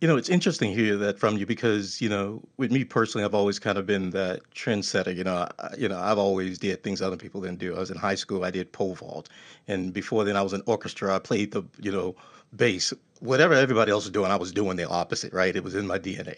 you 0.00 0.08
know, 0.08 0.16
it's 0.16 0.30
interesting 0.30 0.74
to 0.74 0.82
hear 0.82 0.96
that 0.96 1.18
from 1.18 1.36
you 1.36 1.44
because, 1.44 2.00
you 2.00 2.08
know, 2.08 2.42
with 2.56 2.72
me 2.72 2.84
personally, 2.84 3.22
I've 3.22 3.34
always 3.34 3.58
kind 3.58 3.76
of 3.76 3.84
been 3.84 4.10
that 4.10 4.40
trendsetter. 4.54 5.14
You 5.14 5.24
know, 5.24 5.46
I, 5.58 5.74
you 5.76 5.88
know, 5.88 5.98
I've 5.98 6.16
always 6.16 6.58
did 6.58 6.82
things 6.82 7.02
other 7.02 7.18
people 7.18 7.42
didn't 7.42 7.58
do. 7.58 7.76
I 7.76 7.80
was 7.80 7.90
in 7.90 7.98
high 7.98 8.14
school, 8.14 8.42
I 8.42 8.50
did 8.50 8.72
pole 8.72 8.94
vault, 8.94 9.28
and 9.68 9.92
before 9.92 10.24
then, 10.24 10.36
I 10.36 10.42
was 10.42 10.54
in 10.54 10.62
orchestra. 10.64 11.14
I 11.14 11.18
played 11.18 11.52
the, 11.52 11.64
you 11.78 11.92
know, 11.92 12.16
bass. 12.56 12.94
Whatever 13.20 13.52
everybody 13.52 13.92
else 13.92 14.04
was 14.04 14.12
doing, 14.12 14.30
I 14.30 14.36
was 14.36 14.52
doing 14.52 14.76
the 14.76 14.88
opposite. 14.88 15.34
Right? 15.34 15.54
It 15.54 15.64
was 15.64 15.74
in 15.74 15.86
my 15.86 15.98
DNA. 15.98 16.36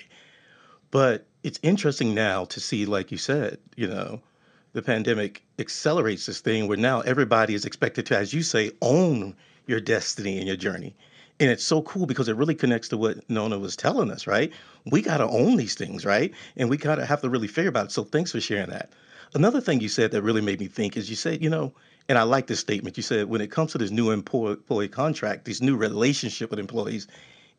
But 0.91 1.25
it's 1.45 1.61
interesting 1.63 2.15
now 2.15 2.45
to 2.47 2.59
see, 2.59 2.85
like 2.85 3.13
you 3.13 3.19
said, 3.19 3.59
you 3.77 3.87
know, 3.87 4.21
the 4.73 4.83
pandemic 4.83 5.45
accelerates 5.61 6.27
this 6.27 6.41
thing 6.41 6.67
where 6.67 6.77
now 6.77 7.01
everybody 7.03 7.55
is 7.55 7.65
expected 7.65 8.07
to, 8.07 8.19
as 8.19 8.35
you 8.35 8.43
say, 8.43 8.73
own 8.83 9.37
your 9.67 9.81
destiny 9.81 10.39
and 10.39 10.49
your 10.49 10.57
journey 10.57 10.97
and 11.41 11.51
it's 11.51 11.65
so 11.65 11.83
cool 11.83 12.07
because 12.07 12.29
it 12.29 12.37
really 12.37 12.55
connects 12.55 12.89
to 12.89 12.97
what 12.97 13.29
Nona 13.29 13.59
was 13.59 13.77
telling 13.77 14.11
us, 14.11 14.27
right? 14.27 14.53
We 14.87 15.03
got 15.03 15.19
to 15.19 15.29
own 15.29 15.57
these 15.57 15.75
things, 15.75 16.05
right? 16.05 16.33
And 16.57 16.71
we 16.71 16.77
got 16.77 16.97
to 16.97 17.07
have 17.07 17.21
to 17.23 17.31
really 17.31 17.49
figure 17.49 17.69
about 17.69 17.87
it. 17.87 17.93
So 17.93 18.05
thanks 18.05 18.33
for 18.33 18.41
sharing 18.41 18.71
that. 18.71 18.93
Another 19.35 19.61
thing 19.61 19.81
you 19.81 19.89
said 19.89 20.11
that 20.13 20.23
really 20.23 20.43
made 20.43 20.61
me 20.61 20.67
think 20.67 20.97
is 20.97 21.09
you 21.09 21.17
said, 21.17 21.43
you 21.43 21.49
know, 21.49 21.73
and 22.09 22.19
I 22.19 22.23
like 22.23 22.47
this 22.47 22.61
statement. 22.61 22.97
You 22.97 23.03
said 23.03 23.29
when 23.29 23.41
it 23.41 23.51
comes 23.51 23.73
to 23.73 23.79
this 23.79 23.91
new 23.91 24.11
employee 24.11 24.89
contract, 24.89 25.47
this 25.47 25.63
new 25.63 25.77
relationship 25.77 26.51
with 26.51 26.59
employees, 26.59 27.09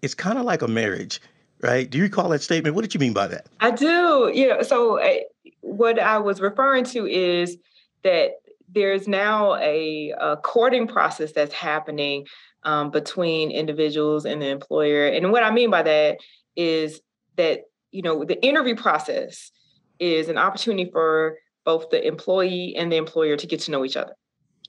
it's 0.02 0.14
kind 0.14 0.38
of 0.38 0.46
like 0.46 0.62
a 0.62 0.68
marriage, 0.68 1.20
right? 1.62 1.90
Do 1.90 1.98
you 1.98 2.04
recall 2.04 2.30
that 2.30 2.42
statement? 2.42 2.76
What 2.76 2.84
did 2.84 2.94
you 2.94 3.00
mean 3.00 3.14
by 3.14 3.28
that? 3.28 3.48
I 3.60 3.72
do. 3.72 4.32
You 4.34 4.50
know, 4.50 4.62
so 4.62 5.00
uh, 5.00 5.16
what 5.62 5.98
I 5.98 6.20
was 6.20 6.42
referring 6.42 6.84
to 6.86 7.08
is 7.08 7.58
that 8.04 8.34
there's 8.74 9.08
now 9.08 9.56
a, 9.56 10.14
a 10.20 10.38
courting 10.38 10.88
process 10.88 11.32
that's 11.32 11.54
happening 11.54 12.26
um, 12.64 12.92
between 12.92 13.52
individuals 13.52 14.26
and 14.26 14.42
the 14.42 14.48
employer. 14.48 15.08
And 15.08 15.32
what 15.32 15.44
I 15.44 15.52
mean 15.52 15.70
by 15.70 15.84
that 15.84 16.18
is 16.56 17.02
that, 17.36 17.62
you 17.92 18.02
know, 18.02 18.24
the 18.24 18.44
interview 18.44 18.76
process 18.76 19.52
is 20.00 20.30
an 20.30 20.38
opportunity 20.38 20.90
for 20.92 21.38
both 21.66 21.90
the 21.90 22.06
employee 22.06 22.76
and 22.76 22.92
the 22.92 22.98
employer 22.98 23.38
to 23.38 23.48
get 23.48 23.62
to 23.62 23.72
know 23.72 23.86
each 23.86 23.98
other. 23.98 24.14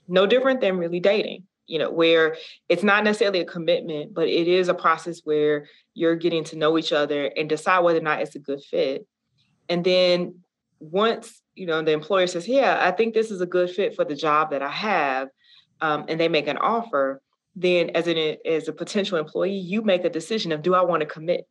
No 0.06 0.26
different 0.26 0.60
than 0.60 0.76
really 0.76 1.00
dating, 1.00 1.44
you 1.66 1.78
know, 1.78 1.90
where 1.90 2.36
it's 2.68 2.82
not 2.82 3.04
necessarily 3.04 3.40
a 3.40 3.44
commitment, 3.44 4.12
but 4.12 4.28
it 4.28 4.48
is 4.48 4.68
a 4.68 4.74
process 4.74 5.20
where 5.24 5.66
you're 5.94 6.16
getting 6.16 6.44
to 6.44 6.56
know 6.56 6.76
each 6.76 6.92
other 6.92 7.26
and 7.36 7.48
decide 7.48 7.80
whether 7.80 7.98
or 7.98 8.02
not 8.02 8.20
it's 8.20 8.34
a 8.34 8.40
good 8.40 8.62
fit. 8.62 9.06
And 9.68 9.82
then 9.82 10.40
once, 10.78 11.40
you 11.54 11.66
know, 11.66 11.82
the 11.82 11.92
employer 11.92 12.26
says, 12.26 12.48
yeah, 12.48 12.78
I 12.80 12.90
think 12.90 13.14
this 13.14 13.30
is 13.30 13.40
a 13.40 13.46
good 13.46 13.70
fit 13.70 13.94
for 13.94 14.04
the 14.04 14.14
job 14.14 14.50
that 14.50 14.62
I 14.62 14.70
have, 14.70 15.28
um, 15.80 16.04
and 16.08 16.18
they 16.18 16.28
make 16.28 16.48
an 16.48 16.58
offer, 16.58 17.20
then 17.56 17.90
as 17.90 18.06
an 18.08 18.36
as 18.44 18.68
a 18.68 18.72
potential 18.72 19.18
employee, 19.18 19.56
you 19.56 19.82
make 19.82 20.04
a 20.04 20.10
decision 20.10 20.52
of 20.52 20.62
do 20.62 20.74
I 20.74 20.82
want 20.82 21.00
to 21.00 21.06
commit? 21.06 21.46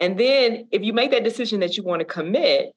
And 0.00 0.18
then 0.18 0.68
if 0.70 0.82
you 0.82 0.92
make 0.92 1.10
that 1.12 1.24
decision 1.24 1.60
that 1.60 1.76
you 1.76 1.82
want 1.82 2.00
to 2.00 2.04
commit, 2.04 2.72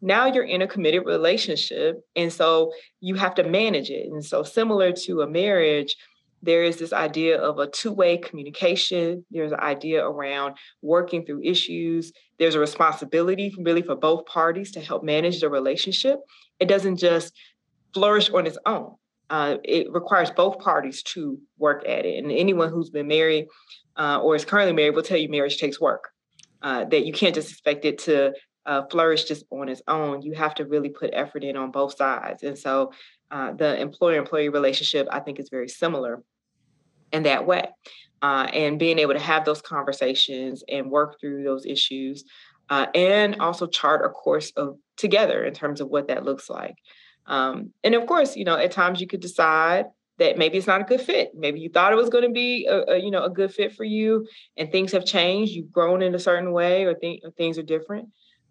now 0.00 0.26
you're 0.26 0.44
in 0.44 0.62
a 0.62 0.66
committed 0.66 1.06
relationship. 1.06 2.00
And 2.14 2.32
so 2.32 2.72
you 3.00 3.14
have 3.14 3.34
to 3.36 3.44
manage 3.44 3.90
it. 3.90 4.06
And 4.10 4.24
so 4.24 4.42
similar 4.42 4.92
to 4.92 5.22
a 5.22 5.26
marriage, 5.26 5.96
there 6.46 6.64
is 6.64 6.78
this 6.78 6.92
idea 6.92 7.38
of 7.38 7.58
a 7.58 7.68
two-way 7.68 8.16
communication. 8.18 9.24
There's 9.30 9.52
an 9.52 9.60
idea 9.60 10.06
around 10.06 10.56
working 10.82 11.26
through 11.26 11.42
issues. 11.42 12.12
There's 12.38 12.54
a 12.54 12.60
responsibility 12.60 13.54
really 13.58 13.82
for 13.82 13.96
both 13.96 14.26
parties 14.26 14.72
to 14.72 14.80
help 14.80 15.04
manage 15.04 15.40
the 15.40 15.50
relationship. 15.50 16.20
It 16.60 16.68
doesn't 16.68 16.96
just 16.96 17.34
flourish 17.92 18.30
on 18.30 18.46
its 18.46 18.58
own 18.66 18.94
uh, 19.30 19.56
it 19.64 19.92
requires 19.92 20.30
both 20.30 20.58
parties 20.58 21.02
to 21.02 21.38
work 21.58 21.86
at 21.88 22.04
it. 22.04 22.22
And 22.22 22.30
anyone 22.30 22.70
who's 22.70 22.90
been 22.90 23.08
married 23.08 23.46
uh, 23.96 24.20
or 24.22 24.36
is 24.36 24.44
currently 24.44 24.72
married 24.72 24.94
will 24.94 25.02
tell 25.02 25.16
you 25.16 25.28
marriage 25.28 25.58
takes 25.58 25.80
work. 25.80 26.08
Uh, 26.62 26.84
that 26.84 27.04
you 27.04 27.12
can't 27.12 27.34
just 27.34 27.50
expect 27.50 27.84
it 27.84 27.98
to 27.98 28.32
uh, 28.64 28.82
flourish 28.90 29.24
just 29.24 29.44
on 29.50 29.68
its 29.68 29.82
own. 29.88 30.22
You 30.22 30.34
have 30.34 30.54
to 30.56 30.64
really 30.64 30.88
put 30.88 31.10
effort 31.12 31.44
in 31.44 31.56
on 31.56 31.70
both 31.70 31.96
sides. 31.96 32.42
And 32.42 32.58
so 32.58 32.92
uh, 33.30 33.52
the 33.52 33.78
employer 33.78 34.18
employee 34.18 34.48
relationship, 34.48 35.06
I 35.10 35.20
think, 35.20 35.38
is 35.38 35.48
very 35.50 35.68
similar 35.68 36.22
in 37.12 37.24
that 37.24 37.46
way. 37.46 37.68
Uh, 38.22 38.48
and 38.52 38.78
being 38.78 38.98
able 38.98 39.12
to 39.12 39.20
have 39.20 39.44
those 39.44 39.60
conversations 39.60 40.64
and 40.68 40.90
work 40.90 41.20
through 41.20 41.44
those 41.44 41.66
issues 41.66 42.24
uh, 42.70 42.86
and 42.94 43.36
also 43.40 43.66
chart 43.66 44.04
a 44.04 44.08
course 44.08 44.52
of 44.56 44.78
together 44.96 45.44
in 45.44 45.54
terms 45.54 45.80
of 45.80 45.88
what 45.88 46.08
that 46.08 46.24
looks 46.24 46.48
like. 46.48 46.76
Um, 47.26 47.72
and 47.84 47.94
of 47.94 48.06
course, 48.06 48.36
you 48.36 48.44
know, 48.44 48.56
at 48.56 48.72
times 48.72 49.00
you 49.00 49.06
could 49.06 49.20
decide 49.20 49.86
that 50.18 50.38
maybe 50.38 50.56
it's 50.56 50.66
not 50.66 50.80
a 50.80 50.84
good 50.84 51.00
fit. 51.00 51.32
Maybe 51.34 51.60
you 51.60 51.68
thought 51.68 51.92
it 51.92 51.96
was 51.96 52.08
going 52.08 52.24
to 52.24 52.30
be 52.30 52.66
a, 52.66 52.92
a, 52.92 52.98
you 52.98 53.10
know 53.10 53.24
a 53.24 53.30
good 53.30 53.52
fit 53.52 53.74
for 53.74 53.84
you, 53.84 54.26
and 54.56 54.70
things 54.70 54.92
have 54.92 55.04
changed. 55.04 55.52
You've 55.52 55.72
grown 55.72 56.02
in 56.02 56.14
a 56.14 56.18
certain 56.18 56.52
way, 56.52 56.84
or, 56.84 56.94
th- 56.94 57.20
or 57.22 57.30
things 57.32 57.58
are 57.58 57.62
different, 57.62 58.08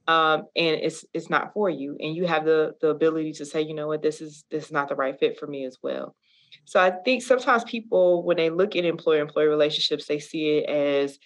um, 0.07 0.43
and 0.55 0.79
it's 0.81 1.05
it's 1.13 1.29
not 1.29 1.53
for 1.53 1.69
you. 1.69 1.97
And 1.99 2.15
you 2.15 2.27
have 2.27 2.45
the 2.45 2.75
the 2.81 2.89
ability 2.89 3.33
to 3.33 3.45
say, 3.45 3.61
you 3.61 3.73
know 3.73 3.87
what, 3.87 4.03
this 4.03 4.21
is 4.21 4.45
this 4.51 4.65
is 4.65 4.71
not 4.71 4.89
the 4.89 4.95
right 4.95 5.17
fit 5.19 5.39
for 5.39 5.47
me 5.47 5.65
as 5.65 5.77
well. 5.81 6.15
So 6.63 6.79
I 6.79 6.91
think 6.91 7.21
sometimes 7.21 7.63
people, 7.65 8.23
when 8.23 8.37
they 8.37 8.49
look 8.49 8.75
at 8.75 8.85
employer 8.85 9.21
employee 9.21 9.47
relationships, 9.47 10.07
they 10.07 10.19
see 10.19 10.57
it 10.57 10.69
as 10.69 11.19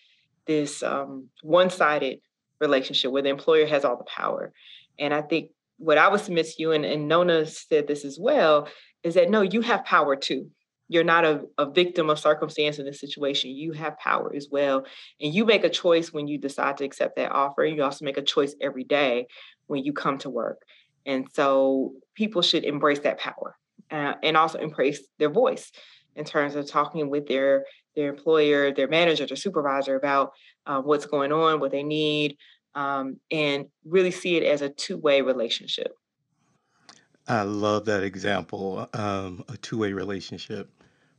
this 0.45 0.81
um, 0.81 1.29
one 1.43 1.69
sided 1.69 2.19
relationship 2.59 3.11
where 3.11 3.21
the 3.21 3.29
employer 3.29 3.67
has 3.67 3.85
all 3.85 3.97
the 3.97 4.03
power. 4.05 4.51
And 4.97 5.13
I 5.13 5.21
think 5.21 5.51
what 5.77 5.97
I 5.97 6.07
would 6.07 6.19
submit 6.19 6.47
to 6.47 6.53
you, 6.57 6.71
and, 6.71 6.83
and 6.83 7.07
Nona 7.07 7.45
said 7.45 7.87
this 7.87 8.03
as 8.03 8.17
well, 8.19 8.67
is 9.03 9.13
that 9.13 9.29
no, 9.29 9.41
you 9.41 9.61
have 9.61 9.85
power 9.85 10.15
too. 10.15 10.49
You're 10.87 11.03
not 11.03 11.23
a, 11.23 11.41
a 11.59 11.69
victim 11.69 12.09
of 12.09 12.17
circumstance 12.17 12.79
in 12.79 12.85
this 12.85 12.99
situation. 12.99 13.51
You 13.51 13.73
have 13.73 13.97
power 13.99 14.33
as 14.35 14.47
well. 14.51 14.85
And 15.21 15.33
you 15.33 15.45
make 15.45 15.63
a 15.63 15.69
choice 15.69 16.11
when 16.11 16.27
you 16.27 16.39
decide 16.39 16.77
to 16.77 16.83
accept 16.83 17.15
that 17.17 17.31
offer. 17.31 17.63
You 17.63 17.83
also 17.83 18.03
make 18.03 18.17
a 18.17 18.23
choice 18.23 18.55
every 18.59 18.83
day 18.83 19.27
when 19.67 19.83
you 19.83 19.93
come 19.93 20.17
to 20.19 20.31
work. 20.31 20.63
And 21.05 21.27
so 21.31 21.93
people 22.15 22.41
should 22.41 22.63
embrace 22.63 22.99
that 23.01 23.19
power 23.19 23.55
uh, 23.91 24.13
and 24.23 24.37
also 24.37 24.59
embrace 24.59 25.01
their 25.17 25.29
voice 25.29 25.71
in 26.15 26.25
terms 26.25 26.55
of 26.55 26.67
talking 26.67 27.09
with 27.09 27.27
their 27.27 27.65
their 27.95 28.09
employer, 28.09 28.71
their 28.71 28.87
manager, 28.87 29.25
their 29.25 29.35
supervisor 29.35 29.95
about 29.95 30.31
uh, 30.65 30.81
what's 30.81 31.05
going 31.05 31.31
on, 31.31 31.59
what 31.59 31.71
they 31.71 31.83
need, 31.83 32.37
um, 32.75 33.17
and 33.31 33.65
really 33.83 34.11
see 34.11 34.37
it 34.37 34.43
as 34.43 34.61
a 34.61 34.69
two 34.69 34.97
way 34.97 35.21
relationship. 35.21 35.91
I 37.27 37.43
love 37.43 37.85
that 37.85 38.03
example, 38.03 38.87
um, 38.93 39.43
a 39.49 39.57
two 39.57 39.77
way 39.77 39.93
relationship. 39.93 40.69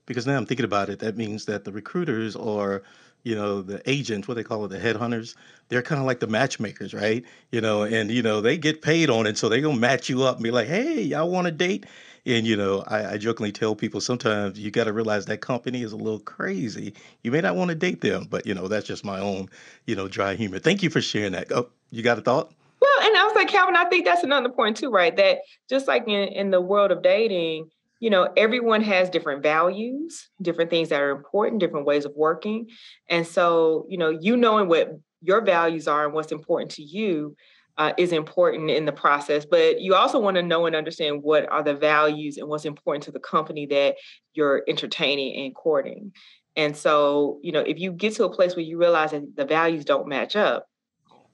Because 0.06 0.26
now 0.26 0.36
I'm 0.36 0.46
thinking 0.46 0.64
about 0.64 0.88
it, 0.88 0.98
that 1.00 1.16
means 1.16 1.44
that 1.44 1.64
the 1.64 1.70
recruiters 1.70 2.34
or, 2.34 2.82
you 3.22 3.36
know, 3.36 3.62
the 3.62 3.80
agents, 3.88 4.26
what 4.26 4.34
they 4.34 4.42
call 4.42 4.64
it, 4.64 4.68
the 4.68 4.78
headhunters, 4.78 5.36
they're 5.68 5.82
kind 5.82 6.00
of 6.00 6.06
like 6.06 6.18
the 6.18 6.26
matchmakers, 6.26 6.92
right? 6.92 7.24
You 7.52 7.60
know, 7.60 7.82
and, 7.82 8.10
you 8.10 8.22
know, 8.22 8.40
they 8.40 8.58
get 8.58 8.82
paid 8.82 9.08
on 9.08 9.28
it. 9.28 9.38
So 9.38 9.48
they're 9.48 9.60
going 9.60 9.76
to 9.76 9.80
match 9.80 10.08
you 10.08 10.24
up 10.24 10.36
and 10.36 10.42
be 10.42 10.50
like, 10.50 10.66
hey, 10.66 11.00
y'all 11.00 11.30
want 11.30 11.46
a 11.46 11.52
date? 11.52 11.86
And 12.26 12.46
you 12.46 12.56
know, 12.56 12.84
I, 12.86 13.12
I 13.12 13.18
jokingly 13.18 13.52
tell 13.52 13.74
people 13.74 14.00
sometimes 14.00 14.58
you 14.58 14.70
got 14.70 14.84
to 14.84 14.92
realize 14.92 15.26
that 15.26 15.40
company 15.40 15.82
is 15.82 15.92
a 15.92 15.96
little 15.96 16.20
crazy. 16.20 16.94
You 17.22 17.30
may 17.30 17.40
not 17.40 17.56
want 17.56 17.70
to 17.70 17.74
date 17.74 18.00
them, 18.00 18.26
but 18.28 18.46
you 18.46 18.54
know 18.54 18.68
that's 18.68 18.86
just 18.86 19.04
my 19.04 19.20
own, 19.20 19.48
you 19.86 19.96
know, 19.96 20.08
dry 20.08 20.34
humor. 20.34 20.58
Thank 20.58 20.82
you 20.82 20.90
for 20.90 21.00
sharing 21.00 21.32
that. 21.32 21.50
Oh, 21.52 21.70
you 21.90 22.02
got 22.02 22.18
a 22.18 22.22
thought? 22.22 22.52
Well, 22.80 23.06
and 23.06 23.16
I 23.16 23.24
was 23.24 23.34
like, 23.34 23.48
Calvin, 23.48 23.76
I 23.76 23.84
think 23.84 24.04
that's 24.06 24.22
another 24.22 24.48
point 24.48 24.76
too, 24.76 24.90
right? 24.90 25.14
That 25.16 25.38
just 25.68 25.86
like 25.86 26.04
in, 26.06 26.28
in 26.28 26.50
the 26.50 26.60
world 26.60 26.90
of 26.90 27.02
dating, 27.02 27.68
you 28.00 28.08
know, 28.08 28.28
everyone 28.36 28.82
has 28.82 29.10
different 29.10 29.42
values, 29.42 30.30
different 30.40 30.70
things 30.70 30.88
that 30.88 31.02
are 31.02 31.10
important, 31.10 31.60
different 31.60 31.86
ways 31.86 32.06
of 32.06 32.12
working. 32.16 32.68
And 33.08 33.26
so, 33.26 33.86
you 33.88 33.98
know, 33.98 34.08
you 34.08 34.36
knowing 34.36 34.68
what 34.68 34.90
your 35.20 35.42
values 35.44 35.86
are 35.86 36.06
and 36.06 36.14
what's 36.14 36.32
important 36.32 36.70
to 36.72 36.82
you 36.82 37.36
uh, 37.80 37.94
is 37.96 38.12
important 38.12 38.68
in 38.68 38.84
the 38.84 38.92
process. 38.92 39.46
But 39.46 39.80
you 39.80 39.94
also 39.94 40.20
want 40.20 40.36
to 40.36 40.42
know 40.42 40.66
and 40.66 40.76
understand 40.76 41.22
what 41.22 41.50
are 41.50 41.62
the 41.62 41.72
values 41.72 42.36
and 42.36 42.46
what's 42.46 42.66
important 42.66 43.04
to 43.04 43.10
the 43.10 43.18
company 43.18 43.64
that 43.66 43.96
you're 44.34 44.62
entertaining 44.68 45.46
and 45.46 45.54
courting. 45.54 46.12
And 46.56 46.76
so, 46.76 47.40
you 47.42 47.52
know, 47.52 47.60
if 47.60 47.78
you 47.78 47.90
get 47.92 48.14
to 48.16 48.24
a 48.24 48.34
place 48.34 48.54
where 48.54 48.66
you 48.66 48.78
realize 48.78 49.12
that 49.12 49.34
the 49.34 49.46
values 49.46 49.86
don't 49.86 50.08
match 50.08 50.36
up, 50.36 50.66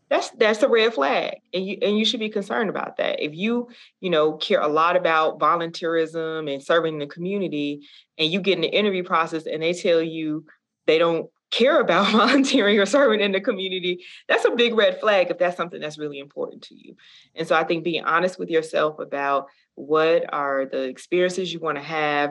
that's 0.09 0.31
that's 0.39 0.63
a 0.63 0.69
red 0.69 0.95
flag 0.95 1.35
and 1.53 1.67
you 1.67 1.79
and 1.83 1.99
you 1.99 2.05
should 2.05 2.21
be 2.21 2.29
concerned 2.29 2.71
about 2.71 2.97
that 2.99 3.21
if 3.21 3.35
you 3.35 3.69
you 3.99 4.09
know 4.09 4.35
care 4.35 4.61
a 4.61 4.69
lot 4.69 4.95
about 4.95 5.41
volunteerism 5.41 6.49
and 6.49 6.63
serving 6.63 7.01
the 7.01 7.09
community 7.09 7.81
and 8.17 8.31
you 8.31 8.41
get 8.41 8.55
in 8.55 8.61
the 8.61 8.69
interview 8.69 9.03
process 9.03 9.47
and 9.47 9.65
they 9.65 9.73
tell 9.73 10.01
you 10.01 10.45
they 10.87 10.97
don't 10.97 11.29
care 11.57 11.81
about 11.81 12.13
volunteering 12.13 12.79
or 12.79 12.87
serving 12.87 13.21
in 13.21 13.33
the 13.33 13.41
community, 13.41 14.05
that's 14.29 14.45
a 14.45 14.51
big 14.51 14.75
red 14.75 15.01
flag 15.01 15.31
if 15.31 15.39
that's 15.39 15.57
something 15.57 15.81
that's 15.81 15.99
really 15.99 16.19
important 16.19 16.63
to 16.63 16.75
you. 16.75 16.97
And 17.35 17.47
so 17.47 17.55
I 17.55 17.65
think 17.65 17.85
being 17.85 18.05
honest 18.05 18.39
with 18.39 18.51
yourself 18.51 18.99
about 18.99 19.47
what 19.75 20.33
are 20.33 20.67
the 20.67 20.83
experiences 20.83 21.53
you 21.53 21.61
want 21.61 21.79
to 21.79 21.85
have, 21.85 22.31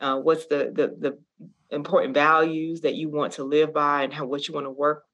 uh, 0.00 0.18
what's 0.18 0.46
the, 0.46 0.72
the 0.74 1.10
the 1.10 1.18
important 1.70 2.12
values 2.14 2.82
that 2.82 2.94
you 2.94 3.08
want 3.08 3.34
to 3.34 3.44
live 3.44 3.72
by, 3.72 4.02
and 4.02 4.12
how 4.12 4.26
what 4.26 4.46
you 4.48 4.54
want 4.54 4.66
to 4.66 4.70
work 4.70 5.04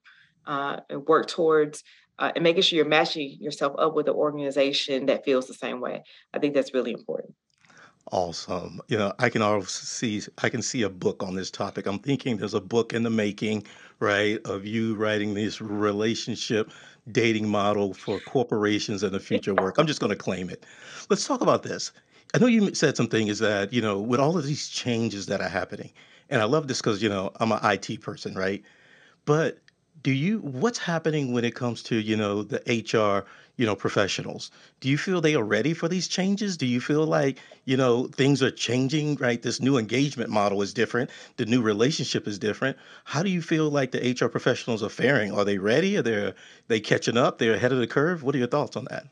uh, 0.47 0.81
and 0.89 1.07
work 1.07 1.27
towards. 1.27 1.83
Uh, 2.21 2.33
and 2.35 2.43
making 2.43 2.61
sure 2.61 2.77
you're 2.77 2.85
matching 2.85 3.37
yourself 3.39 3.73
up 3.79 3.95
with 3.95 4.09
an 4.09 4.13
organization 4.13 5.07
that 5.07 5.25
feels 5.25 5.47
the 5.47 5.55
same 5.55 5.81
way. 5.81 6.03
I 6.35 6.41
think 6.41 6.53
that's 6.53 6.75
really 6.75 6.91
important. 6.91 7.33
Awesome. 8.11 8.81
You 8.89 8.97
know, 8.97 9.13
I 9.19 9.29
can 9.29 9.43
also 9.43 9.67
see 9.69 10.23
I 10.39 10.49
can 10.49 10.63
see 10.63 10.83
a 10.83 10.89
book 10.89 11.23
on 11.23 11.35
this 11.35 11.51
topic. 11.51 11.87
I'm 11.87 11.99
thinking 11.99 12.39
there's 12.39 12.55
a 12.55 12.61
book 12.61 12.95
in 12.95 13.03
the 13.03 13.11
making, 13.11 13.67
right, 14.01 14.41
of 14.47 14.65
you 14.65 14.95
writing 14.95 15.35
this 15.35 15.61
relationship 15.61 16.71
dating 17.13 17.49
model 17.49 17.93
for 17.93 18.19
corporations 18.21 19.03
and 19.03 19.13
the 19.15 19.21
future 19.21 19.55
work. 19.55 19.77
I'm 19.79 19.87
just 19.87 20.01
going 20.01 20.11
to 20.11 20.17
claim 20.17 20.49
it. 20.49 20.65
Let's 21.11 21.27
talk 21.27 21.43
about 21.43 21.63
this. 21.63 21.93
I 22.35 22.39
know 22.39 22.47
you 22.47 22.75
said 22.75 22.97
something 22.97 23.29
is 23.29 23.39
that, 23.41 23.73
you 23.73 23.81
know, 23.83 24.01
with 24.01 24.21
all 24.21 24.37
of 24.39 24.45
these 24.45 24.69
changes 24.69 25.27
that 25.27 25.41
are 25.41 25.49
happening, 25.49 25.91
and 26.31 26.41
I 26.41 26.45
love 26.45 26.69
this 26.69 26.81
because, 26.81 27.03
you 27.03 27.09
know, 27.09 27.33
I'm 27.41 27.53
an 27.53 27.61
IT 27.63 28.01
person, 28.01 28.35
right? 28.35 28.63
But 29.25 29.59
do 30.09 30.15
you 30.15 30.39
what's 30.39 30.79
happening 30.79 31.35
when 31.35 31.45
it 31.45 31.55
comes 31.55 31.83
to 31.83 31.95
you 31.95 32.17
know 32.17 32.43
the 32.43 32.61
hr 32.67 33.29
you 33.59 33.67
know 33.67 33.77
professionals? 33.77 34.51
Do 34.81 34.89
you 34.89 34.97
feel 34.97 35.21
they 35.21 35.35
are 35.35 35.45
ready 35.45 35.75
for 35.75 35.87
these 35.87 36.09
changes? 36.09 36.57
Do 36.57 36.65
you 36.65 36.81
feel 36.81 37.05
like 37.05 37.39
you 37.67 37.77
know 37.77 38.07
things 38.07 38.43
are 38.43 38.51
changing 38.51 39.17
right? 39.17 39.43
This 39.43 39.61
new 39.61 39.77
engagement 39.77 40.31
model 40.31 40.63
is 40.63 40.73
different. 40.73 41.11
The 41.37 41.45
new 41.45 41.61
relationship 41.61 42.27
is 42.27 42.39
different. 42.39 42.79
How 43.05 43.23
do 43.23 43.29
you 43.29 43.43
feel 43.43 43.69
like 43.69 43.91
the 43.91 44.17
hr 44.19 44.29
professionals 44.29 44.83
are 44.83 44.89
faring? 44.89 45.31
Are 45.31 45.45
they 45.45 45.59
ready? 45.59 45.99
Are 45.99 46.03
they 46.03 46.33
they 46.69 46.81
catching 46.81 47.19
up? 47.19 47.37
They're 47.37 47.53
ahead 47.53 47.73
of 47.73 47.79
the 47.79 47.87
curve? 47.87 48.23
What 48.23 48.35
are 48.35 48.39
your 48.39 48.49
thoughts 48.49 48.79
on 48.79 48.87
that 48.87 49.09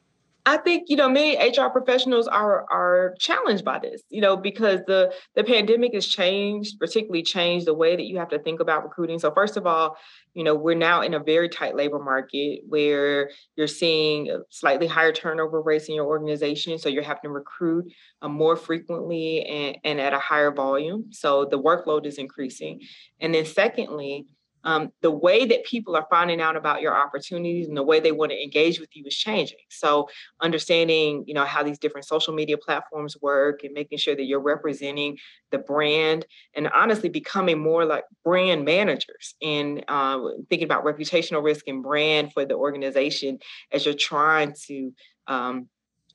I 0.48 0.58
think 0.58 0.84
you 0.88 0.94
know 0.94 1.08
many 1.08 1.36
HR 1.36 1.68
professionals 1.70 2.28
are 2.28 2.64
are 2.70 3.16
challenged 3.18 3.64
by 3.64 3.80
this, 3.80 4.00
you 4.10 4.20
know, 4.20 4.36
because 4.36 4.80
the 4.86 5.12
the 5.34 5.42
pandemic 5.42 5.92
has 5.92 6.06
changed, 6.06 6.78
particularly 6.78 7.24
changed 7.24 7.66
the 7.66 7.74
way 7.74 7.96
that 7.96 8.04
you 8.04 8.16
have 8.18 8.28
to 8.28 8.38
think 8.38 8.60
about 8.60 8.84
recruiting. 8.84 9.18
So 9.18 9.32
first 9.32 9.56
of 9.56 9.66
all, 9.66 9.96
you 10.34 10.44
know, 10.44 10.54
we're 10.54 10.76
now 10.76 11.02
in 11.02 11.14
a 11.14 11.18
very 11.18 11.48
tight 11.48 11.74
labor 11.74 11.98
market 11.98 12.60
where 12.68 13.30
you're 13.56 13.66
seeing 13.66 14.40
slightly 14.50 14.86
higher 14.86 15.10
turnover 15.10 15.60
rates 15.60 15.88
in 15.88 15.96
your 15.96 16.06
organization, 16.06 16.78
so 16.78 16.88
you're 16.88 17.02
having 17.02 17.22
to 17.24 17.30
recruit 17.30 17.92
uh, 18.22 18.28
more 18.28 18.54
frequently 18.54 19.42
and, 19.44 19.78
and 19.82 20.00
at 20.00 20.12
a 20.12 20.20
higher 20.20 20.52
volume. 20.52 21.06
So 21.10 21.44
the 21.44 21.60
workload 21.60 22.06
is 22.06 22.18
increasing, 22.18 22.82
and 23.20 23.34
then 23.34 23.46
secondly 23.46 24.26
um, 24.66 24.90
the 25.00 25.12
way 25.12 25.46
that 25.46 25.64
people 25.64 25.94
are 25.94 26.06
finding 26.10 26.40
out 26.40 26.56
about 26.56 26.82
your 26.82 26.94
opportunities 26.94 27.68
and 27.68 27.76
the 27.76 27.84
way 27.84 28.00
they 28.00 28.10
want 28.10 28.32
to 28.32 28.42
engage 28.42 28.80
with 28.80 28.90
you 28.94 29.04
is 29.06 29.14
changing. 29.14 29.58
So 29.70 30.08
understanding, 30.42 31.22
you 31.26 31.34
know, 31.34 31.44
how 31.44 31.62
these 31.62 31.78
different 31.78 32.04
social 32.04 32.34
media 32.34 32.58
platforms 32.58 33.16
work 33.22 33.62
and 33.62 33.72
making 33.72 33.98
sure 33.98 34.16
that 34.16 34.24
you're 34.24 34.40
representing 34.40 35.18
the 35.52 35.58
brand 35.58 36.26
and 36.54 36.68
honestly 36.74 37.08
becoming 37.08 37.60
more 37.60 37.84
like 37.84 38.04
brand 38.24 38.64
managers 38.64 39.36
and 39.40 39.84
uh, 39.86 40.18
thinking 40.50 40.66
about 40.66 40.84
reputational 40.84 41.44
risk 41.44 41.68
and 41.68 41.84
brand 41.84 42.32
for 42.32 42.44
the 42.44 42.54
organization 42.54 43.38
as 43.70 43.86
you're 43.86 43.94
trying 43.94 44.52
to 44.66 44.92
um, 45.28 45.68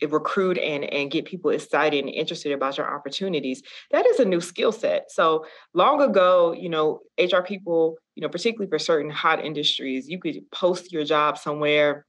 recruit 0.09 0.57
and 0.57 0.83
and 0.85 1.11
get 1.11 1.25
people 1.25 1.51
excited 1.51 2.03
and 2.03 2.13
interested 2.13 2.51
about 2.51 2.77
your 2.77 2.93
opportunities 2.93 3.61
that 3.91 4.05
is 4.05 4.19
a 4.19 4.25
new 4.25 4.41
skill 4.41 4.71
set. 4.71 5.11
So 5.11 5.45
long 5.73 6.01
ago 6.01 6.53
you 6.53 6.69
know 6.69 7.01
hr 7.19 7.41
people 7.41 7.97
you 8.15 8.21
know 8.21 8.29
particularly 8.29 8.69
for 8.69 8.79
certain 8.79 9.11
hot 9.11 9.43
industries 9.43 10.09
you 10.09 10.19
could 10.19 10.49
post 10.51 10.91
your 10.91 11.03
job 11.03 11.37
somewhere 11.37 12.05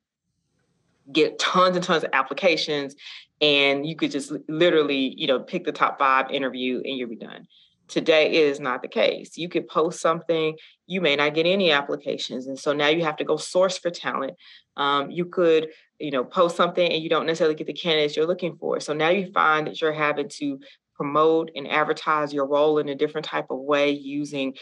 get 1.11 1.39
tons 1.39 1.77
and 1.77 1.85
tons 1.85 2.05
of 2.05 2.11
applications 2.13 2.95
and 3.41 3.85
you 3.85 3.97
could 3.97 4.11
just 4.11 4.33
literally 4.49 5.15
you 5.17 5.27
know 5.27 5.41
pick 5.41 5.65
the 5.65 5.73
top 5.73 5.99
five 5.99 6.31
interview 6.31 6.77
and 6.85 6.97
you'll 6.97 7.09
be 7.09 7.17
done. 7.17 7.47
Today 7.89 8.33
is 8.33 8.59
not 8.59 8.81
the 8.81 8.89
case. 8.89 9.37
You 9.37 9.51
could 9.51 9.69
post 9.69 10.01
something 10.01 10.57
you 10.87 11.01
may 11.01 11.17
not 11.17 11.35
get 11.35 11.47
any 11.47 11.73
applications 11.73 12.47
and 12.47 12.59
so 12.59 12.73
now 12.73 12.89
you 12.89 13.05
have 13.05 13.17
to 13.17 13.25
go 13.25 13.37
source 13.37 13.77
for 13.77 13.91
talent. 13.91 14.35
Um, 14.77 15.11
you 15.11 15.27
could 15.27 15.69
you 16.03 16.11
know 16.11 16.25
post 16.25 16.57
something 16.57 16.93
and 16.93 17.03
you 17.03 17.09
don't 17.09 17.27
necessarily 17.27 17.55
get 17.55 17.67
the 17.67 17.73
candidates 17.73 18.17
you're 18.17 18.27
looking 18.27 18.57
for 18.57 18.81
so 18.81 18.93
now 18.93 19.09
you 19.09 19.31
find 19.33 19.67
that 19.67 19.81
you're 19.81 19.93
having 19.93 20.29
to 20.29 20.59
promote 20.95 21.51
and 21.57 21.67
advertise 21.69 22.35
your 22.35 22.47
role 22.47 22.79
in 22.79 22.89
a 22.89 22.95
different 22.95 23.25
type 23.25 23.47
of 23.51 23.59
way 23.59 23.91
using 23.91 24.55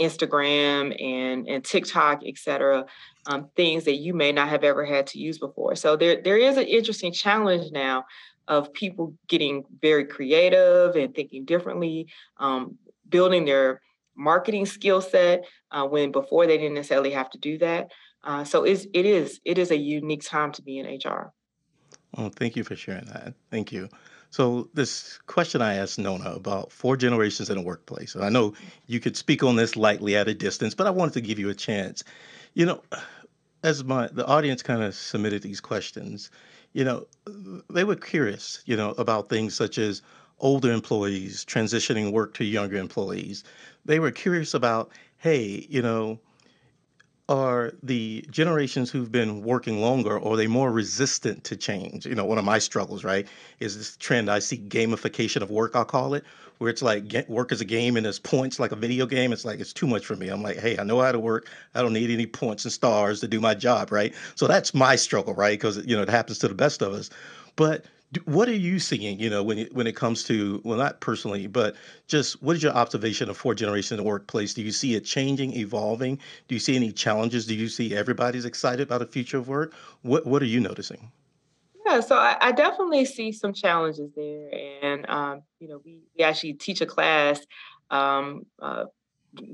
Instagram 0.00 1.00
and 1.02 1.46
and 1.48 1.64
TikTok, 1.64 2.22
et 2.26 2.36
cetera, 2.36 2.86
um, 3.26 3.48
things 3.56 3.84
that 3.84 3.96
you 3.96 4.14
may 4.14 4.32
not 4.32 4.48
have 4.48 4.64
ever 4.64 4.84
had 4.84 5.06
to 5.08 5.18
use 5.18 5.38
before. 5.38 5.76
So 5.76 5.96
there 5.96 6.20
there 6.22 6.36
is 6.36 6.56
an 6.56 6.66
interesting 6.66 7.12
challenge 7.12 7.70
now 7.72 8.04
of 8.48 8.72
people 8.72 9.14
getting 9.28 9.64
very 9.80 10.04
creative 10.04 10.96
and 10.96 11.14
thinking 11.14 11.44
differently, 11.44 12.08
um, 12.38 12.76
building 13.08 13.44
their 13.44 13.80
marketing 14.16 14.66
skill 14.66 15.00
set 15.00 15.44
uh, 15.70 15.86
when 15.86 16.10
before 16.10 16.46
they 16.46 16.58
didn't 16.58 16.74
necessarily 16.74 17.10
have 17.10 17.30
to 17.30 17.38
do 17.38 17.58
that. 17.58 17.90
Uh, 18.24 18.44
so 18.44 18.64
it's, 18.64 18.86
it 18.92 19.04
is 19.04 19.40
it 19.44 19.58
is 19.58 19.70
a 19.70 19.76
unique 19.76 20.22
time 20.22 20.52
to 20.52 20.62
be 20.62 20.78
in 20.78 20.86
HR. 20.86 21.32
Well, 22.16 22.30
thank 22.30 22.56
you 22.56 22.64
for 22.64 22.76
sharing 22.76 23.06
that. 23.06 23.34
Thank 23.50 23.72
you. 23.72 23.88
So 24.30 24.68
this 24.72 25.18
question 25.26 25.60
I 25.60 25.74
asked 25.74 25.98
Nona 25.98 26.30
about 26.30 26.72
four 26.72 26.96
generations 26.96 27.50
in 27.50 27.58
a 27.58 27.62
workplace. 27.62 28.14
And 28.14 28.24
I 28.24 28.30
know 28.30 28.54
you 28.86 29.00
could 29.00 29.16
speak 29.16 29.42
on 29.42 29.56
this 29.56 29.76
lightly 29.76 30.16
at 30.16 30.28
a 30.28 30.34
distance, 30.34 30.74
but 30.74 30.86
I 30.86 30.90
wanted 30.90 31.14
to 31.14 31.20
give 31.20 31.38
you 31.38 31.50
a 31.50 31.54
chance. 31.54 32.02
You 32.54 32.66
know, 32.66 32.82
as 33.62 33.84
my 33.84 34.08
the 34.08 34.26
audience 34.26 34.62
kind 34.62 34.82
of 34.82 34.94
submitted 34.94 35.42
these 35.42 35.60
questions, 35.60 36.30
you 36.72 36.84
know, 36.84 37.06
they 37.70 37.84
were 37.84 37.96
curious, 37.96 38.62
you 38.64 38.76
know, 38.76 38.90
about 38.92 39.28
things 39.28 39.54
such 39.54 39.78
as 39.78 40.02
older 40.38 40.72
employees 40.72 41.44
transitioning 41.44 42.12
work 42.12 42.34
to 42.34 42.44
younger 42.44 42.76
employees. 42.76 43.44
They 43.84 44.00
were 44.00 44.10
curious 44.10 44.54
about, 44.54 44.90
hey, 45.18 45.66
you 45.68 45.82
know, 45.82 46.18
are 47.28 47.72
the 47.82 48.24
generations 48.30 48.90
who've 48.90 49.12
been 49.12 49.42
working 49.42 49.80
longer 49.80 50.18
are 50.20 50.36
they 50.36 50.46
more 50.48 50.72
resistant 50.72 51.44
to 51.44 51.56
change? 51.56 52.04
You 52.04 52.14
know 52.14 52.24
one 52.24 52.38
of 52.38 52.44
my 52.44 52.58
struggles 52.58 53.04
right 53.04 53.26
is 53.60 53.78
this 53.78 53.96
trend 53.96 54.28
i 54.30 54.38
see 54.40 54.58
gamification 54.58 55.40
of 55.40 55.50
work 55.50 55.76
i'll 55.76 55.84
call 55.84 56.14
it 56.14 56.24
where 56.58 56.68
it's 56.68 56.82
like 56.82 57.08
get, 57.08 57.28
work 57.30 57.52
as 57.52 57.60
a 57.60 57.64
game 57.64 57.96
and 57.96 58.04
there's 58.04 58.18
points 58.18 58.60
like 58.60 58.70
a 58.70 58.76
video 58.76 59.04
game. 59.04 59.32
It's 59.32 59.44
like 59.44 59.58
it's 59.58 59.72
too 59.72 59.86
much 59.86 60.06
for 60.06 60.14
me. 60.16 60.28
I'm 60.28 60.42
like 60.42 60.58
hey 60.58 60.78
i 60.78 60.84
know 60.84 61.00
how 61.00 61.12
to 61.12 61.18
work. 61.18 61.48
I 61.74 61.82
don't 61.82 61.92
need 61.92 62.10
any 62.10 62.26
points 62.26 62.64
and 62.64 62.72
stars 62.72 63.20
to 63.20 63.28
do 63.28 63.40
my 63.40 63.54
job 63.54 63.92
right? 63.92 64.14
So 64.34 64.46
that's 64.46 64.74
my 64.74 64.96
struggle 64.96 65.34
right 65.34 65.58
because 65.58 65.84
you 65.86 65.96
know 65.96 66.02
it 66.02 66.08
happens 66.08 66.38
to 66.40 66.48
the 66.48 66.54
best 66.54 66.82
of 66.82 66.92
us. 66.92 67.10
But 67.56 67.84
what 68.24 68.48
are 68.48 68.54
you 68.54 68.78
seeing 68.78 69.18
you 69.18 69.30
know 69.30 69.42
when 69.42 69.58
it, 69.58 69.74
when 69.74 69.86
it 69.86 69.96
comes 69.96 70.24
to 70.24 70.60
well 70.64 70.76
not 70.76 71.00
personally 71.00 71.46
but 71.46 71.76
just 72.08 72.42
what 72.42 72.56
is 72.56 72.62
your 72.62 72.72
observation 72.72 73.30
of 73.30 73.36
fourth 73.36 73.58
generation 73.58 73.98
in 73.98 74.04
the 74.04 74.08
workplace? 74.08 74.54
Do 74.54 74.62
you 74.62 74.72
see 74.72 74.94
it 74.94 75.04
changing 75.04 75.54
evolving? 75.54 76.18
Do 76.48 76.54
you 76.54 76.58
see 76.58 76.76
any 76.76 76.92
challenges? 76.92 77.46
Do 77.46 77.54
you 77.54 77.68
see 77.68 77.96
everybody's 77.96 78.44
excited 78.44 78.82
about 78.82 78.98
the 78.98 79.06
future 79.06 79.38
of 79.38 79.48
work? 79.48 79.74
What 80.02 80.26
what 80.26 80.42
are 80.42 80.46
you 80.46 80.60
noticing? 80.60 81.10
Yeah 81.86 82.00
so 82.00 82.16
i, 82.16 82.36
I 82.40 82.52
definitely 82.52 83.04
see 83.04 83.32
some 83.32 83.52
challenges 83.52 84.10
there 84.14 84.50
and 84.82 85.08
um, 85.08 85.42
you 85.58 85.68
know 85.68 85.80
we, 85.84 86.00
we 86.16 86.24
actually 86.24 86.54
teach 86.54 86.80
a 86.80 86.86
class 86.86 87.40
um, 87.90 88.46
uh, 88.60 88.84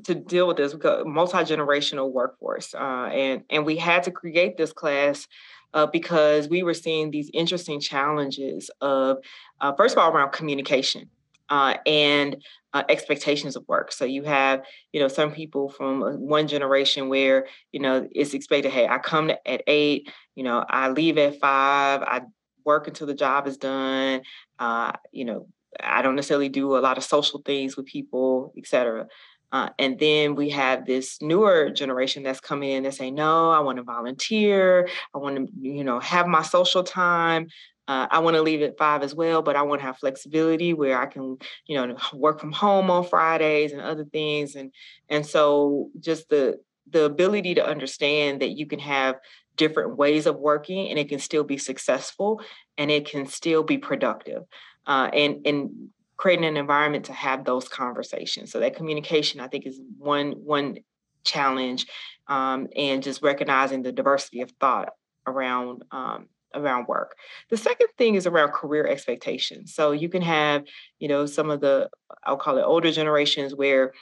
to 0.04 0.14
deal 0.14 0.48
with 0.48 0.56
this 0.56 0.74
multi-generational 1.06 2.12
workforce 2.12 2.74
uh, 2.74 3.11
and 3.12 3.44
and 3.50 3.64
we 3.64 3.76
had 3.76 4.02
to 4.04 4.11
create 4.11 4.56
this 4.56 4.72
class 4.72 5.26
uh, 5.75 5.87
because 5.87 6.49
we 6.49 6.62
were 6.62 6.75
seeing 6.75 7.11
these 7.11 7.31
interesting 7.33 7.81
challenges 7.81 8.71
of, 8.81 9.19
uh, 9.61 9.73
first 9.75 9.95
of 9.95 9.99
all, 9.99 10.11
around 10.11 10.33
communication. 10.33 11.11
Uh, 11.51 11.79
and 11.87 12.45
uh, 12.75 12.83
expectations 12.91 13.57
of 13.57 13.64
work. 13.69 13.91
So 13.91 14.05
you 14.05 14.23
have, 14.25 14.62
you 14.93 15.01
know, 15.01 15.09
some 15.09 15.33
people 15.33 15.71
from 15.71 16.03
uh, 16.03 16.11
one 16.11 16.47
generation 16.47 17.09
where, 17.09 17.47
you 17.73 17.81
know, 17.81 18.07
it's 18.12 18.35
expected, 18.35 18.71
hey, 18.71 18.87
I 18.87 18.99
come 18.99 19.31
at 19.31 19.62
eight, 19.66 20.12
you 20.35 20.45
know, 20.45 20.62
I 20.69 20.91
leave 20.91 21.16
at 21.16 21.41
five, 21.41 22.03
I 22.03 22.21
work 22.66 22.87
until 22.87 23.07
the 23.07 23.14
job 23.14 23.47
is 23.47 23.57
done, 23.57 24.21
uh, 24.59 24.93
you 25.11 25.25
know, 25.25 25.49
I 25.83 26.03
don't 26.03 26.16
necessarily 26.16 26.51
do 26.51 26.77
a 26.77 26.81
lot 26.81 26.99
of 26.99 27.05
social 27.05 27.41
things 27.41 27.79
with 27.79 27.87
people, 27.87 28.53
et 28.59 28.66
cetera. 28.66 29.07
Uh, 29.51 29.70
and 29.78 29.99
then 29.99 30.34
we 30.34 30.51
have 30.51 30.84
this 30.84 31.20
newer 31.22 31.70
generation 31.70 32.22
that's 32.22 32.40
coming 32.40 32.70
in 32.70 32.84
and 32.84 32.94
say, 32.94 33.11
no, 33.11 33.51
I 33.51 33.61
want 33.61 33.76
to 33.76 33.82
volunteer. 33.82 34.88
I 35.14 35.18
want 35.18 35.36
to, 35.36 35.49
you 35.61 35.84
know, 35.84 36.01
have 36.01 36.26
my 36.26 36.42
social 36.42 36.82
time. 36.82 37.49
Uh, 37.86 38.07
I 38.11 38.18
want 38.18 38.36
to 38.36 38.42
leave 38.42 38.61
at 38.61 38.76
five 38.76 39.03
as 39.03 39.14
well, 39.14 39.40
but 39.40 39.57
I 39.57 39.62
want 39.62 39.80
to 39.80 39.86
have 39.86 39.96
flexibility 39.96 40.74
where 40.74 41.01
I 41.01 41.07
can, 41.07 41.38
you 41.66 41.74
know, 41.76 41.96
work 42.12 42.40
from 42.40 42.53
home 42.53 42.90
on 42.90 43.05
Fridays 43.05 43.72
and 43.72 43.80
other 43.80 44.05
things. 44.05 44.55
And 44.55 44.72
and 45.09 45.24
so 45.24 45.90
just 45.99 46.28
the 46.28 46.61
the 46.90 47.05
ability 47.05 47.55
to 47.55 47.66
understand 47.66 48.40
that 48.40 48.51
you 48.51 48.66
can 48.66 48.78
have 48.78 49.16
different 49.57 49.96
ways 49.96 50.26
of 50.26 50.36
working 50.36 50.88
and 50.88 50.99
it 50.99 51.09
can 51.09 51.18
still 51.18 51.44
be 51.44 51.59
successful 51.59 52.40
and 52.76 52.90
it 52.90 53.07
can 53.07 53.26
still 53.26 53.62
be 53.62 53.78
productive. 53.78 54.44
Uh, 54.86 55.11
and 55.12 55.46
and 55.46 55.88
creating 56.19 56.45
an 56.45 56.57
environment 56.57 57.07
to 57.07 57.12
have 57.14 57.45
those 57.45 57.69
conversations. 57.69 58.53
So 58.53 58.61
that 58.61 58.77
communication, 58.77 59.41
I 59.41 59.49
think, 59.49 59.66
is 59.66 59.81
one 59.97 60.33
one 60.33 60.79
challenge, 61.25 61.87
um, 62.27 62.69
and 62.77 63.03
just 63.03 63.23
recognizing 63.23 63.83
the 63.83 63.93
diversity 63.93 64.43
of 64.43 64.51
thought 64.61 64.91
around 65.27 65.85
um, 65.91 66.27
around 66.55 66.89
work. 66.89 67.16
The 67.51 67.57
second 67.57 67.89
thing 67.97 68.14
is 68.14 68.27
around 68.27 68.53
career 68.53 68.87
expectations. 68.87 69.75
So 69.75 69.93
you 69.93 70.09
can 70.09 70.23
have, 70.23 70.64
you 70.99 71.09
know, 71.09 71.25
some 71.27 71.51
of 71.51 71.61
the 71.61 71.89
I'll 72.25 72.37
call 72.37 72.59
it 72.59 72.62
older 72.62 72.91
generations 72.91 73.55
where 73.55 73.93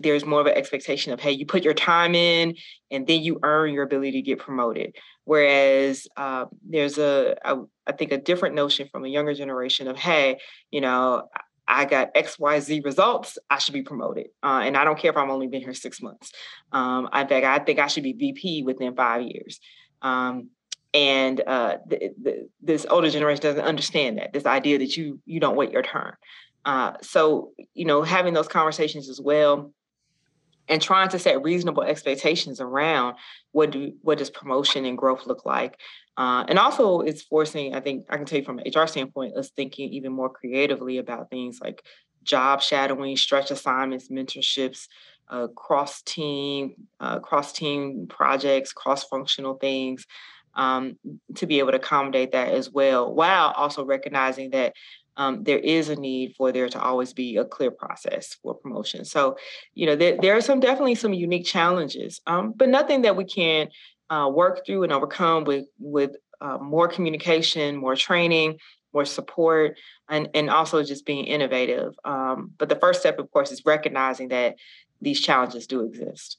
there's 0.00 0.24
more 0.24 0.40
of 0.40 0.46
an 0.46 0.54
expectation 0.54 1.12
of 1.12 1.20
hey 1.20 1.30
you 1.30 1.46
put 1.46 1.62
your 1.62 1.74
time 1.74 2.14
in 2.14 2.56
and 2.90 3.06
then 3.06 3.22
you 3.22 3.38
earn 3.42 3.72
your 3.72 3.84
ability 3.84 4.12
to 4.12 4.22
get 4.22 4.38
promoted 4.38 4.96
whereas 5.24 6.08
uh, 6.16 6.46
there's 6.68 6.98
a, 6.98 7.36
a 7.44 7.56
I 7.86 7.92
think 7.92 8.10
a 8.10 8.18
different 8.18 8.56
notion 8.56 8.88
from 8.90 9.04
a 9.04 9.08
younger 9.08 9.34
generation 9.34 9.86
of 9.86 9.96
hey 9.96 10.38
you 10.70 10.80
know 10.80 11.28
I 11.68 11.84
got 11.84 12.14
XYZ 12.14 12.84
results, 12.84 13.38
I 13.50 13.58
should 13.58 13.74
be 13.74 13.82
promoted. 13.82 14.28
Uh, 14.42 14.62
and 14.64 14.76
I 14.76 14.84
don't 14.84 14.98
care 14.98 15.10
if 15.10 15.16
I'm 15.16 15.30
only 15.30 15.48
been 15.48 15.62
here 15.62 15.74
six 15.74 16.00
months. 16.00 16.32
Um, 16.72 17.08
I 17.12 17.24
think 17.24 17.44
I 17.44 17.58
think 17.58 17.78
I 17.78 17.86
should 17.88 18.04
be 18.04 18.12
VP 18.12 18.62
within 18.62 18.94
five 18.94 19.22
years. 19.22 19.60
Um, 20.02 20.50
and 20.94 21.40
uh, 21.46 21.78
the, 21.86 22.10
the, 22.22 22.48
this 22.62 22.86
older 22.88 23.10
generation 23.10 23.42
doesn't 23.42 23.64
understand 23.64 24.18
that 24.18 24.32
this 24.32 24.46
idea 24.46 24.78
that 24.78 24.96
you 24.96 25.20
you 25.26 25.40
don't 25.40 25.56
wait 25.56 25.72
your 25.72 25.82
turn. 25.82 26.14
Uh, 26.64 26.94
so 27.02 27.52
you 27.74 27.84
know, 27.84 28.02
having 28.02 28.34
those 28.34 28.48
conversations 28.48 29.08
as 29.08 29.20
well, 29.20 29.72
and 30.68 30.80
trying 30.80 31.08
to 31.10 31.18
set 31.18 31.42
reasonable 31.42 31.82
expectations 31.82 32.60
around 32.60 33.16
what 33.52 33.70
do 33.70 33.92
what 34.02 34.18
does 34.18 34.30
promotion 34.30 34.84
and 34.84 34.98
growth 34.98 35.26
look 35.26 35.44
like 35.44 35.78
uh, 36.16 36.44
and 36.48 36.58
also 36.58 37.00
it's 37.00 37.22
forcing 37.22 37.74
i 37.74 37.80
think 37.80 38.06
i 38.10 38.16
can 38.16 38.26
tell 38.26 38.38
you 38.38 38.44
from 38.44 38.58
an 38.58 38.64
hr 38.74 38.86
standpoint 38.86 39.36
us 39.36 39.50
thinking 39.50 39.92
even 39.92 40.12
more 40.12 40.30
creatively 40.30 40.98
about 40.98 41.30
things 41.30 41.58
like 41.60 41.82
job 42.22 42.60
shadowing 42.60 43.16
stretch 43.16 43.50
assignments 43.50 44.08
mentorships 44.08 44.88
uh, 45.28 45.48
cross 45.48 46.02
team 46.02 46.74
uh, 47.00 47.18
cross 47.20 47.52
team 47.52 48.06
projects 48.08 48.72
cross 48.72 49.04
functional 49.04 49.54
things 49.54 50.06
um, 50.54 50.96
to 51.34 51.46
be 51.46 51.58
able 51.58 51.70
to 51.70 51.76
accommodate 51.76 52.32
that 52.32 52.48
as 52.48 52.70
well 52.70 53.12
while 53.12 53.52
also 53.56 53.84
recognizing 53.84 54.50
that 54.50 54.72
um, 55.16 55.44
there 55.44 55.58
is 55.58 55.88
a 55.88 55.96
need 55.96 56.34
for 56.36 56.52
there 56.52 56.68
to 56.68 56.80
always 56.80 57.12
be 57.12 57.36
a 57.36 57.44
clear 57.44 57.70
process 57.70 58.36
for 58.42 58.54
promotion. 58.54 59.04
So, 59.04 59.36
you 59.74 59.86
know, 59.86 59.96
there, 59.96 60.16
there 60.20 60.36
are 60.36 60.40
some 60.40 60.60
definitely 60.60 60.94
some 60.94 61.14
unique 61.14 61.46
challenges, 61.46 62.20
um, 62.26 62.52
but 62.54 62.68
nothing 62.68 63.02
that 63.02 63.16
we 63.16 63.24
can 63.24 63.68
uh, 64.10 64.30
work 64.32 64.64
through 64.66 64.82
and 64.84 64.92
overcome 64.92 65.44
with 65.44 65.66
with 65.78 66.12
uh, 66.40 66.58
more 66.58 66.88
communication, 66.88 67.76
more 67.76 67.96
training, 67.96 68.58
more 68.92 69.04
support, 69.04 69.76
and 70.08 70.28
and 70.34 70.50
also 70.50 70.82
just 70.82 71.06
being 71.06 71.24
innovative. 71.24 71.94
Um, 72.04 72.52
but 72.58 72.68
the 72.68 72.76
first 72.76 73.00
step, 73.00 73.18
of 73.18 73.30
course, 73.30 73.50
is 73.50 73.64
recognizing 73.64 74.28
that 74.28 74.56
these 75.00 75.20
challenges 75.20 75.66
do 75.66 75.84
exist. 75.84 76.38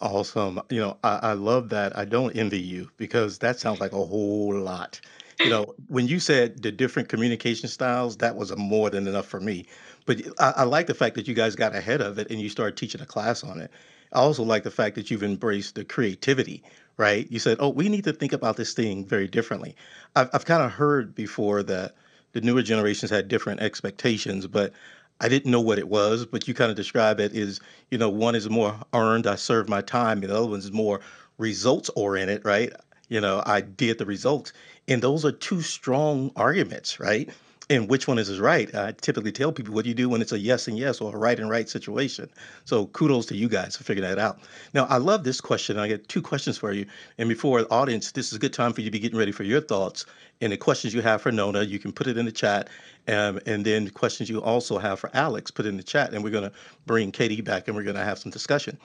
Awesome. 0.00 0.60
You 0.70 0.80
know, 0.80 0.96
I, 1.02 1.16
I 1.16 1.32
love 1.32 1.70
that. 1.70 1.96
I 1.98 2.04
don't 2.04 2.36
envy 2.36 2.60
you 2.60 2.88
because 2.98 3.38
that 3.38 3.58
sounds 3.58 3.80
like 3.80 3.92
a 3.92 3.96
whole 4.04 4.56
lot 4.56 5.00
you 5.40 5.50
know, 5.50 5.74
when 5.88 6.06
you 6.06 6.20
said 6.20 6.62
the 6.62 6.72
different 6.72 7.08
communication 7.08 7.68
styles, 7.68 8.16
that 8.18 8.36
was 8.36 8.50
a 8.50 8.56
more 8.56 8.90
than 8.90 9.06
enough 9.06 9.26
for 9.26 9.40
me. 9.40 9.66
But 10.06 10.22
I, 10.38 10.54
I 10.56 10.62
like 10.64 10.86
the 10.86 10.94
fact 10.94 11.14
that 11.16 11.28
you 11.28 11.34
guys 11.34 11.54
got 11.56 11.74
ahead 11.74 12.00
of 12.00 12.18
it 12.18 12.30
and 12.30 12.40
you 12.40 12.48
started 12.48 12.76
teaching 12.76 13.00
a 13.00 13.06
class 13.06 13.44
on 13.44 13.60
it. 13.60 13.70
I 14.12 14.20
also 14.20 14.42
like 14.42 14.62
the 14.64 14.70
fact 14.70 14.94
that 14.96 15.10
you've 15.10 15.22
embraced 15.22 15.74
the 15.74 15.84
creativity, 15.84 16.62
right? 16.96 17.30
You 17.30 17.38
said, 17.38 17.58
oh, 17.60 17.68
we 17.68 17.88
need 17.88 18.04
to 18.04 18.12
think 18.12 18.32
about 18.32 18.56
this 18.56 18.74
thing 18.74 19.04
very 19.04 19.28
differently. 19.28 19.76
I've, 20.16 20.30
I've 20.32 20.44
kind 20.44 20.62
of 20.62 20.72
heard 20.72 21.14
before 21.14 21.62
that 21.64 21.94
the 22.32 22.40
newer 22.40 22.62
generations 22.62 23.10
had 23.10 23.28
different 23.28 23.60
expectations, 23.60 24.46
but 24.46 24.72
I 25.20 25.28
didn't 25.28 25.50
know 25.50 25.60
what 25.60 25.78
it 25.78 25.88
was. 25.88 26.26
But 26.26 26.46
you 26.46 26.54
kind 26.54 26.70
of 26.70 26.76
describe 26.76 27.20
it 27.20 27.34
as, 27.34 27.60
you 27.90 27.98
know, 27.98 28.08
one 28.08 28.34
is 28.34 28.48
more 28.48 28.78
earned, 28.94 29.26
I 29.26 29.34
served 29.36 29.68
my 29.68 29.80
time, 29.80 30.22
and 30.22 30.30
the 30.30 30.36
other 30.36 30.46
one 30.46 30.58
is 30.58 30.72
more 30.72 31.00
results 31.38 31.90
oriented, 31.96 32.44
right? 32.44 32.72
You 33.08 33.20
know, 33.20 33.42
I 33.46 33.60
did 33.62 33.98
the 33.98 34.06
results. 34.06 34.52
And 34.86 35.02
those 35.02 35.24
are 35.24 35.32
two 35.32 35.62
strong 35.62 36.30
arguments, 36.36 37.00
right? 37.00 37.30
And 37.70 37.88
which 37.88 38.08
one 38.08 38.18
is 38.18 38.28
is 38.28 38.40
right. 38.40 38.74
I 38.74 38.92
typically 38.92 39.32
tell 39.32 39.52
people 39.52 39.74
what 39.74 39.84
do 39.84 39.90
you 39.90 39.94
do 39.94 40.08
when 40.08 40.22
it's 40.22 40.32
a 40.32 40.38
yes 40.38 40.68
and 40.68 40.78
yes 40.78 41.00
or 41.00 41.14
a 41.14 41.18
right 41.18 41.38
and 41.38 41.50
right 41.50 41.68
situation. 41.68 42.30
So 42.64 42.86
kudos 42.86 43.26
to 43.26 43.36
you 43.36 43.48
guys 43.48 43.76
for 43.76 43.84
figuring 43.84 44.08
that 44.08 44.18
out. 44.18 44.40
Now 44.72 44.86
I 44.86 44.96
love 44.96 45.24
this 45.24 45.40
question. 45.40 45.78
I 45.78 45.88
get 45.88 46.08
two 46.08 46.22
questions 46.22 46.56
for 46.56 46.72
you. 46.72 46.86
And 47.18 47.28
before 47.28 47.62
the 47.62 47.70
audience, 47.70 48.12
this 48.12 48.28
is 48.28 48.34
a 48.34 48.38
good 48.38 48.54
time 48.54 48.72
for 48.72 48.80
you 48.80 48.86
to 48.86 48.90
be 48.90 48.98
getting 48.98 49.18
ready 49.18 49.32
for 49.32 49.42
your 49.42 49.60
thoughts. 49.60 50.06
And 50.40 50.52
the 50.52 50.56
questions 50.56 50.94
you 50.94 51.02
have 51.02 51.20
for 51.20 51.30
Nona, 51.30 51.62
you 51.62 51.78
can 51.78 51.92
put 51.92 52.06
it 52.06 52.16
in 52.16 52.24
the 52.24 52.32
chat. 52.32 52.68
Um, 53.06 53.40
and 53.44 53.64
then 53.64 53.84
the 53.84 53.90
questions 53.90 54.30
you 54.30 54.40
also 54.42 54.78
have 54.78 54.98
for 55.00 55.10
Alex, 55.12 55.50
put 55.50 55.66
in 55.66 55.76
the 55.76 55.82
chat. 55.82 56.14
And 56.14 56.24
we're 56.24 56.30
gonna 56.30 56.52
bring 56.86 57.12
Katie 57.12 57.42
back 57.42 57.68
and 57.68 57.76
we're 57.76 57.82
gonna 57.82 58.04
have 58.04 58.18
some 58.18 58.32
discussion. 58.32 58.78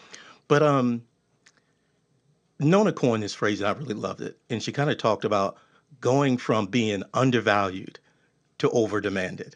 But 0.49 0.61
um 0.61 1.03
Nona 2.59 2.91
coined 2.91 3.23
this 3.23 3.33
phrase 3.33 3.61
and 3.61 3.67
I 3.69 3.71
really 3.71 3.93
loved 3.93 4.21
it. 4.21 4.37
And 4.49 4.61
she 4.61 4.71
kind 4.71 4.89
of 4.89 4.97
talked 4.97 5.25
about 5.25 5.57
going 6.01 6.37
from 6.37 6.65
being 6.65 7.03
undervalued 7.13 7.99
to 8.63 8.69
over 8.71 8.99
demanded. 8.99 9.55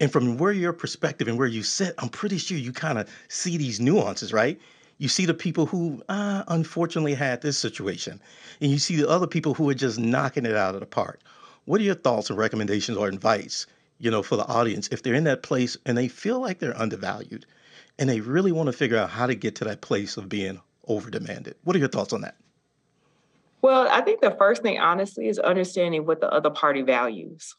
And 0.00 0.12
from 0.12 0.38
where 0.38 0.52
your 0.52 0.72
perspective 0.72 1.26
and 1.26 1.36
where 1.36 1.48
you 1.48 1.62
sit, 1.62 1.94
I'm 1.98 2.08
pretty 2.08 2.38
sure 2.38 2.56
you 2.56 2.72
kind 2.72 2.98
of 2.98 3.10
see 3.28 3.56
these 3.56 3.80
nuances, 3.80 4.32
right? 4.32 4.60
You 4.98 5.08
see 5.08 5.26
the 5.26 5.34
people 5.34 5.66
who 5.66 6.02
uh, 6.08 6.44
unfortunately 6.48 7.14
had 7.14 7.42
this 7.42 7.58
situation, 7.58 8.20
and 8.60 8.70
you 8.70 8.78
see 8.78 8.96
the 8.96 9.08
other 9.08 9.26
people 9.26 9.54
who 9.54 9.68
are 9.68 9.74
just 9.74 9.98
knocking 9.98 10.46
it 10.46 10.54
out 10.54 10.74
of 10.74 10.80
the 10.80 10.86
park. 10.86 11.20
What 11.64 11.80
are 11.80 11.84
your 11.84 11.94
thoughts 11.96 12.30
and 12.30 12.38
recommendations 12.38 12.96
or 12.96 13.08
advice, 13.08 13.66
you 13.98 14.10
know, 14.10 14.22
for 14.22 14.36
the 14.36 14.46
audience 14.46 14.88
if 14.92 15.02
they're 15.02 15.14
in 15.14 15.24
that 15.24 15.42
place 15.42 15.76
and 15.84 15.98
they 15.98 16.08
feel 16.08 16.40
like 16.40 16.60
they're 16.60 16.80
undervalued, 16.80 17.44
and 17.98 18.08
they 18.08 18.20
really 18.20 18.52
want 18.52 18.68
to 18.68 18.72
figure 18.72 18.96
out 18.96 19.10
how 19.10 19.26
to 19.26 19.34
get 19.34 19.56
to 19.56 19.64
that 19.64 19.80
place 19.80 20.16
of 20.16 20.28
being 20.28 20.60
over 20.86 21.10
demanded? 21.10 21.56
What 21.64 21.74
are 21.74 21.80
your 21.80 21.88
thoughts 21.88 22.12
on 22.12 22.20
that? 22.20 22.36
Well, 23.62 23.88
I 23.90 24.00
think 24.02 24.20
the 24.20 24.30
first 24.38 24.62
thing, 24.62 24.78
honestly, 24.78 25.26
is 25.26 25.40
understanding 25.40 26.06
what 26.06 26.20
the 26.20 26.30
other 26.32 26.50
party 26.50 26.82
values. 26.82 27.56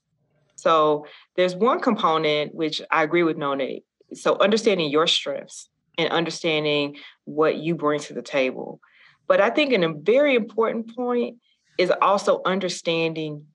So 0.61 1.05
there's 1.35 1.55
one 1.55 1.79
component 1.79 2.53
which 2.53 2.81
I 2.91 3.03
agree 3.03 3.23
with 3.23 3.37
Nona. 3.37 3.79
So 4.13 4.37
understanding 4.39 4.89
your 4.89 5.07
strengths 5.07 5.69
and 5.97 6.11
understanding 6.11 6.97
what 7.25 7.57
you 7.57 7.75
bring 7.75 7.99
to 8.01 8.13
the 8.13 8.21
table. 8.21 8.79
But 9.27 9.41
I 9.41 9.49
think 9.49 9.73
a 9.73 9.93
very 9.93 10.35
important 10.35 10.95
point 10.95 11.37
is 11.77 11.91
also 12.01 12.41
understanding 12.45 13.45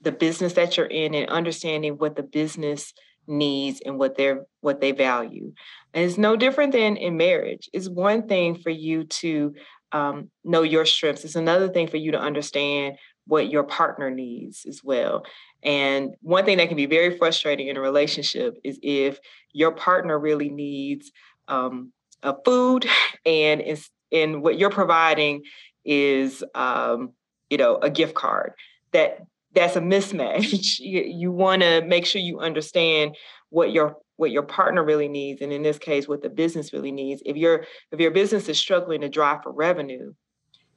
the 0.00 0.12
business 0.12 0.54
that 0.54 0.76
you're 0.76 0.86
in 0.86 1.14
and 1.14 1.28
understanding 1.28 1.94
what 1.94 2.16
the 2.16 2.22
business 2.22 2.92
needs 3.26 3.80
and 3.84 3.98
what 3.98 4.16
they're 4.16 4.46
what 4.60 4.80
they 4.80 4.92
value. 4.92 5.52
And 5.92 6.04
it's 6.04 6.18
no 6.18 6.36
different 6.36 6.72
than 6.72 6.96
in 6.96 7.16
marriage. 7.16 7.68
It's 7.72 7.88
one 7.88 8.26
thing 8.26 8.56
for 8.56 8.70
you 8.70 9.04
to 9.04 9.54
um, 9.92 10.30
know 10.44 10.62
your 10.62 10.86
strengths. 10.86 11.24
It's 11.24 11.36
another 11.36 11.68
thing 11.68 11.88
for 11.88 11.96
you 11.96 12.12
to 12.12 12.20
understand 12.20 12.96
what 13.28 13.50
your 13.50 13.62
partner 13.62 14.10
needs 14.10 14.64
as 14.66 14.82
well. 14.82 15.24
And 15.62 16.14
one 16.22 16.44
thing 16.44 16.56
that 16.58 16.68
can 16.68 16.76
be 16.76 16.86
very 16.86 17.16
frustrating 17.18 17.68
in 17.68 17.76
a 17.76 17.80
relationship 17.80 18.56
is 18.64 18.80
if 18.82 19.18
your 19.52 19.72
partner 19.72 20.18
really 20.18 20.48
needs 20.48 21.12
um, 21.46 21.92
a 22.22 22.34
food 22.44 22.86
and 23.26 23.60
is 23.60 23.88
and 24.10 24.42
what 24.42 24.58
you're 24.58 24.70
providing 24.70 25.42
is 25.84 26.42
um, 26.54 27.12
you 27.50 27.58
know 27.58 27.76
a 27.76 27.90
gift 27.90 28.14
card 28.14 28.52
that 28.92 29.18
that's 29.54 29.76
a 29.76 29.80
mismatch 29.80 30.52
you, 30.78 31.02
you 31.02 31.30
want 31.30 31.62
to 31.62 31.82
make 31.82 32.06
sure 32.06 32.20
you 32.20 32.40
understand 32.40 33.14
what 33.50 33.72
your 33.72 33.96
what 34.16 34.30
your 34.30 34.42
partner 34.42 34.84
really 34.84 35.08
needs 35.08 35.40
and 35.40 35.52
in 35.52 35.62
this 35.62 35.78
case 35.78 36.08
what 36.08 36.22
the 36.22 36.28
business 36.28 36.72
really 36.72 36.92
needs 36.92 37.22
if 37.24 37.36
your 37.36 37.64
if 37.92 38.00
your 38.00 38.10
business 38.10 38.48
is 38.48 38.58
struggling 38.58 39.00
to 39.00 39.08
drive 39.08 39.42
for 39.42 39.52
revenue 39.52 40.12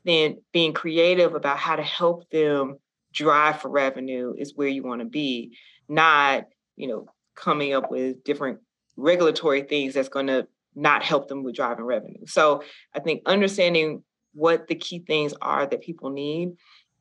then 0.04 0.38
being 0.52 0.74
creative 0.74 1.36
about 1.36 1.58
how 1.58 1.76
to 1.76 1.84
help 1.84 2.30
them 2.30 2.78
drive 3.14 3.62
for 3.62 3.70
revenue 3.70 4.34
is 4.38 4.56
where 4.56 4.68
you 4.68 4.84
want 4.84 5.02
to 5.02 5.06
be, 5.08 5.58
not, 5.88 6.46
you 6.76 6.88
know, 6.88 7.06
coming 7.36 7.74
up 7.74 7.92
with 7.92 8.24
different 8.24 8.60
regulatory 8.98 9.64
things 9.64 9.94
that's 9.94 10.10
going 10.10 10.28
to 10.28 10.48
not 10.76 11.04
help 11.04 11.28
them 11.28 11.44
with 11.44 11.56
driving 11.56 11.86
revenue. 11.86 12.26
So 12.26 12.64
I 12.96 13.00
think 13.00 13.24
understanding 13.26 14.04
what 14.34 14.68
the 14.68 14.76
key 14.76 15.00
things 15.00 15.34
are 15.42 15.66
that 15.66 15.82
people 15.82 16.10
need 16.10 16.54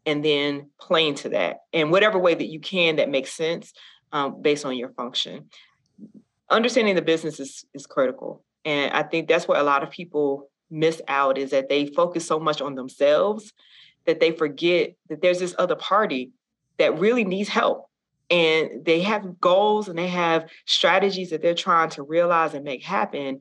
and 0.07 0.24
then 0.24 0.70
playing 0.80 1.14
to 1.14 1.28
that 1.30 1.59
in 1.72 1.90
whatever 1.90 2.18
way 2.18 2.34
that 2.34 2.48
you 2.48 2.59
can 2.61 2.96
that 2.96 3.11
makes 3.11 3.32
sense 3.32 3.72
um, 4.12 4.42
based 4.42 4.64
on 4.64 4.76
your 4.76 4.90
function. 4.90 5.46
Understanding 6.48 6.96
the 6.96 7.03
business 7.03 7.38
is, 7.38 7.64
is 7.74 7.86
critical. 7.86 8.42
And 8.64 8.92
I 8.92 9.05
think 9.05 9.28
that's 9.28 9.46
where 9.46 9.61
a 9.61 9.64
lot 9.64 9.82
of 9.82 9.90
people 9.90 10.51
miss 10.70 11.02
out 11.08 11.38
is 11.38 11.50
that 11.50 11.68
they 11.68 11.86
focus 11.86 12.26
so 12.26 12.38
much 12.38 12.60
on 12.60 12.74
themselves 12.74 13.52
that 14.06 14.20
they 14.20 14.32
forget 14.32 14.94
that 15.08 15.20
there's 15.20 15.38
this 15.38 15.54
other 15.58 15.76
party 15.76 16.30
that 16.78 16.98
really 16.98 17.24
needs 17.24 17.48
help. 17.48 17.86
And 18.30 18.84
they 18.84 19.00
have 19.00 19.40
goals 19.40 19.88
and 19.88 19.98
they 19.98 20.08
have 20.08 20.48
strategies 20.64 21.30
that 21.30 21.42
they're 21.42 21.54
trying 21.54 21.90
to 21.90 22.02
realize 22.02 22.54
and 22.54 22.64
make 22.64 22.82
happen. 22.82 23.40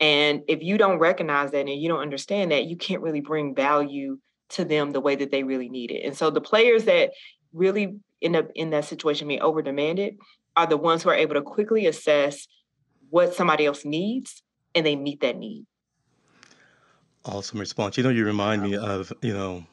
And 0.00 0.42
if 0.48 0.62
you 0.62 0.78
don't 0.78 0.98
recognize 0.98 1.50
that 1.50 1.68
and 1.68 1.80
you 1.80 1.88
don't 1.88 2.00
understand 2.00 2.50
that 2.50 2.64
you 2.64 2.76
can't 2.76 3.02
really 3.02 3.20
bring 3.20 3.54
value 3.54 4.18
to 4.50 4.64
them 4.64 4.90
the 4.90 5.00
way 5.00 5.14
that 5.14 5.30
they 5.30 5.42
really 5.42 5.68
need 5.68 5.90
it. 5.90 6.04
And 6.04 6.16
so 6.16 6.30
the 6.30 6.40
players 6.40 6.84
that 6.84 7.10
really 7.52 7.96
end 8.22 8.36
up 8.36 8.48
in 8.54 8.70
that 8.70 8.86
situation 8.86 9.28
being 9.28 9.42
over 9.42 9.62
demanded 9.62 10.16
are 10.56 10.66
the 10.66 10.76
ones 10.76 11.02
who 11.02 11.10
are 11.10 11.14
able 11.14 11.34
to 11.34 11.42
quickly 11.42 11.86
assess 11.86 12.48
what 13.10 13.34
somebody 13.34 13.66
else 13.66 13.84
needs 13.84 14.42
and 14.74 14.86
they 14.86 14.96
meet 14.96 15.20
that 15.20 15.36
need 15.36 15.66
Awesome 17.26 17.60
response. 17.60 17.98
You 17.98 18.02
know, 18.02 18.08
you 18.08 18.24
remind 18.24 18.62
me 18.62 18.76
of, 18.76 19.12
you 19.20 19.34
know, 19.34 19.64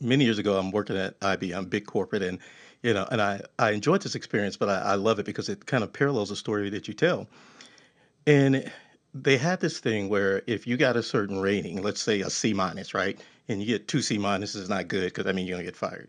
many 0.00 0.24
years 0.24 0.38
ago, 0.38 0.58
I'm 0.58 0.72
working 0.72 0.96
at 0.96 1.18
IBM, 1.20 1.70
big 1.70 1.86
corporate, 1.86 2.22
and, 2.22 2.40
you 2.82 2.92
know, 2.92 3.06
and 3.12 3.22
I, 3.22 3.42
I 3.60 3.70
enjoyed 3.70 4.02
this 4.02 4.16
experience, 4.16 4.56
but 4.56 4.68
I, 4.68 4.78
I 4.80 4.94
love 4.96 5.20
it 5.20 5.26
because 5.26 5.48
it 5.48 5.66
kind 5.66 5.84
of 5.84 5.92
parallels 5.92 6.30
the 6.30 6.36
story 6.36 6.68
that 6.70 6.88
you 6.88 6.94
tell. 6.94 7.28
And 8.26 8.70
they 9.14 9.36
had 9.36 9.60
this 9.60 9.78
thing 9.78 10.08
where 10.08 10.42
if 10.48 10.66
you 10.66 10.76
got 10.76 10.96
a 10.96 11.02
certain 11.02 11.38
rating, 11.38 11.80
let's 11.80 12.02
say 12.02 12.22
a 12.22 12.30
C 12.30 12.52
minus, 12.52 12.92
right? 12.92 13.20
And 13.48 13.60
you 13.60 13.66
get 13.66 13.86
two 13.86 14.02
C 14.02 14.18
minuses, 14.18 14.56
is 14.56 14.68
not 14.68 14.88
good 14.88 15.04
because 15.04 15.26
I 15.26 15.32
mean, 15.32 15.46
you're 15.46 15.54
going 15.56 15.64
to 15.64 15.70
get 15.70 15.76
fired. 15.76 16.08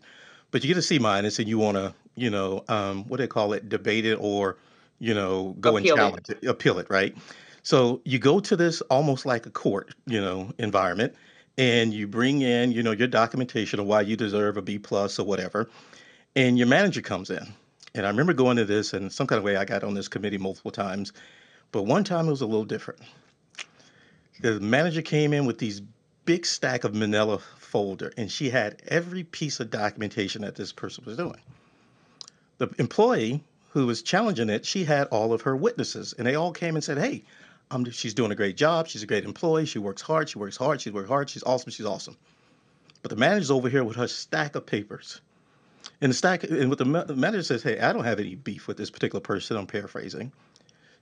But 0.49 0.63
you 0.63 0.67
get 0.67 0.77
a 0.77 0.81
C 0.81 0.97
minus 0.97 1.37
and 1.37 1.47
you 1.47 1.59
want 1.59 1.77
to, 1.77 1.93
you 2.15 2.31
know, 2.31 2.63
um, 2.69 3.03
what 3.07 3.17
do 3.17 3.23
they 3.23 3.27
call 3.27 3.53
it, 3.53 3.69
debate 3.69 4.05
it 4.05 4.15
or, 4.15 4.57
you 4.99 5.13
know, 5.13 5.55
go 5.59 5.77
and 5.77 5.85
appeal 5.85 5.95
it 5.95 5.97
challenge 5.97 6.29
it, 6.29 6.43
appeal 6.45 6.79
it, 6.79 6.89
right? 6.89 7.15
So 7.68 7.99
you 8.05 8.18
go 8.18 8.39
to 8.39 8.55
this 8.55 8.80
almost 8.84 9.26
like 9.26 9.45
a 9.45 9.49
court, 9.49 9.93
you 10.05 10.22
know, 10.22 10.53
environment, 10.57 11.13
and 11.57 11.93
you 11.93 12.07
bring 12.07 12.41
in, 12.41 12.72
you 12.72 12.82
know, 12.82 12.91
your 12.91 13.09
documentation 13.09 13.82
of 13.82 13.86
why 13.86 13.99
you 13.99 14.15
deserve 14.15 14.55
a 14.55 14.61
B 14.61 14.80
plus 14.80 15.20
or 15.20 15.26
whatever, 15.26 15.70
and 16.34 16.57
your 16.57 16.68
manager 16.68 17.01
comes 17.01 17.30
in. 17.30 17.45
And 17.93 18.05
I 18.05 18.09
remember 18.09 18.32
going 18.32 18.55
to 18.55 18.63
this, 18.63 18.93
and 18.93 19.11
some 19.11 19.28
kind 19.28 19.38
of 19.38 19.43
way 19.43 19.57
I 19.57 19.65
got 19.65 19.84
on 19.84 19.95
this 19.95 20.07
committee 20.07 20.38
multiple 20.38 20.72
times, 20.72 21.11
but 21.74 21.84
one 21.84 22.05
time 22.05 22.28
it 22.28 22.30
was 22.30 22.39
a 22.39 22.45
little 22.45 22.63
different. 22.63 23.01
The 24.39 24.61
manager 24.61 25.01
came 25.01 25.34
in 25.34 25.45
with 25.45 25.57
these 25.57 25.82
big 26.24 26.45
stack 26.45 26.86
of 26.86 26.95
manila 26.95 27.38
folder, 27.57 28.13
and 28.15 28.32
she 28.32 28.49
had 28.49 28.82
every 28.88 29.26
piece 29.26 29.59
of 29.59 29.70
documentation 29.72 30.43
that 30.43 30.55
this 30.55 30.72
person 30.72 31.03
was 31.05 31.18
doing. 31.18 31.41
The 32.59 32.70
employee 32.78 33.43
who 33.72 33.88
was 33.88 34.01
challenging 34.01 34.49
it, 34.49 34.65
she 34.65 34.86
had 34.86 35.07
all 35.07 35.34
of 35.34 35.41
her 35.41 35.57
witnesses, 35.57 36.13
and 36.18 36.26
they 36.26 36.36
all 36.36 36.53
came 36.53 36.76
and 36.76 36.84
said, 36.84 36.97
"Hey, 36.97 37.26
I'm, 37.70 37.89
she's 37.91 38.13
doing 38.13 38.32
a 38.32 38.36
great 38.36 38.57
job. 38.57 38.88
She's 38.88 39.03
a 39.03 39.07
great 39.07 39.26
employee. 39.26 39.65
She 39.65 39.80
works 39.80 40.01
hard. 40.01 40.30
She 40.30 40.39
works 40.39 40.57
hard. 40.57 40.82
She 40.82 40.89
works 40.89 41.09
hard. 41.09 41.30
She's 41.30 41.43
awesome. 41.43 41.72
She's 41.72 41.86
awesome. 41.86 42.18
But 43.01 43.11
the 43.11 43.18
manager's 43.18 43.51
over 43.51 43.70
here 43.70 43.84
with 43.84 43.97
her 43.97 44.07
stack 44.07 44.55
of 44.55 44.65
papers. 44.65 45.22
And 46.01 46.09
the 46.09 46.13
stack, 46.13 46.43
and 46.43 46.70
what 46.70 46.78
the, 46.78 46.86
manager 46.86 47.43
says, 47.43 47.63
hey, 47.63 47.80
I 47.80 47.93
don't 47.93 48.03
have 48.03 48.20
any 48.20 48.36
beef 48.36 48.68
with 48.68 48.78
this 48.78 48.89
particular 48.89 49.22
person. 49.22 49.57
I'm 49.57 49.68
paraphrasing. 49.68 50.32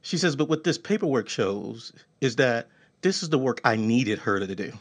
She 0.01 0.17
says, 0.17 0.35
but 0.35 0.49
what 0.49 0.63
this 0.63 0.77
paperwork 0.77 1.29
shows 1.29 1.91
is 2.21 2.35
that 2.37 2.67
this 3.01 3.23
is 3.23 3.29
the 3.29 3.39
work 3.39 3.61
I 3.63 3.75
needed 3.75 4.19
her 4.19 4.39
to 4.39 4.55
do. 4.55 4.71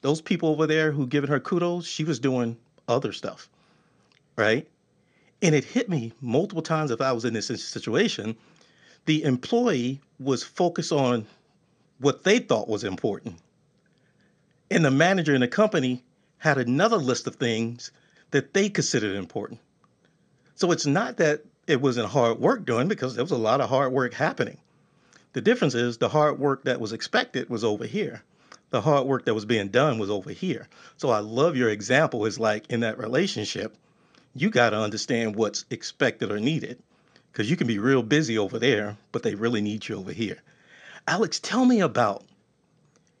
Those 0.00 0.20
people 0.20 0.50
over 0.50 0.66
there 0.66 0.92
who 0.92 1.06
given 1.06 1.30
her 1.30 1.40
kudos, 1.40 1.86
she 1.86 2.04
was 2.04 2.18
doing 2.18 2.56
other 2.88 3.12
stuff, 3.12 3.48
right? 4.36 4.68
And 5.42 5.54
it 5.54 5.64
hit 5.64 5.88
me 5.88 6.12
multiple 6.20 6.62
times 6.62 6.90
if 6.90 7.00
I 7.00 7.12
was 7.12 7.24
in 7.24 7.34
this 7.34 7.46
situation 7.46 8.36
the 9.06 9.22
employee 9.24 10.00
was 10.18 10.42
focused 10.42 10.92
on 10.92 11.26
what 11.98 12.24
they 12.24 12.38
thought 12.38 12.68
was 12.68 12.84
important. 12.84 13.36
And 14.70 14.84
the 14.84 14.90
manager 14.90 15.34
in 15.34 15.40
the 15.40 15.48
company 15.48 16.02
had 16.38 16.58
another 16.58 16.96
list 16.96 17.26
of 17.26 17.36
things 17.36 17.90
that 18.30 18.54
they 18.54 18.68
considered 18.68 19.16
important. 19.16 19.60
So 20.56 20.70
it's 20.72 20.86
not 20.86 21.16
that 21.18 21.44
it 21.66 21.80
wasn't 21.80 22.08
hard 22.08 22.38
work 22.38 22.64
doing 22.64 22.88
because 22.88 23.14
there 23.14 23.24
was 23.24 23.30
a 23.30 23.36
lot 23.36 23.60
of 23.60 23.68
hard 23.68 23.92
work 23.92 24.14
happening. 24.14 24.58
The 25.32 25.40
difference 25.40 25.74
is 25.74 25.98
the 25.98 26.08
hard 26.08 26.38
work 26.38 26.64
that 26.64 26.80
was 26.80 26.92
expected 26.92 27.48
was 27.48 27.64
over 27.64 27.86
here. 27.86 28.22
The 28.70 28.80
hard 28.80 29.06
work 29.06 29.24
that 29.24 29.34
was 29.34 29.44
being 29.44 29.68
done 29.68 29.98
was 29.98 30.10
over 30.10 30.30
here. 30.30 30.68
So 30.96 31.10
I 31.10 31.20
love 31.20 31.56
your 31.56 31.70
example 31.70 32.26
is 32.26 32.38
like 32.38 32.70
in 32.70 32.80
that 32.80 32.98
relationship, 32.98 33.76
you 34.34 34.50
got 34.50 34.70
to 34.70 34.78
understand 34.78 35.36
what's 35.36 35.64
expected 35.70 36.30
or 36.30 36.40
needed 36.40 36.82
because 37.34 37.50
you 37.50 37.56
can 37.56 37.66
be 37.66 37.80
real 37.80 38.04
busy 38.04 38.38
over 38.38 38.60
there, 38.60 38.96
but 39.10 39.24
they 39.24 39.34
really 39.34 39.60
need 39.60 39.88
you 39.88 39.98
over 39.98 40.12
here. 40.12 40.38
Alex, 41.08 41.40
tell 41.40 41.64
me 41.64 41.80
about 41.80 42.22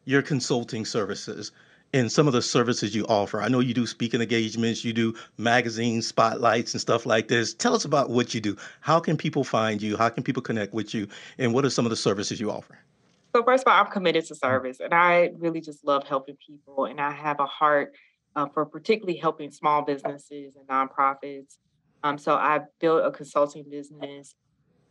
your 0.04 0.22
consulting 0.22 0.84
services 0.84 1.50
and 1.92 2.12
some 2.12 2.28
of 2.28 2.32
the 2.32 2.40
services 2.40 2.94
you 2.94 3.04
offer. 3.06 3.42
I 3.42 3.48
know 3.48 3.58
you 3.58 3.74
do 3.74 3.88
speaking 3.88 4.20
engagements, 4.20 4.84
you 4.84 4.92
do 4.92 5.16
magazine 5.36 6.00
spotlights 6.00 6.74
and 6.74 6.80
stuff 6.80 7.06
like 7.06 7.26
this. 7.26 7.54
Tell 7.54 7.74
us 7.74 7.84
about 7.84 8.08
what 8.08 8.32
you 8.34 8.40
do. 8.40 8.56
How 8.80 9.00
can 9.00 9.16
people 9.16 9.42
find 9.42 9.82
you? 9.82 9.96
How 9.96 10.08
can 10.10 10.22
people 10.22 10.42
connect 10.42 10.72
with 10.72 10.94
you? 10.94 11.08
And 11.38 11.52
what 11.52 11.64
are 11.64 11.70
some 11.70 11.84
of 11.84 11.90
the 11.90 11.96
services 11.96 12.38
you 12.38 12.52
offer? 12.52 12.78
So, 13.34 13.42
first 13.42 13.66
of 13.66 13.72
all, 13.72 13.80
I'm 13.80 13.90
committed 13.90 14.26
to 14.26 14.36
service 14.36 14.78
and 14.78 14.94
I 14.94 15.32
really 15.38 15.60
just 15.60 15.84
love 15.84 16.06
helping 16.06 16.36
people. 16.46 16.84
And 16.84 17.00
I 17.00 17.10
have 17.10 17.40
a 17.40 17.46
heart 17.46 17.96
uh, 18.36 18.46
for 18.46 18.64
particularly 18.64 19.18
helping 19.18 19.50
small 19.50 19.82
businesses 19.82 20.54
and 20.54 20.68
nonprofits. 20.68 21.56
Um, 22.04 22.18
so, 22.18 22.34
I 22.34 22.60
built 22.80 23.04
a 23.04 23.10
consulting 23.10 23.64
business, 23.68 24.34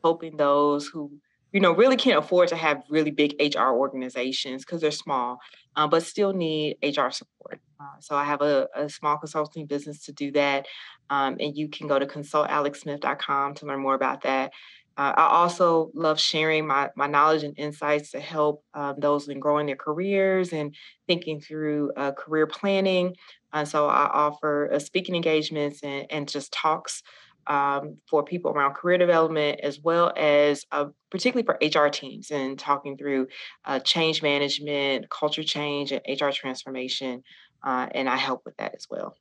helping 0.04 0.36
those 0.36 0.88
who 0.88 1.12
you 1.54 1.60
know, 1.60 1.72
really 1.72 1.96
can't 1.96 2.18
afford 2.18 2.50
to 2.50 2.56
have 2.56 2.84
really 2.90 3.12
big 3.12 3.36
HR 3.40 3.70
organizations 3.70 4.66
because 4.66 4.82
they're 4.82 4.92
small, 4.92 5.38
um, 5.76 5.90
but 5.90 6.04
still 6.04 6.34
need 6.34 6.78
HR 6.82 7.12
support. 7.12 7.62
Uh, 7.80 8.00
so 8.00 8.16
I 8.16 8.24
have 8.24 8.42
a, 8.42 8.68
a, 8.76 8.90
small 8.90 9.18
consulting 9.18 9.68
business 9.68 10.04
to 10.06 10.12
do 10.12 10.32
that. 10.32 10.66
Um, 11.12 11.38
and 11.40 11.56
you 11.56 11.70
can 11.70 11.88
go 11.88 12.00
to 12.00 12.08
consultalexsmith.com 12.08 13.54
to 13.56 13.66
learn 13.68 13.80
more 13.80 13.94
about 13.94 14.24
that. 14.24 14.52
Uh, 14.98 15.14
I 15.16 15.24
also 15.24 15.92
love 15.94 16.20
sharing 16.20 16.66
my, 16.66 16.90
my 16.96 17.08
knowledge 17.08 17.44
and 17.44 17.58
insights 17.58 18.12
to 18.12 18.20
help 18.20 18.64
um, 18.74 18.96
those 18.98 19.28
in 19.28 19.40
growing 19.40 19.68
their 19.68 19.76
careers 19.76 20.54
and 20.54 20.76
thinking 21.08 21.40
through 21.40 21.92
uh, 21.98 22.12
career 22.14 22.48
planning. 22.48 23.16
And 23.54 23.68
so 23.68 23.88
I 23.88 24.06
offer 24.06 24.72
uh, 24.74 24.80
speaking 24.80 25.16
engagements 25.16 25.82
and, 25.84 26.08
and 26.10 26.28
just 26.28 26.52
talks 26.52 27.04
um, 27.48 27.98
for 28.08 28.24
people 28.24 28.52
around 28.52 28.74
career 28.74 28.98
development, 28.98 29.60
as 29.62 29.80
well 29.80 30.14
as 30.18 30.66
uh, 30.72 30.86
particularly 31.12 31.46
for 31.46 31.58
HR 31.62 31.90
teams 31.90 32.32
and 32.32 32.58
talking 32.58 32.98
through 32.98 33.28
uh, 33.66 33.80
change 33.80 34.22
management, 34.22 35.10
culture 35.10 35.44
change, 35.44 35.92
and 35.92 36.02
HR 36.08 36.30
transformation. 36.32 37.24
Uh, 37.64 37.88
and 37.92 38.10
I 38.10 38.18
help 38.18 38.42
with 38.46 38.58
that 38.58 38.76
as 38.76 38.88
well. 38.90 39.16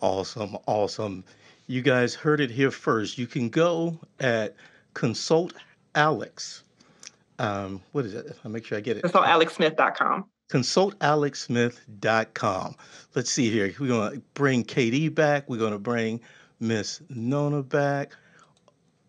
Awesome. 0.00 0.56
Awesome. 0.66 1.24
You 1.66 1.82
guys 1.82 2.14
heard 2.14 2.40
it 2.40 2.50
here 2.50 2.70
first. 2.70 3.16
You 3.16 3.26
can 3.26 3.48
go 3.48 3.98
at 4.20 4.54
Consult 4.92 5.54
Alex. 5.94 6.62
Um, 7.38 7.80
what 7.92 8.04
is 8.04 8.14
it? 8.14 8.36
I'll 8.44 8.50
make 8.50 8.66
sure 8.66 8.78
I 8.78 8.80
get 8.80 8.98
it. 8.98 9.04
ConsultAlexSmith.com. 9.04 10.26
ConsultAlexSmith.com. 10.50 12.76
Let's 13.14 13.30
see 13.30 13.50
here. 13.50 13.72
We're 13.78 13.88
going 13.88 14.12
to 14.12 14.18
bring 14.34 14.64
Katie 14.64 15.08
back. 15.08 15.48
We're 15.48 15.58
going 15.58 15.72
to 15.72 15.78
bring 15.78 16.20
Miss 16.60 17.00
Nona 17.08 17.62
back. 17.62 18.12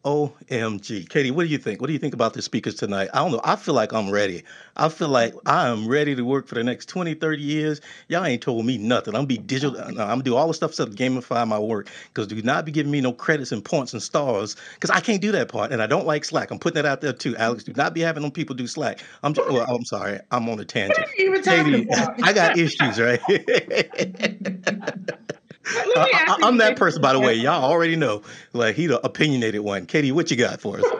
OMG. 0.05 1.09
Katie, 1.09 1.31
what 1.31 1.43
do 1.43 1.49
you 1.49 1.57
think? 1.57 1.81
What 1.81 1.87
do 1.87 1.93
you 1.93 1.99
think 1.99 2.13
about 2.13 2.33
the 2.33 2.41
speakers 2.41 2.75
tonight? 2.75 3.09
I 3.13 3.17
don't 3.17 3.31
know. 3.31 3.41
I 3.43 3.55
feel 3.55 3.73
like 3.73 3.91
I'm 3.91 4.11
ready. 4.11 4.43
I 4.77 4.87
feel 4.89 5.09
like 5.09 5.33
I 5.47 5.67
am 5.67 5.87
ready 5.87 6.15
to 6.15 6.21
work 6.21 6.47
for 6.47 6.55
the 6.55 6.63
next 6.63 6.87
20, 6.89 7.15
30 7.15 7.41
years. 7.41 7.81
Y'all 8.07 8.23
ain't 8.23 8.43
told 8.43 8.65
me 8.65 8.77
nothing. 8.77 9.15
I'm 9.15 9.21
gonna 9.21 9.27
be 9.27 9.39
digital. 9.39 9.79
Uh, 9.79 9.87
I'm 9.87 9.95
gonna 9.95 10.23
do 10.23 10.35
all 10.35 10.47
the 10.47 10.53
stuff 10.53 10.75
to 10.75 10.85
gamify 10.85 11.47
my 11.47 11.57
work. 11.57 11.89
Because 12.09 12.27
do 12.27 12.39
not 12.43 12.65
be 12.65 12.71
giving 12.71 12.91
me 12.91 13.01
no 13.01 13.13
credits 13.13 13.51
and 13.51 13.65
points 13.65 13.93
and 13.93 14.01
stars. 14.01 14.55
Because 14.75 14.91
I 14.91 14.99
can't 14.99 15.21
do 15.21 15.31
that 15.31 15.49
part. 15.49 15.71
And 15.71 15.81
I 15.81 15.87
don't 15.87 16.05
like 16.05 16.23
Slack. 16.23 16.51
I'm 16.51 16.59
putting 16.59 16.75
that 16.75 16.85
out 16.85 17.01
there 17.01 17.13
too. 17.13 17.35
Alex, 17.37 17.63
do 17.63 17.73
not 17.73 17.95
be 17.95 18.01
having 18.01 18.21
them 18.21 18.31
people 18.31 18.55
do 18.55 18.67
Slack. 18.67 18.99
I'm 19.23 19.33
just, 19.33 19.49
well, 19.49 19.65
I'm 19.67 19.85
sorry. 19.85 20.19
I'm 20.31 20.47
on 20.49 20.59
a 20.59 20.65
tangent. 20.65 21.07
Katie, 21.15 21.87
I 22.21 22.31
got 22.31 22.59
issues, 22.59 23.01
right? 23.01 23.19
I, 25.65 26.37
am 26.43 26.57
that 26.57 26.77
person, 26.77 27.01
by 27.01 27.13
the 27.13 27.19
way. 27.19 27.33
Y'all 27.33 27.63
already 27.63 27.95
know. 27.95 28.21
Like 28.53 28.75
he 28.75 28.87
the 28.87 29.03
opinionated 29.05 29.61
one. 29.61 29.85
Katie, 29.85 30.11
what 30.11 30.31
you 30.31 30.37
got 30.37 30.61
for 30.61 30.79
us? 30.79 30.85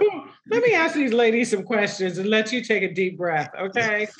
Let 0.48 0.62
me 0.64 0.74
ask 0.74 0.94
these 0.94 1.12
ladies 1.12 1.50
some 1.50 1.64
questions 1.64 2.20
and 2.20 2.30
let 2.30 2.54
you 2.54 2.64
take 2.64 2.84
a 2.84 2.94
deep 2.94 3.18
breath, 3.18 3.50
okay? 3.60 4.08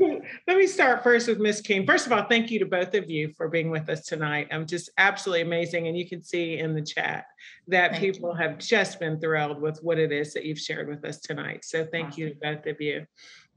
Let 0.00 0.56
me 0.56 0.66
start 0.66 1.02
first 1.02 1.28
with 1.28 1.38
Miss 1.38 1.60
King. 1.60 1.86
First 1.86 2.06
of 2.06 2.12
all, 2.12 2.24
thank 2.24 2.50
you 2.50 2.58
to 2.58 2.66
both 2.66 2.94
of 2.94 3.08
you 3.08 3.32
for 3.36 3.48
being 3.48 3.70
with 3.70 3.88
us 3.88 4.06
tonight. 4.06 4.48
I'm 4.50 4.66
just 4.66 4.90
absolutely 4.98 5.42
amazing. 5.42 5.86
And 5.86 5.96
you 5.96 6.08
can 6.08 6.22
see 6.22 6.58
in 6.58 6.74
the 6.74 6.82
chat 6.82 7.26
that 7.68 7.92
thank 7.92 8.02
people 8.02 8.30
you. 8.30 8.36
have 8.36 8.58
just 8.58 8.98
been 8.98 9.20
thrilled 9.20 9.60
with 9.60 9.78
what 9.82 9.98
it 9.98 10.10
is 10.10 10.34
that 10.34 10.44
you've 10.44 10.58
shared 10.58 10.88
with 10.88 11.04
us 11.04 11.18
tonight. 11.20 11.64
So 11.64 11.86
thank 11.86 12.08
awesome. 12.08 12.20
you 12.20 12.28
to 12.30 12.36
both 12.42 12.66
of 12.66 12.80
you. 12.80 13.06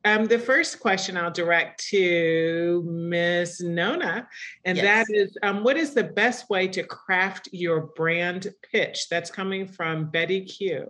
Um, 0.05 0.25
the 0.25 0.39
first 0.39 0.81
question 0.81 1.15
I'll 1.15 1.31
direct 1.31 1.81
to 1.87 2.83
Ms. 2.85 3.61
Nona, 3.61 4.27
and 4.65 4.77
yes. 4.77 5.07
that 5.07 5.15
is 5.15 5.37
um, 5.43 5.63
what 5.63 5.77
is 5.77 5.93
the 5.93 6.03
best 6.03 6.49
way 6.49 6.67
to 6.67 6.83
craft 6.83 7.47
your 7.53 7.87
brand 7.95 8.47
pitch? 8.69 9.07
That's 9.09 9.31
coming 9.31 9.65
from 9.65 10.09
Betty 10.09 10.41
Q. 10.41 10.87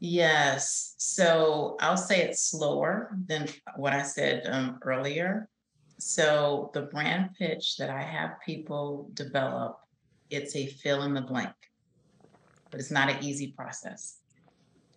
Yes. 0.00 0.94
So 0.98 1.76
I'll 1.80 1.96
say 1.96 2.22
it 2.22 2.36
slower 2.36 3.16
than 3.26 3.48
what 3.76 3.92
I 3.92 4.02
said 4.02 4.46
um, 4.48 4.78
earlier. 4.82 5.48
So 5.98 6.70
the 6.74 6.82
brand 6.82 7.30
pitch 7.36 7.76
that 7.76 7.90
I 7.90 8.02
have 8.02 8.40
people 8.44 9.10
develop, 9.14 9.80
it's 10.30 10.54
a 10.54 10.66
fill 10.66 11.02
in 11.02 11.14
the 11.14 11.22
blank, 11.22 11.54
but 12.70 12.78
it's 12.78 12.90
not 12.90 13.10
an 13.10 13.22
easy 13.22 13.52
process. 13.56 14.18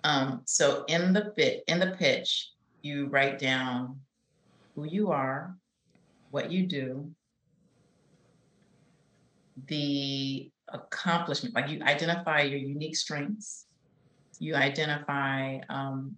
Um, 0.03 0.41
so 0.45 0.83
in 0.87 1.13
the 1.13 1.33
bit 1.35 1.63
in 1.67 1.79
the 1.79 1.95
pitch, 1.97 2.49
you 2.81 3.07
write 3.07 3.39
down 3.39 3.99
who 4.75 4.85
you 4.85 5.11
are, 5.11 5.55
what 6.31 6.51
you 6.51 6.65
do, 6.65 7.11
the 9.67 10.49
accomplishment, 10.69 11.53
like 11.53 11.69
you 11.69 11.81
identify 11.83 12.41
your 12.41 12.59
unique 12.59 12.95
strengths, 12.95 13.65
you 14.39 14.55
identify 14.55 15.59
um, 15.69 16.15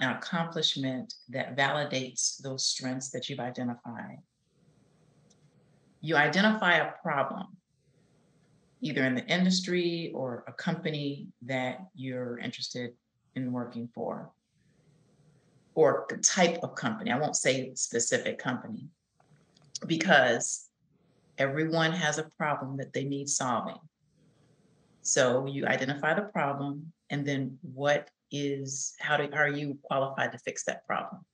an 0.00 0.10
accomplishment 0.16 1.14
that 1.28 1.56
validates 1.56 2.40
those 2.42 2.64
strengths 2.64 3.10
that 3.10 3.28
you've 3.28 3.40
identified. 3.40 4.18
You 6.00 6.16
identify 6.16 6.78
a 6.78 6.92
problem, 7.02 7.48
either 8.80 9.04
in 9.04 9.14
the 9.14 9.26
industry 9.26 10.10
or 10.14 10.44
a 10.48 10.52
company 10.52 11.28
that 11.42 11.80
you're 11.94 12.38
interested 12.38 12.92
in 13.36 13.52
working 13.52 13.88
for 13.94 14.32
or 15.74 16.06
the 16.08 16.16
type 16.18 16.58
of 16.62 16.74
company. 16.74 17.10
I 17.10 17.18
won't 17.18 17.36
say 17.36 17.72
specific 17.74 18.38
company 18.38 18.88
because 19.86 20.68
everyone 21.38 21.92
has 21.92 22.18
a 22.18 22.30
problem 22.36 22.76
that 22.78 22.92
they 22.92 23.04
need 23.04 23.28
solving. 23.28 23.78
So 25.02 25.46
you 25.46 25.66
identify 25.66 26.14
the 26.14 26.22
problem 26.22 26.92
and 27.08 27.26
then 27.26 27.58
what 27.62 28.10
is 28.30 28.94
how 29.00 29.16
do 29.16 29.28
are 29.32 29.48
you 29.48 29.78
qualified 29.82 30.32
to 30.32 30.38
fix 30.38 30.64
that 30.64 30.86
problem? 30.86 31.24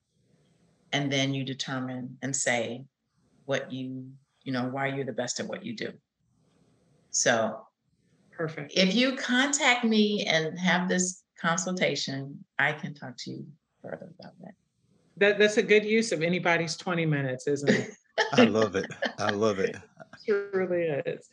And 0.93 1.11
then 1.11 1.33
you 1.33 1.43
determine 1.43 2.17
and 2.21 2.35
say 2.35 2.85
what 3.45 3.71
you, 3.71 4.07
you 4.43 4.53
know, 4.53 4.65
why 4.65 4.87
you're 4.87 5.05
the 5.05 5.11
best 5.11 5.39
at 5.39 5.47
what 5.47 5.65
you 5.65 5.75
do. 5.75 5.91
So 7.11 7.61
perfect. 8.31 8.71
If 8.75 8.95
you 8.95 9.15
contact 9.15 9.83
me 9.83 10.25
and 10.25 10.57
have 10.57 10.87
this 10.87 11.23
consultation, 11.39 12.43
I 12.57 12.71
can 12.71 12.93
talk 12.93 13.15
to 13.19 13.31
you 13.31 13.45
further 13.81 14.09
about 14.19 14.33
that. 14.41 14.53
That 15.17 15.39
that's 15.39 15.57
a 15.57 15.63
good 15.63 15.85
use 15.85 16.11
of 16.11 16.21
anybody's 16.21 16.75
20 16.77 17.05
minutes, 17.05 17.47
isn't 17.47 17.69
it? 17.69 17.91
I 18.33 18.43
love 18.45 18.75
it. 18.75 18.87
I 19.17 19.31
love 19.31 19.59
it. 19.59 19.75
It 20.29 20.49
really 20.51 20.81
is. 21.05 21.29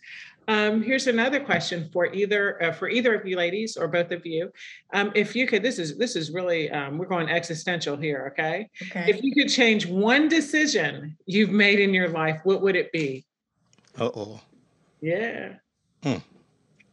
Um, 0.46 0.80
here's 0.80 1.08
another 1.08 1.40
question 1.40 1.90
for 1.92 2.12
either 2.14 2.62
uh, 2.62 2.72
for 2.72 2.88
either 2.88 3.12
of 3.12 3.26
you 3.26 3.36
ladies 3.36 3.76
or 3.76 3.88
both 3.88 4.12
of 4.12 4.24
you. 4.24 4.52
Um, 4.92 5.10
if 5.16 5.34
you 5.34 5.48
could, 5.48 5.64
this 5.64 5.80
is 5.80 5.98
this 5.98 6.14
is 6.14 6.30
really 6.30 6.70
um, 6.70 6.96
we're 6.96 7.06
going 7.06 7.28
existential 7.28 7.96
here. 7.96 8.30
Okay? 8.32 8.70
okay. 8.82 9.06
If 9.08 9.20
you 9.22 9.34
could 9.34 9.48
change 9.48 9.86
one 9.86 10.28
decision 10.28 11.16
you've 11.26 11.50
made 11.50 11.80
in 11.80 11.92
your 11.92 12.08
life, 12.08 12.40
what 12.44 12.62
would 12.62 12.76
it 12.76 12.92
be? 12.92 13.24
Uh 13.98 14.10
oh. 14.14 14.40
Yeah. 15.00 15.54
Hmm. 16.04 16.18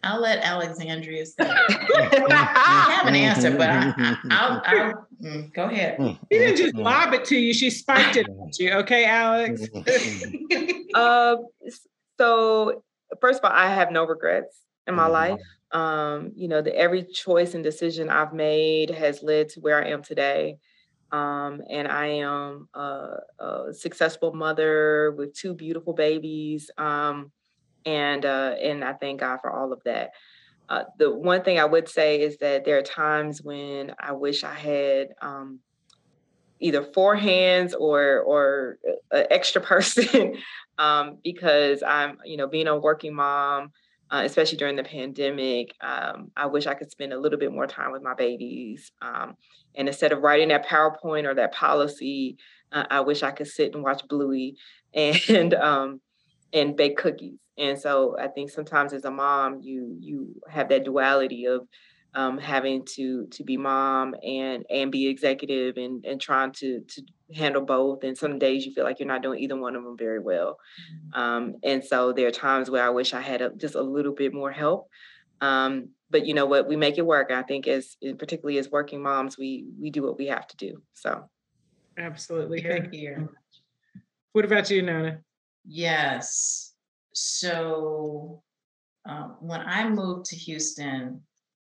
I'll 0.03 0.21
let 0.21 0.39
Alexandria 0.39 1.25
say. 1.25 1.47
I 1.47 2.87
have 2.91 3.07
an 3.07 3.15
answer, 3.15 3.51
but 3.51 3.69
I, 3.69 4.93
will 4.93 5.07
mm, 5.23 5.53
go 5.53 5.65
ahead. 5.65 5.97
She 6.31 6.37
didn't 6.37 6.57
just 6.57 6.75
lob 6.75 7.13
it 7.13 7.25
to 7.25 7.37
you; 7.37 7.53
she 7.53 7.69
spiked 7.69 8.17
it 8.17 8.27
at 8.27 8.59
you. 8.59 8.71
Okay, 8.71 9.05
Alex. 9.05 9.61
uh, 10.93 11.35
so 12.17 12.83
first 13.19 13.39
of 13.39 13.45
all, 13.45 13.55
I 13.55 13.69
have 13.69 13.91
no 13.91 14.05
regrets 14.05 14.61
in 14.87 14.95
my 14.95 15.07
life. 15.07 15.39
Um, 15.71 16.31
you 16.35 16.47
know, 16.47 16.61
the 16.61 16.75
every 16.75 17.03
choice 17.03 17.53
and 17.53 17.63
decision 17.63 18.09
I've 18.09 18.33
made 18.33 18.89
has 18.89 19.21
led 19.21 19.49
to 19.49 19.59
where 19.59 19.83
I 19.83 19.89
am 19.89 20.01
today. 20.01 20.57
Um, 21.11 21.61
and 21.69 21.89
I 21.89 22.07
am 22.07 22.69
a, 22.73 23.17
a, 23.39 23.73
successful 23.73 24.33
mother 24.33 25.11
with 25.11 25.33
two 25.33 25.53
beautiful 25.53 25.91
babies. 25.91 26.71
Um, 26.77 27.33
and 27.85 28.25
uh, 28.25 28.55
and 28.61 28.83
I 28.83 28.93
thank 28.93 29.19
God 29.19 29.39
for 29.41 29.51
all 29.51 29.73
of 29.73 29.81
that. 29.85 30.11
Uh, 30.69 30.83
the 30.97 31.13
one 31.13 31.43
thing 31.43 31.59
I 31.59 31.65
would 31.65 31.89
say 31.89 32.21
is 32.21 32.37
that 32.37 32.63
there 32.63 32.77
are 32.77 32.83
times 32.83 33.41
when 33.41 33.93
I 33.99 34.13
wish 34.13 34.43
I 34.43 34.53
had 34.53 35.09
um, 35.21 35.59
either 36.61 36.83
four 36.83 37.15
hands 37.15 37.73
or 37.73 38.19
or 38.19 38.77
an 39.11 39.25
extra 39.29 39.61
person 39.73 40.35
um, 40.77 41.17
because 41.23 41.83
I'm 41.83 42.19
you 42.23 42.37
know 42.37 42.47
being 42.47 42.67
a 42.67 42.77
working 42.77 43.13
mom, 43.13 43.71
uh, 44.09 44.21
especially 44.25 44.57
during 44.57 44.77
the 44.77 44.83
pandemic. 44.83 45.73
Um, 45.81 46.31
I 46.37 46.45
wish 46.45 46.67
I 46.67 46.73
could 46.73 46.91
spend 46.91 47.11
a 47.11 47.19
little 47.19 47.39
bit 47.39 47.51
more 47.51 47.67
time 47.67 47.91
with 47.91 48.01
my 48.01 48.13
babies, 48.13 48.91
um, 49.01 49.35
and 49.75 49.87
instead 49.87 50.11
of 50.11 50.21
writing 50.21 50.49
that 50.49 50.65
PowerPoint 50.65 51.25
or 51.25 51.33
that 51.35 51.53
policy, 51.53 52.37
uh, 52.71 52.85
I 52.89 53.01
wish 53.01 53.23
I 53.23 53.31
could 53.31 53.47
sit 53.47 53.73
and 53.73 53.83
watch 53.83 54.07
Bluey 54.07 54.55
and 54.93 55.53
um, 55.55 56.01
and 56.53 56.75
bake 56.75 56.97
cookies. 56.97 57.39
And 57.61 57.79
so 57.79 58.17
I 58.19 58.27
think 58.27 58.49
sometimes 58.49 58.91
as 58.91 59.05
a 59.05 59.11
mom, 59.11 59.61
you 59.61 59.95
you 59.99 60.41
have 60.49 60.69
that 60.69 60.83
duality 60.83 61.45
of 61.45 61.67
um, 62.15 62.39
having 62.39 62.83
to 62.95 63.27
to 63.27 63.43
be 63.43 63.55
mom 63.55 64.15
and 64.23 64.65
and 64.69 64.91
be 64.91 65.07
executive 65.07 65.77
and 65.77 66.03
and 66.03 66.19
trying 66.19 66.51
to 66.53 66.81
to 66.81 67.01
handle 67.33 67.61
both. 67.61 68.03
And 68.03 68.17
some 68.17 68.39
days 68.39 68.65
you 68.65 68.73
feel 68.73 68.83
like 68.83 68.99
you're 68.99 69.07
not 69.07 69.21
doing 69.21 69.39
either 69.39 69.55
one 69.55 69.75
of 69.75 69.83
them 69.83 69.95
very 69.97 70.19
well. 70.19 70.57
Mm-hmm. 70.91 71.21
Um, 71.21 71.55
and 71.63 71.83
so 71.83 72.11
there 72.11 72.27
are 72.27 72.31
times 72.31 72.69
where 72.69 72.83
I 72.83 72.89
wish 72.89 73.13
I 73.13 73.21
had 73.21 73.41
a, 73.41 73.51
just 73.51 73.75
a 73.75 73.81
little 73.81 74.13
bit 74.13 74.33
more 74.33 74.51
help. 74.51 74.89
Um, 75.39 75.89
but 76.09 76.25
you 76.25 76.33
know 76.33 76.45
what, 76.45 76.67
we 76.67 76.75
make 76.75 76.97
it 76.97 77.05
work. 77.05 77.31
I 77.31 77.43
think 77.43 77.67
as 77.67 77.95
particularly 78.17 78.57
as 78.57 78.69
working 78.71 79.03
moms, 79.03 79.37
we 79.37 79.67
we 79.79 79.91
do 79.91 80.01
what 80.01 80.17
we 80.17 80.27
have 80.27 80.47
to 80.47 80.57
do. 80.57 80.81
So 80.93 81.29
absolutely, 81.97 82.61
thank 82.63 82.91
you. 82.91 83.29
What 84.33 84.45
about 84.45 84.69
you, 84.71 84.81
Nona? 84.81 85.19
Yes. 85.63 86.70
So 87.13 88.41
um, 89.05 89.37
when 89.39 89.61
I 89.61 89.89
moved 89.89 90.25
to 90.27 90.35
Houston, 90.35 91.21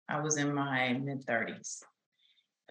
I 0.10 0.20
was 0.20 0.38
in 0.38 0.54
my 0.54 0.94
mid 0.94 1.26
30s 1.26 1.82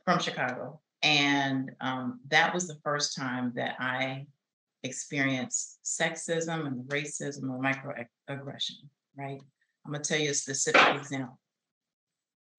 from 0.05 0.19
Chicago. 0.19 0.81
And 1.03 1.73
um, 1.81 2.21
that 2.29 2.55
was 2.55 2.69
the 2.69 2.79
first 2.85 3.17
time 3.17 3.53
that 3.57 3.77
I 3.81 4.27
experienced 4.85 5.81
sexism 5.85 6.67
and 6.67 6.85
racism 6.89 7.43
and 7.43 7.63
microaggression, 7.63 8.77
right? 9.17 9.41
I'm 9.85 9.93
going 9.93 10.03
to 10.03 10.09
tell 10.09 10.21
you 10.21 10.31
a 10.31 10.35
specific 10.35 10.83
example. 10.95 11.39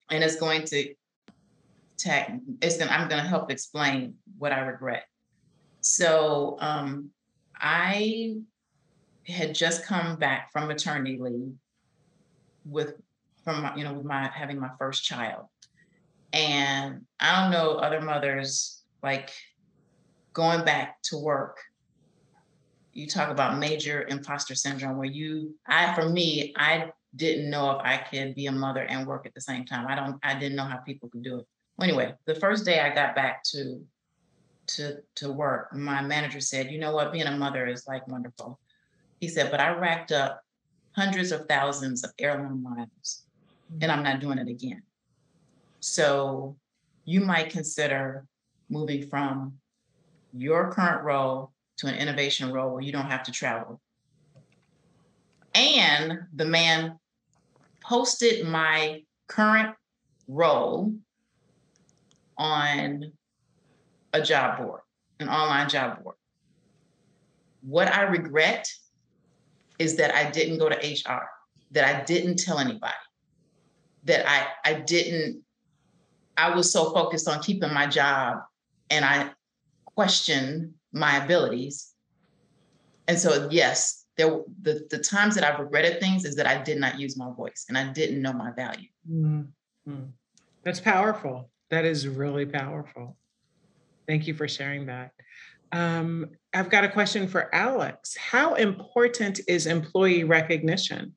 And 0.10 0.24
it's 0.24 0.36
going 0.36 0.66
to 0.66 0.94
tag, 1.98 2.40
it's 2.62 2.78
going 2.78 2.90
I'm 2.90 3.08
going 3.08 3.22
to 3.22 3.28
help 3.28 3.50
explain 3.50 4.16
what 4.38 4.52
I 4.52 4.60
regret. 4.60 5.06
So 5.82 6.58
um, 6.60 7.12
I 7.56 8.38
had 9.28 9.56
just 9.56 9.86
come 9.86 10.18
back 10.18 10.52
from 10.52 10.68
maternity 10.68 11.18
leave 11.20 11.54
with 12.66 12.96
from 13.44 13.62
my, 13.62 13.76
you 13.76 13.84
know 13.84 13.94
with 13.94 14.06
my 14.06 14.30
having 14.34 14.60
my 14.60 14.70
first 14.78 15.04
child. 15.04 15.46
And 16.32 17.06
i 17.20 17.42
don't 17.42 17.52
know 17.52 17.76
other 17.76 18.02
mothers 18.02 18.82
like 19.04 19.32
going 20.34 20.66
back 20.66 21.02
to 21.04 21.18
work 21.18 21.58
you 22.94 23.08
talk 23.08 23.30
about 23.30 23.58
major 23.60 24.08
imposter 24.08 24.56
syndrome 24.56 24.98
where 24.98 25.06
you 25.06 25.56
i 25.68 25.94
for 25.94 26.10
me 26.10 26.54
i 26.58 26.92
didn't 27.16 27.50
know 27.50 27.72
if 27.72 27.82
i 27.84 27.98
could 27.98 28.34
be 28.34 28.48
a 28.48 28.52
mother 28.52 28.82
and 28.82 29.06
work 29.06 29.26
at 29.26 29.34
the 29.36 29.42
same 29.42 29.66
time. 29.66 29.86
I 29.88 29.96
don't 29.96 30.18
i 30.24 30.34
didn't 30.34 30.56
know 30.56 30.66
how 30.66 30.78
people 30.78 31.10
could 31.10 31.24
do 31.24 31.40
it. 31.40 31.46
Well, 31.78 31.88
anyway 31.88 32.16
the 32.26 32.36
first 32.36 32.66
day 32.66 32.80
i 32.80 32.94
got 32.94 33.16
back 33.16 33.44
to 33.52 33.86
to 34.66 34.98
to 35.16 35.32
work 35.32 35.76
my 35.76 36.02
manager 36.02 36.40
said 36.40 36.72
you 36.72 36.80
know 36.80 36.94
what? 36.96 37.12
Being 37.12 37.28
a 37.28 37.38
mother 37.38 37.68
is 37.68 37.86
like 37.88 38.08
wonderful 38.08 38.60
he 39.24 39.30
said 39.30 39.50
but 39.50 39.60
i 39.60 39.70
racked 39.70 40.12
up 40.12 40.44
hundreds 40.96 41.32
of 41.32 41.46
thousands 41.48 42.04
of 42.04 42.12
airline 42.20 42.62
miles 42.62 43.24
and 43.82 43.92
I'm 43.92 44.04
not 44.04 44.20
doing 44.20 44.38
it 44.38 44.48
again. 44.48 44.84
So 45.80 46.56
you 47.06 47.22
might 47.22 47.50
consider 47.50 48.26
moving 48.70 49.08
from 49.08 49.54
your 50.34 50.72
current 50.72 51.04
role 51.04 51.52
to 51.78 51.88
an 51.88 51.96
innovation 51.96 52.52
role 52.52 52.74
where 52.74 52.82
you 52.82 52.92
don't 52.92 53.10
have 53.10 53.24
to 53.24 53.32
travel. 53.32 53.82
And 55.56 56.20
the 56.34 56.46
man 56.46 56.98
posted 57.82 58.48
my 58.48 59.04
current 59.28 59.76
role 60.28 60.94
on 62.38 63.12
a 64.14 64.22
job 64.22 64.58
board, 64.58 64.82
an 65.20 65.30
online 65.30 65.70
job 65.70 66.04
board. 66.04 66.16
What 67.62 67.88
I 67.94 68.04
regret 68.04 68.68
is 69.84 69.98
that 69.98 70.16
I 70.16 70.32
didn't 70.32 70.58
go 70.58 70.70
to 70.70 70.76
HR, 70.76 71.28
that 71.72 71.84
I 71.84 72.04
didn't 72.04 72.38
tell 72.38 72.58
anybody 72.60 72.94
that 74.06 74.28
I 74.28 74.48
I 74.66 74.74
didn't 74.82 75.44
I 76.38 76.56
was 76.56 76.72
so 76.72 76.92
focused 76.94 77.28
on 77.28 77.42
keeping 77.42 77.74
my 77.74 77.88
job 77.88 78.40
and 78.90 79.06
I 79.06 79.32
questioned 79.96 80.74
my 80.92 81.24
abilities. 81.24 81.92
And 83.08 83.20
so 83.20 83.48
yes, 83.52 84.06
there 84.18 84.42
the 84.62 84.88
the 84.90 85.00
times 85.00 85.36
that 85.36 85.44
I've 85.44 85.60
regretted 85.60 86.00
things 86.00 86.26
is 86.26 86.36
that 86.36 86.48
I 86.48 86.62
did 86.62 86.80
not 86.80 87.00
use 87.00 87.18
my 87.18 87.32
voice 87.36 87.66
and 87.70 87.78
I 87.78 87.92
didn't 87.92 88.22
know 88.22 88.34
my 88.34 88.52
value. 88.52 88.90
Mm-hmm. 89.10 90.04
That's 90.64 90.80
powerful. 90.80 91.50
That 91.70 91.86
is 91.86 92.08
really 92.08 92.46
powerful. 92.46 93.18
Thank 94.08 94.28
you 94.28 94.34
for 94.34 94.48
sharing 94.48 94.86
that. 94.88 95.12
Um, 95.74 96.30
I've 96.54 96.70
got 96.70 96.86
a 96.86 96.90
question 96.90 97.28
for 97.28 97.54
Alex. 97.54 98.16
How 98.16 98.54
important 98.54 99.42
is 99.48 99.68
employee 99.68 100.24
recognition? 100.24 101.16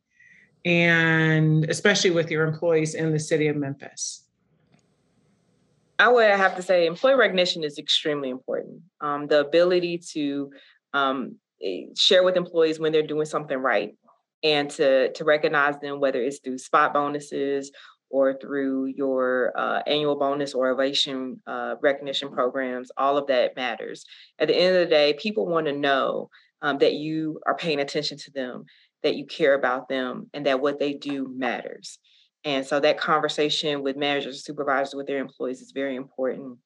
and 0.67 1.65
especially 1.71 2.11
with 2.11 2.29
your 2.29 2.45
employees 2.45 2.95
in 2.95 3.13
the 3.13 3.21
city 3.21 3.47
of 3.47 3.57
Memphis? 3.57 4.25
I 5.99 6.09
would 6.09 6.29
have 6.29 6.57
to 6.57 6.63
say 6.63 6.87
employee 6.87 7.15
recognition 7.15 7.63
is 7.63 7.79
extremely 7.79 8.29
important. 8.29 8.83
Um, 9.01 9.29
the 9.29 9.41
ability 9.41 9.99
to 10.13 10.51
um, 10.93 11.37
eh, 11.63 11.85
share 11.97 12.25
with 12.25 12.37
employees 12.37 12.81
when 12.81 12.93
they're 12.93 13.07
doing 13.07 13.25
something 13.27 13.57
right 13.57 13.97
and 14.43 14.69
to, 14.71 15.13
to 15.13 15.25
recognize 15.25 15.79
them, 15.79 16.01
whether 16.01 16.21
it's 16.21 16.41
through 16.41 16.59
spot 16.59 16.93
bonuses 16.93 17.71
or 18.11 18.39
through 18.39 18.87
your 18.87 19.53
uh, 19.57 19.83
annual 19.87 20.17
bonus 20.17 20.55
or 20.55 20.71
ovation 20.71 21.41
uh, 21.47 21.75
recognition 21.83 22.31
programs, 22.31 22.91
all 22.97 23.17
of 23.17 23.27
that 23.27 23.57
matters. 23.57 24.05
At 24.39 24.49
the 24.49 24.57
end 24.57 24.77
of 24.77 24.81
the 24.81 24.91
day, 24.91 25.15
people 25.15 25.47
want 25.47 25.67
to 25.67 25.73
know 25.73 26.31
um, 26.63 26.79
that 26.79 26.95
you 26.95 27.41
are 27.47 27.57
paying 27.57 27.81
attention 27.81 28.19
to 28.19 28.31
them 28.31 28.65
that 29.03 29.17
you 29.17 29.27
care 29.27 29.55
about 29.55 29.89
them 29.89 30.29
and 30.35 30.47
that 30.47 30.61
what 30.61 30.79
they 30.79 30.93
do 30.95 31.33
matters. 31.37 31.99
And 32.45 32.67
so 32.67 32.81
that 32.81 32.99
conversation 32.99 33.83
with 33.83 33.97
managers, 33.97 34.45
supervisors, 34.45 34.95
with 34.95 35.07
their 35.07 35.19
employees 35.19 35.61
is 35.61 35.73
very 35.73 35.97
important. 35.97 36.59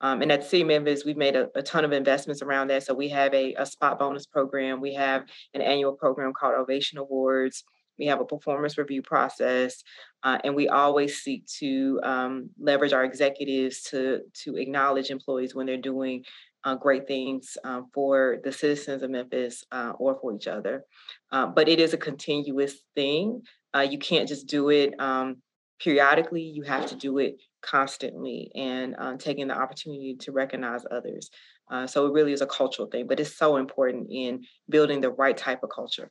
Um, 0.00 0.22
and 0.22 0.30
at 0.30 0.44
City 0.44 0.64
we've 0.64 1.16
made 1.16 1.36
a, 1.36 1.48
a, 1.54 1.62
ton 1.62 1.84
of 1.84 1.92
investments 1.92 2.42
around 2.42 2.68
that. 2.68 2.82
So 2.82 2.94
we 2.94 3.08
have 3.10 3.32
a, 3.32 3.54
a, 3.54 3.64
spot 3.64 3.98
bonus 3.98 4.26
program. 4.26 4.80
We 4.80 4.94
have 4.94 5.24
an 5.54 5.62
annual 5.62 5.92
program 5.92 6.32
called 6.38 6.54
Ovation 6.54 6.98
Awards. 6.98 7.64
We 7.98 8.06
have 8.06 8.20
a 8.20 8.24
performance 8.24 8.76
review 8.78 9.02
process, 9.02 9.82
uh, 10.22 10.38
and 10.44 10.54
we 10.54 10.68
always 10.68 11.20
seek 11.20 11.46
to 11.58 12.00
um, 12.02 12.50
leverage 12.58 12.92
our 12.92 13.04
executives 13.04 13.82
to 13.90 14.20
to 14.44 14.56
acknowledge 14.56 15.10
employees 15.10 15.54
when 15.54 15.66
they're 15.66 15.76
doing 15.76 16.24
uh, 16.64 16.74
great 16.74 17.06
things 17.06 17.56
um, 17.64 17.88
for 17.92 18.38
the 18.42 18.52
citizens 18.52 19.02
of 19.02 19.10
Memphis 19.10 19.64
uh, 19.70 19.92
or 19.98 20.18
for 20.20 20.34
each 20.34 20.46
other. 20.46 20.84
Uh, 21.30 21.46
but 21.46 21.68
it 21.68 21.78
is 21.78 21.92
a 21.92 21.98
continuous 21.98 22.74
thing. 22.94 23.42
Uh, 23.74 23.80
you 23.80 23.98
can't 23.98 24.28
just 24.28 24.46
do 24.46 24.70
it 24.70 24.98
um, 24.98 25.36
periodically, 25.80 26.42
you 26.42 26.62
have 26.62 26.86
to 26.86 26.96
do 26.96 27.18
it 27.18 27.36
constantly 27.62 28.50
and 28.54 28.94
uh, 28.98 29.16
taking 29.16 29.48
the 29.48 29.54
opportunity 29.54 30.16
to 30.20 30.32
recognize 30.32 30.82
others. 30.90 31.30
Uh, 31.70 31.86
so 31.86 32.06
it 32.06 32.12
really 32.12 32.32
is 32.32 32.42
a 32.42 32.46
cultural 32.46 32.88
thing, 32.88 33.06
but 33.06 33.20
it's 33.20 33.36
so 33.36 33.56
important 33.56 34.06
in 34.10 34.42
building 34.68 35.00
the 35.00 35.10
right 35.10 35.36
type 35.36 35.62
of 35.62 35.70
culture. 35.70 36.10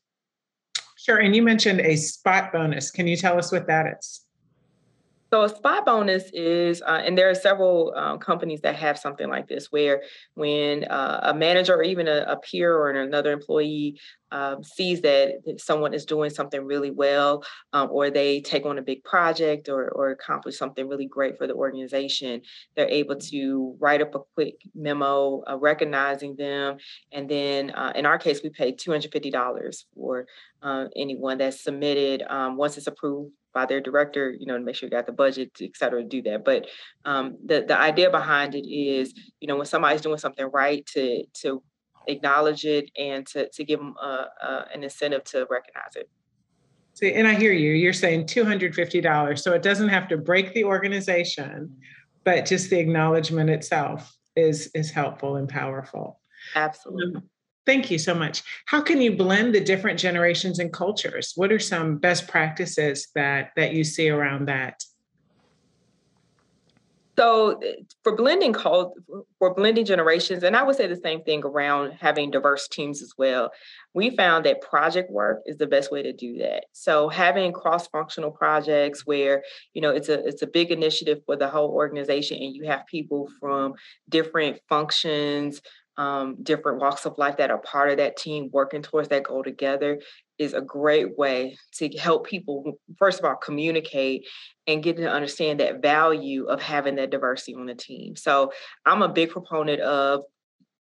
Sure. 1.04 1.18
And 1.18 1.36
you 1.36 1.42
mentioned 1.42 1.82
a 1.82 1.98
spot 1.98 2.54
bonus. 2.54 2.90
Can 2.90 3.08
you 3.08 3.18
tell 3.18 3.38
us 3.38 3.52
what 3.52 3.68
that 3.68 3.98
is? 4.00 4.23
So 5.34 5.42
a 5.42 5.50
spot 5.50 5.88
bonus 5.88 6.30
is, 6.32 6.84
uh, 6.84 7.02
and 7.04 7.18
there 7.18 7.28
are 7.28 7.34
several 7.34 7.92
um, 7.96 8.20
companies 8.20 8.62
that 8.62 8.76
have 8.76 9.00
something 9.00 9.28
like 9.28 9.48
this, 9.48 9.72
where 9.72 10.04
when 10.36 10.84
uh, 10.84 11.22
a 11.24 11.34
manager 11.34 11.74
or 11.74 11.82
even 11.82 12.08
a, 12.08 12.24
a 12.28 12.38
peer 12.38 12.78
or 12.78 12.92
another 12.92 13.32
employee 13.32 14.00
um, 14.32 14.64
sees 14.64 15.02
that 15.02 15.42
someone 15.58 15.96
is 15.96 16.06
doing 16.06 16.30
something 16.30 16.64
really 16.64 16.92
well, 16.92 17.44
um, 17.74 17.90
or 17.92 18.12
they 18.12 18.42
take 18.42 18.68
on 18.68 18.78
a 18.78 18.84
big 18.84 19.04
project 19.04 19.70
or, 19.70 19.90
or 19.90 20.12
accomplish 20.12 20.56
something 20.56 20.88
really 20.88 21.08
great 21.08 21.36
for 21.40 21.48
the 21.48 21.56
organization, 21.56 22.40
they're 22.76 22.88
able 22.88 23.16
to 23.16 23.76
write 23.80 24.04
up 24.04 24.14
a 24.14 24.20
quick 24.36 24.58
memo 24.76 25.42
uh, 25.50 25.58
recognizing 25.58 26.36
them. 26.36 26.78
And 27.12 27.28
then 27.28 27.72
uh, 27.72 27.92
in 27.96 28.06
our 28.06 28.20
case, 28.20 28.42
we 28.44 28.52
pay 28.52 28.72
$250 28.72 29.84
for 29.96 30.28
uh, 30.62 30.86
anyone 30.96 31.40
that's 31.40 31.64
submitted 31.64 32.22
um, 32.30 32.56
once 32.56 32.78
it's 32.78 32.86
approved 32.86 33.32
by 33.54 33.66
their 33.66 33.82
director, 33.82 34.32
you 34.32 34.46
know, 34.46 34.58
to 34.58 34.64
make 34.64 34.76
sure 34.76 34.88
you 34.88 34.92
got 34.92 35.06
the 35.06 35.12
budget, 35.12 35.52
et 35.62 35.76
cetera, 35.76 36.02
to 36.02 36.08
do 36.08 36.22
that. 36.24 36.44
But 36.44 36.68
um, 37.06 37.38
the 37.46 37.64
the 37.68 37.80
idea 37.80 38.10
behind 38.10 38.56
it 38.56 38.68
is, 38.68 39.14
you 39.40 39.48
know, 39.48 39.56
when 39.56 39.66
somebody's 39.66 40.02
doing 40.02 40.18
something 40.18 40.46
right, 40.52 40.86
to 40.88 41.24
to 41.42 41.64
acknowledge 42.08 42.66
it 42.66 42.90
and 42.98 43.26
to 43.28 43.50
to 43.50 43.64
give 43.64 43.80
them 43.80 43.96
uh, 44.02 44.26
uh, 44.42 44.66
an 44.74 44.84
incentive 44.84 45.24
to 45.26 45.48
recognize 45.50 45.96
it. 45.96 46.10
See, 46.96 47.14
and 47.14 47.28
I 47.28 47.34
hear 47.34 47.54
you. 47.54 47.72
You're 47.72 47.94
saying 47.94 48.28
two 48.28 48.46
hundred 48.46 48.76
fifty 48.76 49.02
dollars, 49.02 49.44
so 49.44 49.54
it 49.54 49.64
doesn't 49.64 49.90
have 49.90 50.08
to 50.10 50.18
break 50.18 50.54
the 50.54 50.64
organization, 50.64 51.76
but 52.24 52.46
just 52.46 52.70
the 52.70 52.80
acknowledgement 52.80 53.50
itself 53.50 54.16
is 54.36 54.70
is 54.74 54.92
helpful 54.92 55.38
and 55.38 55.48
powerful. 55.48 56.20
Absolutely. 56.56 57.16
Um, 57.16 57.30
Thank 57.66 57.90
you 57.90 57.98
so 57.98 58.14
much. 58.14 58.44
How 58.66 58.82
can 58.82 59.02
you 59.02 59.16
blend 59.16 59.56
the 59.56 59.62
different 59.62 59.98
generations 59.98 60.60
and 60.60 60.72
cultures? 60.72 61.34
What 61.36 61.52
are 61.52 61.60
some 61.60 61.98
best 61.98 62.28
practices 62.28 63.08
that 63.16 63.52
that 63.56 63.74
you 63.74 63.84
see 63.84 64.10
around 64.10 64.48
that? 64.50 64.84
So 67.18 67.62
uh, 67.62 67.84
for 68.04 68.16
blending 68.16 68.54
called 68.54 68.94
for 69.38 69.54
blending 69.54 69.86
generations, 69.86 70.44
and 70.44 70.56
I 70.56 70.64
would 70.64 70.76
say 70.76 70.88
the 70.88 70.96
same 70.96 71.24
thing 71.24 71.44
around 71.46 71.94
having 72.02 72.32
diverse 72.32 72.68
teams 72.68 73.04
as 73.04 73.14
well. 73.18 73.52
We 73.94 74.16
found 74.16 74.46
that 74.46 74.62
project 74.62 75.12
work 75.12 75.42
is 75.46 75.58
the 75.58 75.68
best 75.68 75.92
way 75.92 76.02
to 76.02 76.12
do 76.12 76.40
that. 76.40 76.66
So 76.72 77.10
having 77.10 77.54
cross-functional 77.54 78.32
projects 78.32 79.06
where 79.06 79.44
you 79.74 79.82
know 79.82 79.92
it's 79.92 80.10
a 80.10 80.26
it's 80.26 80.42
a 80.42 80.48
big 80.48 80.72
initiative 80.72 81.20
for 81.26 81.36
the 81.36 81.48
whole 81.48 81.70
organization, 81.70 82.42
and 82.42 82.56
you 82.56 82.66
have 82.66 82.88
people 82.88 83.30
from 83.40 83.76
different 84.10 84.60
functions, 84.68 85.62
um, 85.98 86.38
different 86.42 86.82
walks 86.82 87.06
of 87.06 87.18
life 87.18 87.38
that 87.38 87.52
are 87.52 87.60
part 87.60 87.92
of 87.92 87.98
that 87.98 88.18
team 88.18 88.50
working 88.52 88.82
towards 88.82 89.10
that 89.10 89.24
goal 89.24 89.44
together 89.44 90.00
is 90.40 90.54
a 90.54 90.62
great 90.62 91.18
way 91.18 91.56
to 91.74 91.88
help 91.90 92.26
people 92.26 92.80
first 92.98 93.20
of 93.20 93.26
all 93.26 93.36
communicate 93.36 94.28
and 94.66 94.82
get 94.82 94.98
to 94.98 95.10
understand 95.10 95.60
that 95.60 95.82
value 95.82 96.46
of 96.46 96.62
having 96.62 96.96
that 96.96 97.12
diversity 97.12 97.54
on 97.54 97.68
the 97.68 97.76
team. 97.76 98.16
So 98.16 98.52
i'm 98.86 99.02
a 99.02 99.10
big 99.10 99.30
proponent 99.30 99.82
of 99.82 100.24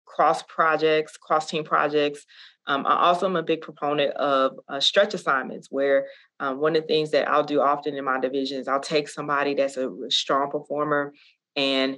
cross 0.05 0.43
projects 0.43 1.17
cross 1.17 1.47
team 1.47 1.63
projects. 1.63 2.25
Um, 2.65 2.85
i 2.87 3.07
also 3.07 3.25
am 3.25 3.35
a 3.35 3.43
big 3.43 3.61
proponent 3.61 4.13
of 4.15 4.53
uh, 4.69 4.79
stretch 4.79 5.13
assignments 5.13 5.67
where 5.69 6.07
um, 6.39 6.59
one 6.59 6.75
of 6.75 6.83
the 6.83 6.87
things 6.87 7.11
that 7.11 7.27
i'll 7.29 7.43
do 7.43 7.59
often 7.59 7.95
in 7.95 8.05
my 8.05 8.19
division 8.19 8.59
is 8.59 8.67
i'll 8.67 8.79
take 8.79 9.09
somebody 9.09 9.53
that's 9.53 9.77
a 9.77 9.91
strong 10.09 10.49
performer 10.49 11.13
and 11.55 11.97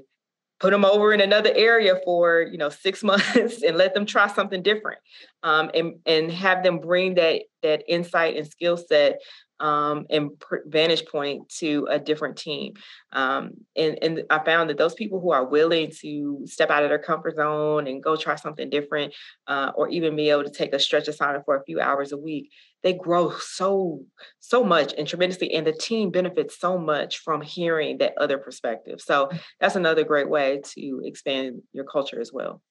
put 0.59 0.71
them 0.71 0.85
over 0.85 1.13
in 1.13 1.21
another 1.21 1.51
area 1.55 1.99
for 2.05 2.41
you 2.41 2.57
know 2.57 2.69
six 2.69 3.03
months 3.11 3.63
and 3.63 3.77
let 3.77 3.93
them 3.93 4.05
try 4.05 4.27
something 4.27 4.61
different 4.61 4.99
um, 5.43 5.69
and 5.73 5.95
and 6.05 6.31
have 6.31 6.63
them 6.63 6.79
bring 6.79 7.15
that 7.15 7.41
that 7.61 7.83
insight 7.87 8.37
and 8.37 8.47
skill 8.47 8.77
set 8.77 9.19
um, 9.59 10.05
and 10.09 10.31
vantage 10.65 11.05
point 11.05 11.49
to 11.49 11.87
a 11.89 11.99
different 11.99 12.37
team. 12.37 12.73
Um, 13.13 13.51
and, 13.75 13.97
and 14.01 14.23
I 14.29 14.43
found 14.43 14.69
that 14.69 14.77
those 14.77 14.93
people 14.93 15.19
who 15.19 15.31
are 15.31 15.45
willing 15.45 15.91
to 16.01 16.41
step 16.45 16.69
out 16.69 16.83
of 16.83 16.89
their 16.89 16.99
comfort 16.99 17.35
zone 17.35 17.87
and 17.87 18.03
go 18.03 18.15
try 18.15 18.35
something 18.35 18.69
different, 18.69 19.13
uh, 19.47 19.71
or 19.75 19.89
even 19.89 20.15
be 20.15 20.29
able 20.29 20.43
to 20.43 20.49
take 20.49 20.73
a 20.73 20.79
stretch 20.79 21.07
assignment 21.07 21.45
for 21.45 21.55
a 21.55 21.63
few 21.63 21.79
hours 21.79 22.11
a 22.11 22.17
week, 22.17 22.51
they 22.83 22.93
grow 22.93 23.31
so 23.39 24.03
so 24.39 24.63
much 24.63 24.93
and 24.95 25.07
tremendously, 25.07 25.53
and 25.53 25.65
the 25.65 25.73
team 25.73 26.11
benefits 26.11 26.59
so 26.59 26.77
much 26.77 27.19
from 27.19 27.41
hearing 27.41 27.97
that 27.97 28.13
other 28.17 28.37
perspective. 28.37 29.01
So 29.01 29.29
that's 29.59 29.75
another 29.75 30.03
great 30.03 30.29
way 30.29 30.61
to 30.75 31.01
expand 31.03 31.61
your 31.73 31.85
culture 31.85 32.21
as 32.21 32.31
well. 32.31 32.61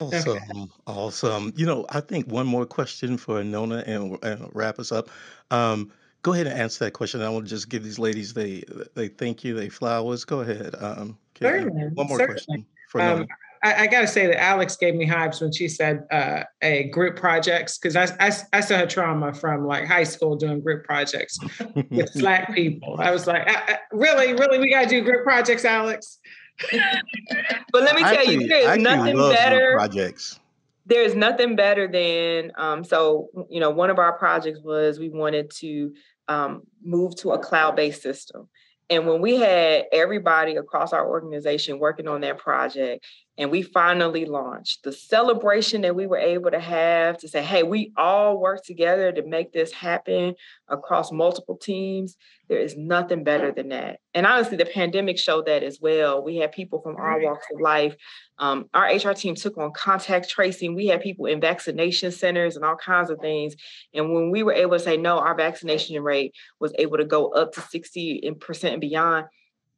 Awesome, 0.00 0.72
awesome. 0.88 1.52
You 1.56 1.66
know, 1.66 1.86
I 1.88 2.00
think 2.00 2.26
one 2.26 2.48
more 2.48 2.66
question 2.66 3.16
for 3.16 3.44
Nona 3.44 3.84
and, 3.86 4.18
and 4.24 4.50
wrap 4.52 4.80
us 4.80 4.90
up. 4.90 5.08
Um, 5.52 5.92
Go 6.24 6.32
ahead 6.32 6.46
and 6.46 6.58
answer 6.58 6.86
that 6.86 6.92
question. 6.92 7.20
I 7.20 7.28
want 7.28 7.44
to 7.44 7.50
just 7.50 7.68
give 7.68 7.84
these 7.84 7.98
ladies 7.98 8.32
they 8.32 8.64
they 8.94 9.08
thank 9.08 9.44
you, 9.44 9.54
they 9.54 9.68
flowers. 9.68 10.24
Go 10.24 10.40
ahead. 10.40 10.74
Um, 10.80 11.18
one 11.38 12.06
more 12.06 12.18
certainly. 12.18 12.26
question 12.26 12.66
for 12.88 13.02
um, 13.02 13.26
I, 13.62 13.82
I 13.82 13.86
got 13.88 14.00
to 14.00 14.06
say 14.06 14.26
that 14.28 14.40
Alex 14.40 14.74
gave 14.76 14.94
me 14.94 15.04
hives 15.04 15.42
when 15.42 15.52
she 15.52 15.68
said 15.68 16.06
uh, 16.10 16.44
a 16.62 16.84
group 16.84 17.16
projects 17.16 17.76
because 17.76 17.94
I, 17.94 18.04
I, 18.20 18.32
I 18.54 18.60
still 18.62 18.78
had 18.78 18.88
trauma 18.88 19.34
from 19.34 19.66
like 19.66 19.86
high 19.86 20.04
school 20.04 20.34
doing 20.34 20.60
group 20.60 20.84
projects 20.84 21.38
with 21.90 22.12
black 22.14 22.54
people. 22.54 22.96
I 22.98 23.10
was 23.10 23.26
like, 23.26 23.46
I, 23.46 23.74
I, 23.74 23.78
really, 23.92 24.32
really, 24.32 24.58
we 24.58 24.70
got 24.70 24.84
to 24.84 24.88
do 24.88 25.02
group 25.02 25.24
projects, 25.24 25.66
Alex. 25.66 26.20
but 26.70 27.82
let 27.82 27.96
me 27.96 28.02
tell 28.02 28.14
actually, 28.14 28.34
you, 28.34 28.48
there's 28.48 28.78
nothing 28.78 29.16
better. 29.16 29.74
Projects 29.76 30.40
there's 30.86 31.14
nothing 31.14 31.56
better 31.56 31.88
than 31.88 32.52
um, 32.58 32.84
so 32.84 33.30
you 33.48 33.60
know 33.60 33.70
one 33.70 33.90
of 33.90 33.98
our 33.98 34.18
projects 34.18 34.60
was 34.62 34.98
we 34.98 35.08
wanted 35.08 35.50
to 35.50 35.92
um, 36.28 36.62
move 36.82 37.16
to 37.16 37.32
a 37.32 37.38
cloud-based 37.38 38.02
system. 38.02 38.48
And 38.90 39.06
when 39.06 39.20
we 39.20 39.36
had 39.36 39.84
everybody 39.92 40.56
across 40.56 40.92
our 40.92 41.08
organization 41.08 41.78
working 41.78 42.06
on 42.06 42.20
that 42.20 42.38
project 42.38 43.06
and 43.36 43.50
we 43.50 43.62
finally 43.62 44.24
launched. 44.24 44.84
The 44.84 44.92
celebration 44.92 45.80
that 45.82 45.96
we 45.96 46.06
were 46.06 46.18
able 46.18 46.50
to 46.50 46.60
have 46.60 47.18
to 47.18 47.28
say 47.28 47.42
hey 47.42 47.62
we 47.62 47.92
all 47.96 48.40
work 48.40 48.64
together 48.64 49.12
to 49.12 49.26
make 49.26 49.52
this 49.52 49.72
happen 49.72 50.34
across 50.68 51.12
multiple 51.12 51.56
teams 51.56 52.16
there 52.48 52.58
is 52.58 52.76
nothing 52.76 53.24
better 53.24 53.52
than 53.52 53.70
that. 53.70 54.00
And 54.12 54.26
honestly 54.26 54.56
the 54.56 54.66
pandemic 54.66 55.18
showed 55.18 55.46
that 55.46 55.62
as 55.62 55.80
well. 55.80 56.22
We 56.22 56.36
had 56.36 56.52
people 56.52 56.80
from 56.80 56.96
all 56.96 57.20
walks 57.20 57.46
of 57.52 57.60
life. 57.60 57.96
Um, 58.38 58.68
our 58.74 58.94
hr 58.94 59.12
team 59.12 59.34
took 59.34 59.56
on 59.56 59.72
contact 59.72 60.28
tracing. 60.28 60.74
We 60.74 60.86
had 60.86 61.00
people 61.00 61.26
in 61.26 61.40
vaccination 61.40 62.12
centers 62.12 62.56
and 62.56 62.64
all 62.64 62.76
kinds 62.76 63.10
of 63.10 63.18
things. 63.20 63.54
And 63.94 64.12
when 64.12 64.30
we 64.30 64.42
were 64.42 64.52
able 64.52 64.76
to 64.76 64.82
say 64.82 64.96
no 64.96 65.18
our 65.18 65.34
vaccination 65.34 66.00
rate 66.02 66.34
was 66.60 66.72
able 66.78 66.98
to 66.98 67.04
go 67.04 67.28
up 67.28 67.52
to 67.54 67.60
60% 67.60 68.72
and 68.72 68.80
beyond 68.80 69.26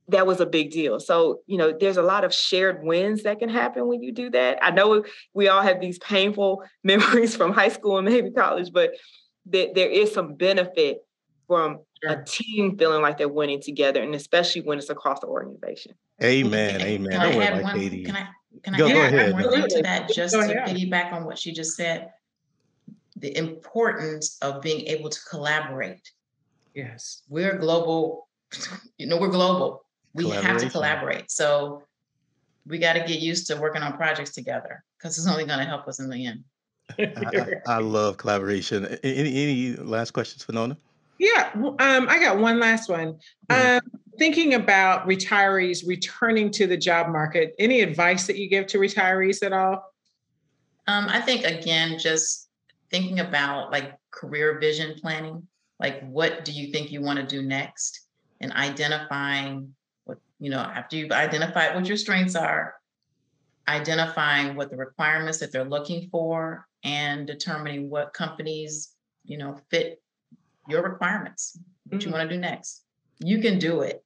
that 0.08 0.26
was 0.26 0.40
a 0.40 0.46
big 0.46 0.70
deal. 0.70 1.00
So, 1.00 1.40
you 1.46 1.58
know, 1.58 1.72
there's 1.78 1.96
a 1.96 2.02
lot 2.02 2.24
of 2.24 2.32
shared 2.32 2.84
wins 2.84 3.24
that 3.24 3.38
can 3.38 3.48
happen 3.48 3.88
when 3.88 4.02
you 4.02 4.12
do 4.12 4.30
that. 4.30 4.58
I 4.62 4.70
know 4.70 5.04
we 5.34 5.48
all 5.48 5.62
have 5.62 5.80
these 5.80 5.98
painful 5.98 6.62
memories 6.84 7.34
from 7.34 7.52
high 7.52 7.68
school 7.68 7.98
and 7.98 8.08
maybe 8.08 8.30
college, 8.30 8.72
but 8.72 8.92
th- 9.50 9.74
there 9.74 9.90
is 9.90 10.12
some 10.12 10.34
benefit 10.34 10.98
from 11.48 11.80
sure. 12.02 12.12
a 12.12 12.24
team 12.24 12.76
feeling 12.78 13.02
like 13.02 13.18
they're 13.18 13.28
winning 13.28 13.60
together, 13.60 14.02
and 14.02 14.14
especially 14.14 14.62
when 14.62 14.78
it's 14.78 14.90
across 14.90 15.20
the 15.20 15.26
organization. 15.26 15.94
Amen. 16.22 16.80
Amen. 16.80 17.12
Can 17.12 17.20
I 17.20 17.44
add 17.44 17.62
one, 17.62 17.72
Can 18.04 18.16
I, 18.16 18.28
can 18.62 18.74
I 18.74 18.78
go, 18.78 18.88
add 18.88 18.92
go 18.92 19.00
ahead. 19.00 19.32
one 19.34 19.50
thing 19.50 19.68
to 19.68 19.82
that 19.82 20.08
just 20.08 20.34
to 20.34 20.40
piggyback 20.40 21.12
on 21.12 21.24
what 21.24 21.38
she 21.38 21.52
just 21.52 21.76
said? 21.76 22.10
The 23.16 23.36
importance 23.36 24.38
of 24.42 24.60
being 24.60 24.86
able 24.86 25.08
to 25.08 25.20
collaborate. 25.30 26.10
Yes. 26.74 27.22
We're 27.28 27.56
global, 27.58 28.28
you 28.98 29.06
know, 29.06 29.18
we're 29.18 29.28
global 29.28 29.85
we 30.16 30.30
have 30.30 30.59
to 30.59 30.70
collaborate. 30.70 31.30
So 31.30 31.82
we 32.66 32.78
got 32.78 32.94
to 32.94 33.01
get 33.01 33.20
used 33.20 33.47
to 33.48 33.56
working 33.56 33.82
on 33.82 33.97
projects 33.97 34.30
together 34.30 34.82
because 34.98 35.18
it's 35.18 35.28
only 35.28 35.44
going 35.44 35.59
to 35.59 35.64
help 35.64 35.86
us 35.86 36.01
in 36.01 36.10
the 36.10 36.26
end. 36.26 36.44
I, 36.98 37.52
I, 37.66 37.78
love 37.78 38.16
collaboration. 38.16 38.86
Any, 39.02 39.43
any 39.43 39.76
last 39.76 40.12
questions 40.12 40.44
for 40.44 40.52
Nona? 40.52 40.76
Yeah, 41.18 41.51
um, 41.55 42.09
I 42.09 42.18
got 42.20 42.38
one 42.38 42.60
last 42.60 42.88
one. 42.88 43.18
Mm-hmm. 43.51 43.76
Um, 43.76 44.01
thinking 44.18 44.55
about 44.55 45.06
retirees 45.06 45.86
returning 45.86 46.51
to 46.52 46.66
the 46.66 46.76
job 46.76 47.09
market, 47.09 47.55
any 47.59 47.80
advice 47.80 48.26
that 48.26 48.36
you 48.36 48.48
give 48.48 48.66
to 48.68 48.78
retirees 48.78 49.44
at 49.44 49.52
all? 49.52 49.93
Um, 50.86 51.06
I 51.09 51.20
think 51.20 51.44
again, 51.44 51.98
just 51.98 52.48
thinking 52.90 53.20
about 53.20 53.72
like 53.72 53.94
career 54.10 54.59
vision 54.60 54.94
planning, 55.01 55.47
like 55.80 56.06
what 56.09 56.44
do 56.44 56.52
you 56.52 56.70
think 56.70 56.93
you 56.93 57.02
want 57.02 57.18
to 57.18 57.26
do 57.26 57.43
next, 57.43 58.06
and 58.40 58.52
identifying 58.52 59.74
you 60.38 60.50
know, 60.50 60.58
after 60.58 60.96
you've 60.96 61.12
identified 61.12 61.74
what 61.74 61.86
your 61.86 61.96
strengths 61.96 62.34
are, 62.34 62.74
identifying 63.68 64.54
what 64.54 64.70
the 64.70 64.76
requirements 64.76 65.38
that 65.38 65.52
they're 65.52 65.64
looking 65.64 66.08
for 66.10 66.66
and 66.84 67.26
determining 67.26 67.90
what 67.90 68.12
companies, 68.12 68.92
you 69.24 69.38
know, 69.38 69.58
fit 69.70 70.00
your 70.68 70.82
requirements, 70.82 71.58
what 71.88 72.00
mm-hmm. 72.00 72.08
you 72.08 72.14
want 72.14 72.28
to 72.28 72.34
do 72.34 72.40
next. 72.40 72.82
You 73.18 73.40
can 73.40 73.58
do 73.58 73.80
it. 73.80 74.04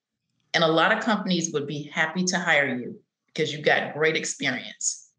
And 0.54 0.64
a 0.64 0.68
lot 0.68 0.96
of 0.96 1.04
companies 1.04 1.52
would 1.52 1.66
be 1.66 1.90
happy 1.92 2.24
to 2.24 2.38
hire 2.38 2.74
you 2.74 3.00
because 3.26 3.52
you've 3.52 3.64
got 3.64 3.92
great 3.92 4.16
experience. 4.16 5.10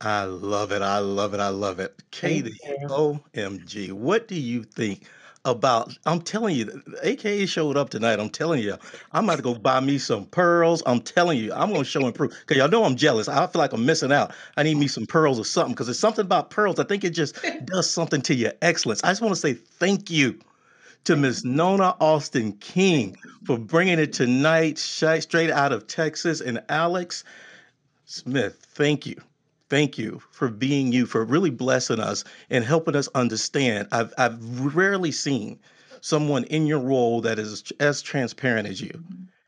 I 0.00 0.24
love 0.24 0.70
it. 0.72 0.82
I 0.82 0.98
love 0.98 1.34
it. 1.34 1.40
I 1.40 1.48
love 1.48 1.80
it. 1.80 2.02
Katie, 2.10 2.56
OMG, 2.84 3.92
what 3.92 4.28
do 4.28 4.36
you 4.36 4.62
think 4.62 5.06
about 5.50 5.96
I'm 6.06 6.20
telling 6.20 6.56
you, 6.56 6.82
AKA 7.02 7.46
showed 7.46 7.76
up 7.76 7.90
tonight. 7.90 8.20
I'm 8.20 8.30
telling 8.30 8.62
you, 8.62 8.76
I'm 9.12 9.24
about 9.24 9.36
to 9.36 9.42
go 9.42 9.54
buy 9.54 9.80
me 9.80 9.98
some 9.98 10.26
pearls. 10.26 10.82
I'm 10.86 11.00
telling 11.00 11.38
you, 11.38 11.52
I'm 11.52 11.72
gonna 11.72 11.84
show 11.84 12.04
and 12.04 12.14
prove. 12.14 12.32
Cause 12.46 12.56
y'all 12.56 12.68
know 12.68 12.84
I'm 12.84 12.96
jealous. 12.96 13.28
I 13.28 13.46
feel 13.46 13.60
like 13.60 13.72
I'm 13.72 13.86
missing 13.86 14.12
out. 14.12 14.32
I 14.56 14.62
need 14.62 14.76
me 14.76 14.88
some 14.88 15.06
pearls 15.06 15.38
or 15.38 15.44
something. 15.44 15.74
Cause 15.74 15.86
there's 15.86 15.98
something 15.98 16.24
about 16.24 16.50
pearls. 16.50 16.78
I 16.78 16.84
think 16.84 17.04
it 17.04 17.10
just 17.10 17.36
does 17.64 17.90
something 17.90 18.22
to 18.22 18.34
your 18.34 18.52
excellence. 18.62 19.02
I 19.04 19.08
just 19.08 19.22
want 19.22 19.34
to 19.34 19.40
say 19.40 19.54
thank 19.54 20.10
you 20.10 20.38
to 21.04 21.16
Miss 21.16 21.44
Nona 21.44 21.96
Austin 22.00 22.52
King 22.54 23.16
for 23.44 23.58
bringing 23.58 23.98
it 23.98 24.12
tonight, 24.12 24.78
straight 24.78 25.50
out 25.50 25.72
of 25.72 25.86
Texas, 25.86 26.40
and 26.40 26.62
Alex 26.68 27.24
Smith. 28.06 28.58
Thank 28.74 29.06
you 29.06 29.16
thank 29.68 29.98
you 29.98 30.20
for 30.30 30.48
being 30.48 30.92
you, 30.92 31.06
for 31.06 31.24
really 31.24 31.50
blessing 31.50 32.00
us 32.00 32.24
and 32.50 32.64
helping 32.64 32.96
us 32.96 33.08
understand. 33.14 33.88
I've, 33.92 34.12
I've 34.18 34.74
rarely 34.74 35.12
seen 35.12 35.58
someone 36.00 36.44
in 36.44 36.66
your 36.66 36.80
role 36.80 37.20
that 37.22 37.38
is 37.38 37.72
as 37.80 38.02
transparent 38.02 38.68
as 38.68 38.80
you. 38.80 39.02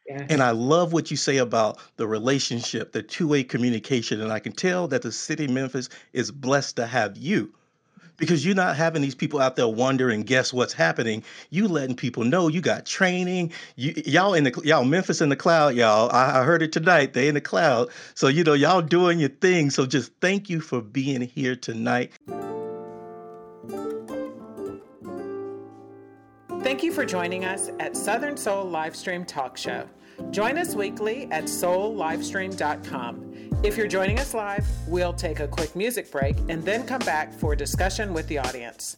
Yes. 0.07 0.27
And 0.29 0.43
I 0.43 0.51
love 0.51 0.93
what 0.93 1.11
you 1.11 1.17
say 1.17 1.37
about 1.37 1.79
the 1.97 2.07
relationship, 2.07 2.93
the 2.93 3.03
two 3.03 3.29
way 3.29 3.45
communication. 3.45 4.21
And 4.21 4.33
I 4.33 4.41
can 4.41 4.53
tell 4.53 4.89
that 4.89 5.03
the 5.03 5.13
city 5.13 5.45
of 5.45 5.53
Memphis 5.53 5.89
is 6.13 6.33
blessed 6.33 6.77
to 6.77 6.87
have 6.87 7.17
you 7.17 7.55
because 8.21 8.47
you're 8.47 8.55
not 8.55 8.77
having 8.77 9.03
these 9.03 9.17
people 9.17 9.41
out 9.41 9.57
there 9.57 9.67
wonder 9.67 10.11
and 10.11 10.25
guess 10.25 10.53
what's 10.53 10.73
happening. 10.73 11.25
You 11.49 11.67
letting 11.67 11.97
people 11.97 12.23
know 12.23 12.47
you 12.47 12.61
got 12.61 12.87
training. 12.87 13.53
You 13.75 13.95
y'all 14.07 14.35
in 14.35 14.45
the 14.45 14.63
y'all 14.65 14.85
Memphis 14.85 15.21
in 15.21 15.31
the 15.31 15.37
cloud, 15.37 15.75
y'all. 15.75 16.09
I, 16.13 16.41
I 16.41 16.45
heard 16.45 16.63
it 16.63 16.71
tonight. 16.71 17.15
They 17.15 17.27
in 17.27 17.35
the 17.35 17.41
cloud. 17.41 17.89
So 18.15 18.29
you 18.29 18.45
know 18.45 18.53
y'all 18.53 18.83
doing 18.83 19.19
your 19.19 19.31
thing. 19.31 19.71
So 19.71 19.87
just 19.87 20.13
thank 20.21 20.49
you 20.49 20.61
for 20.61 20.81
being 20.81 21.23
here 21.23 21.57
tonight. 21.57 22.13
Thank 26.63 26.83
you 26.83 26.93
for 26.93 27.07
joining 27.07 27.47
us 27.47 27.71
at 27.81 27.97
Southern 27.97 28.37
Soul 28.37 28.67
Livestream 28.67 29.27
Talk 29.27 29.57
Show. 29.57 29.89
Join 30.31 30.59
us 30.59 30.75
weekly 30.75 31.27
at 31.33 31.45
soullivestream.com. 31.45 33.50
If 33.63 33.77
you're 33.77 33.89
joining 33.89 34.19
us 34.19 34.33
live, 34.33 34.67
we'll 34.87 35.13
take 35.13 35.41
a 35.41 35.47
quick 35.47 35.77
music 35.77 36.11
break 36.11 36.35
and 36.49 36.65
then 36.65 36.87
come 36.87 37.01
back 37.01 37.31
for 37.31 37.55
discussion 37.55 38.15
with 38.15 38.27
the 38.27 38.39
audience. 38.39 38.97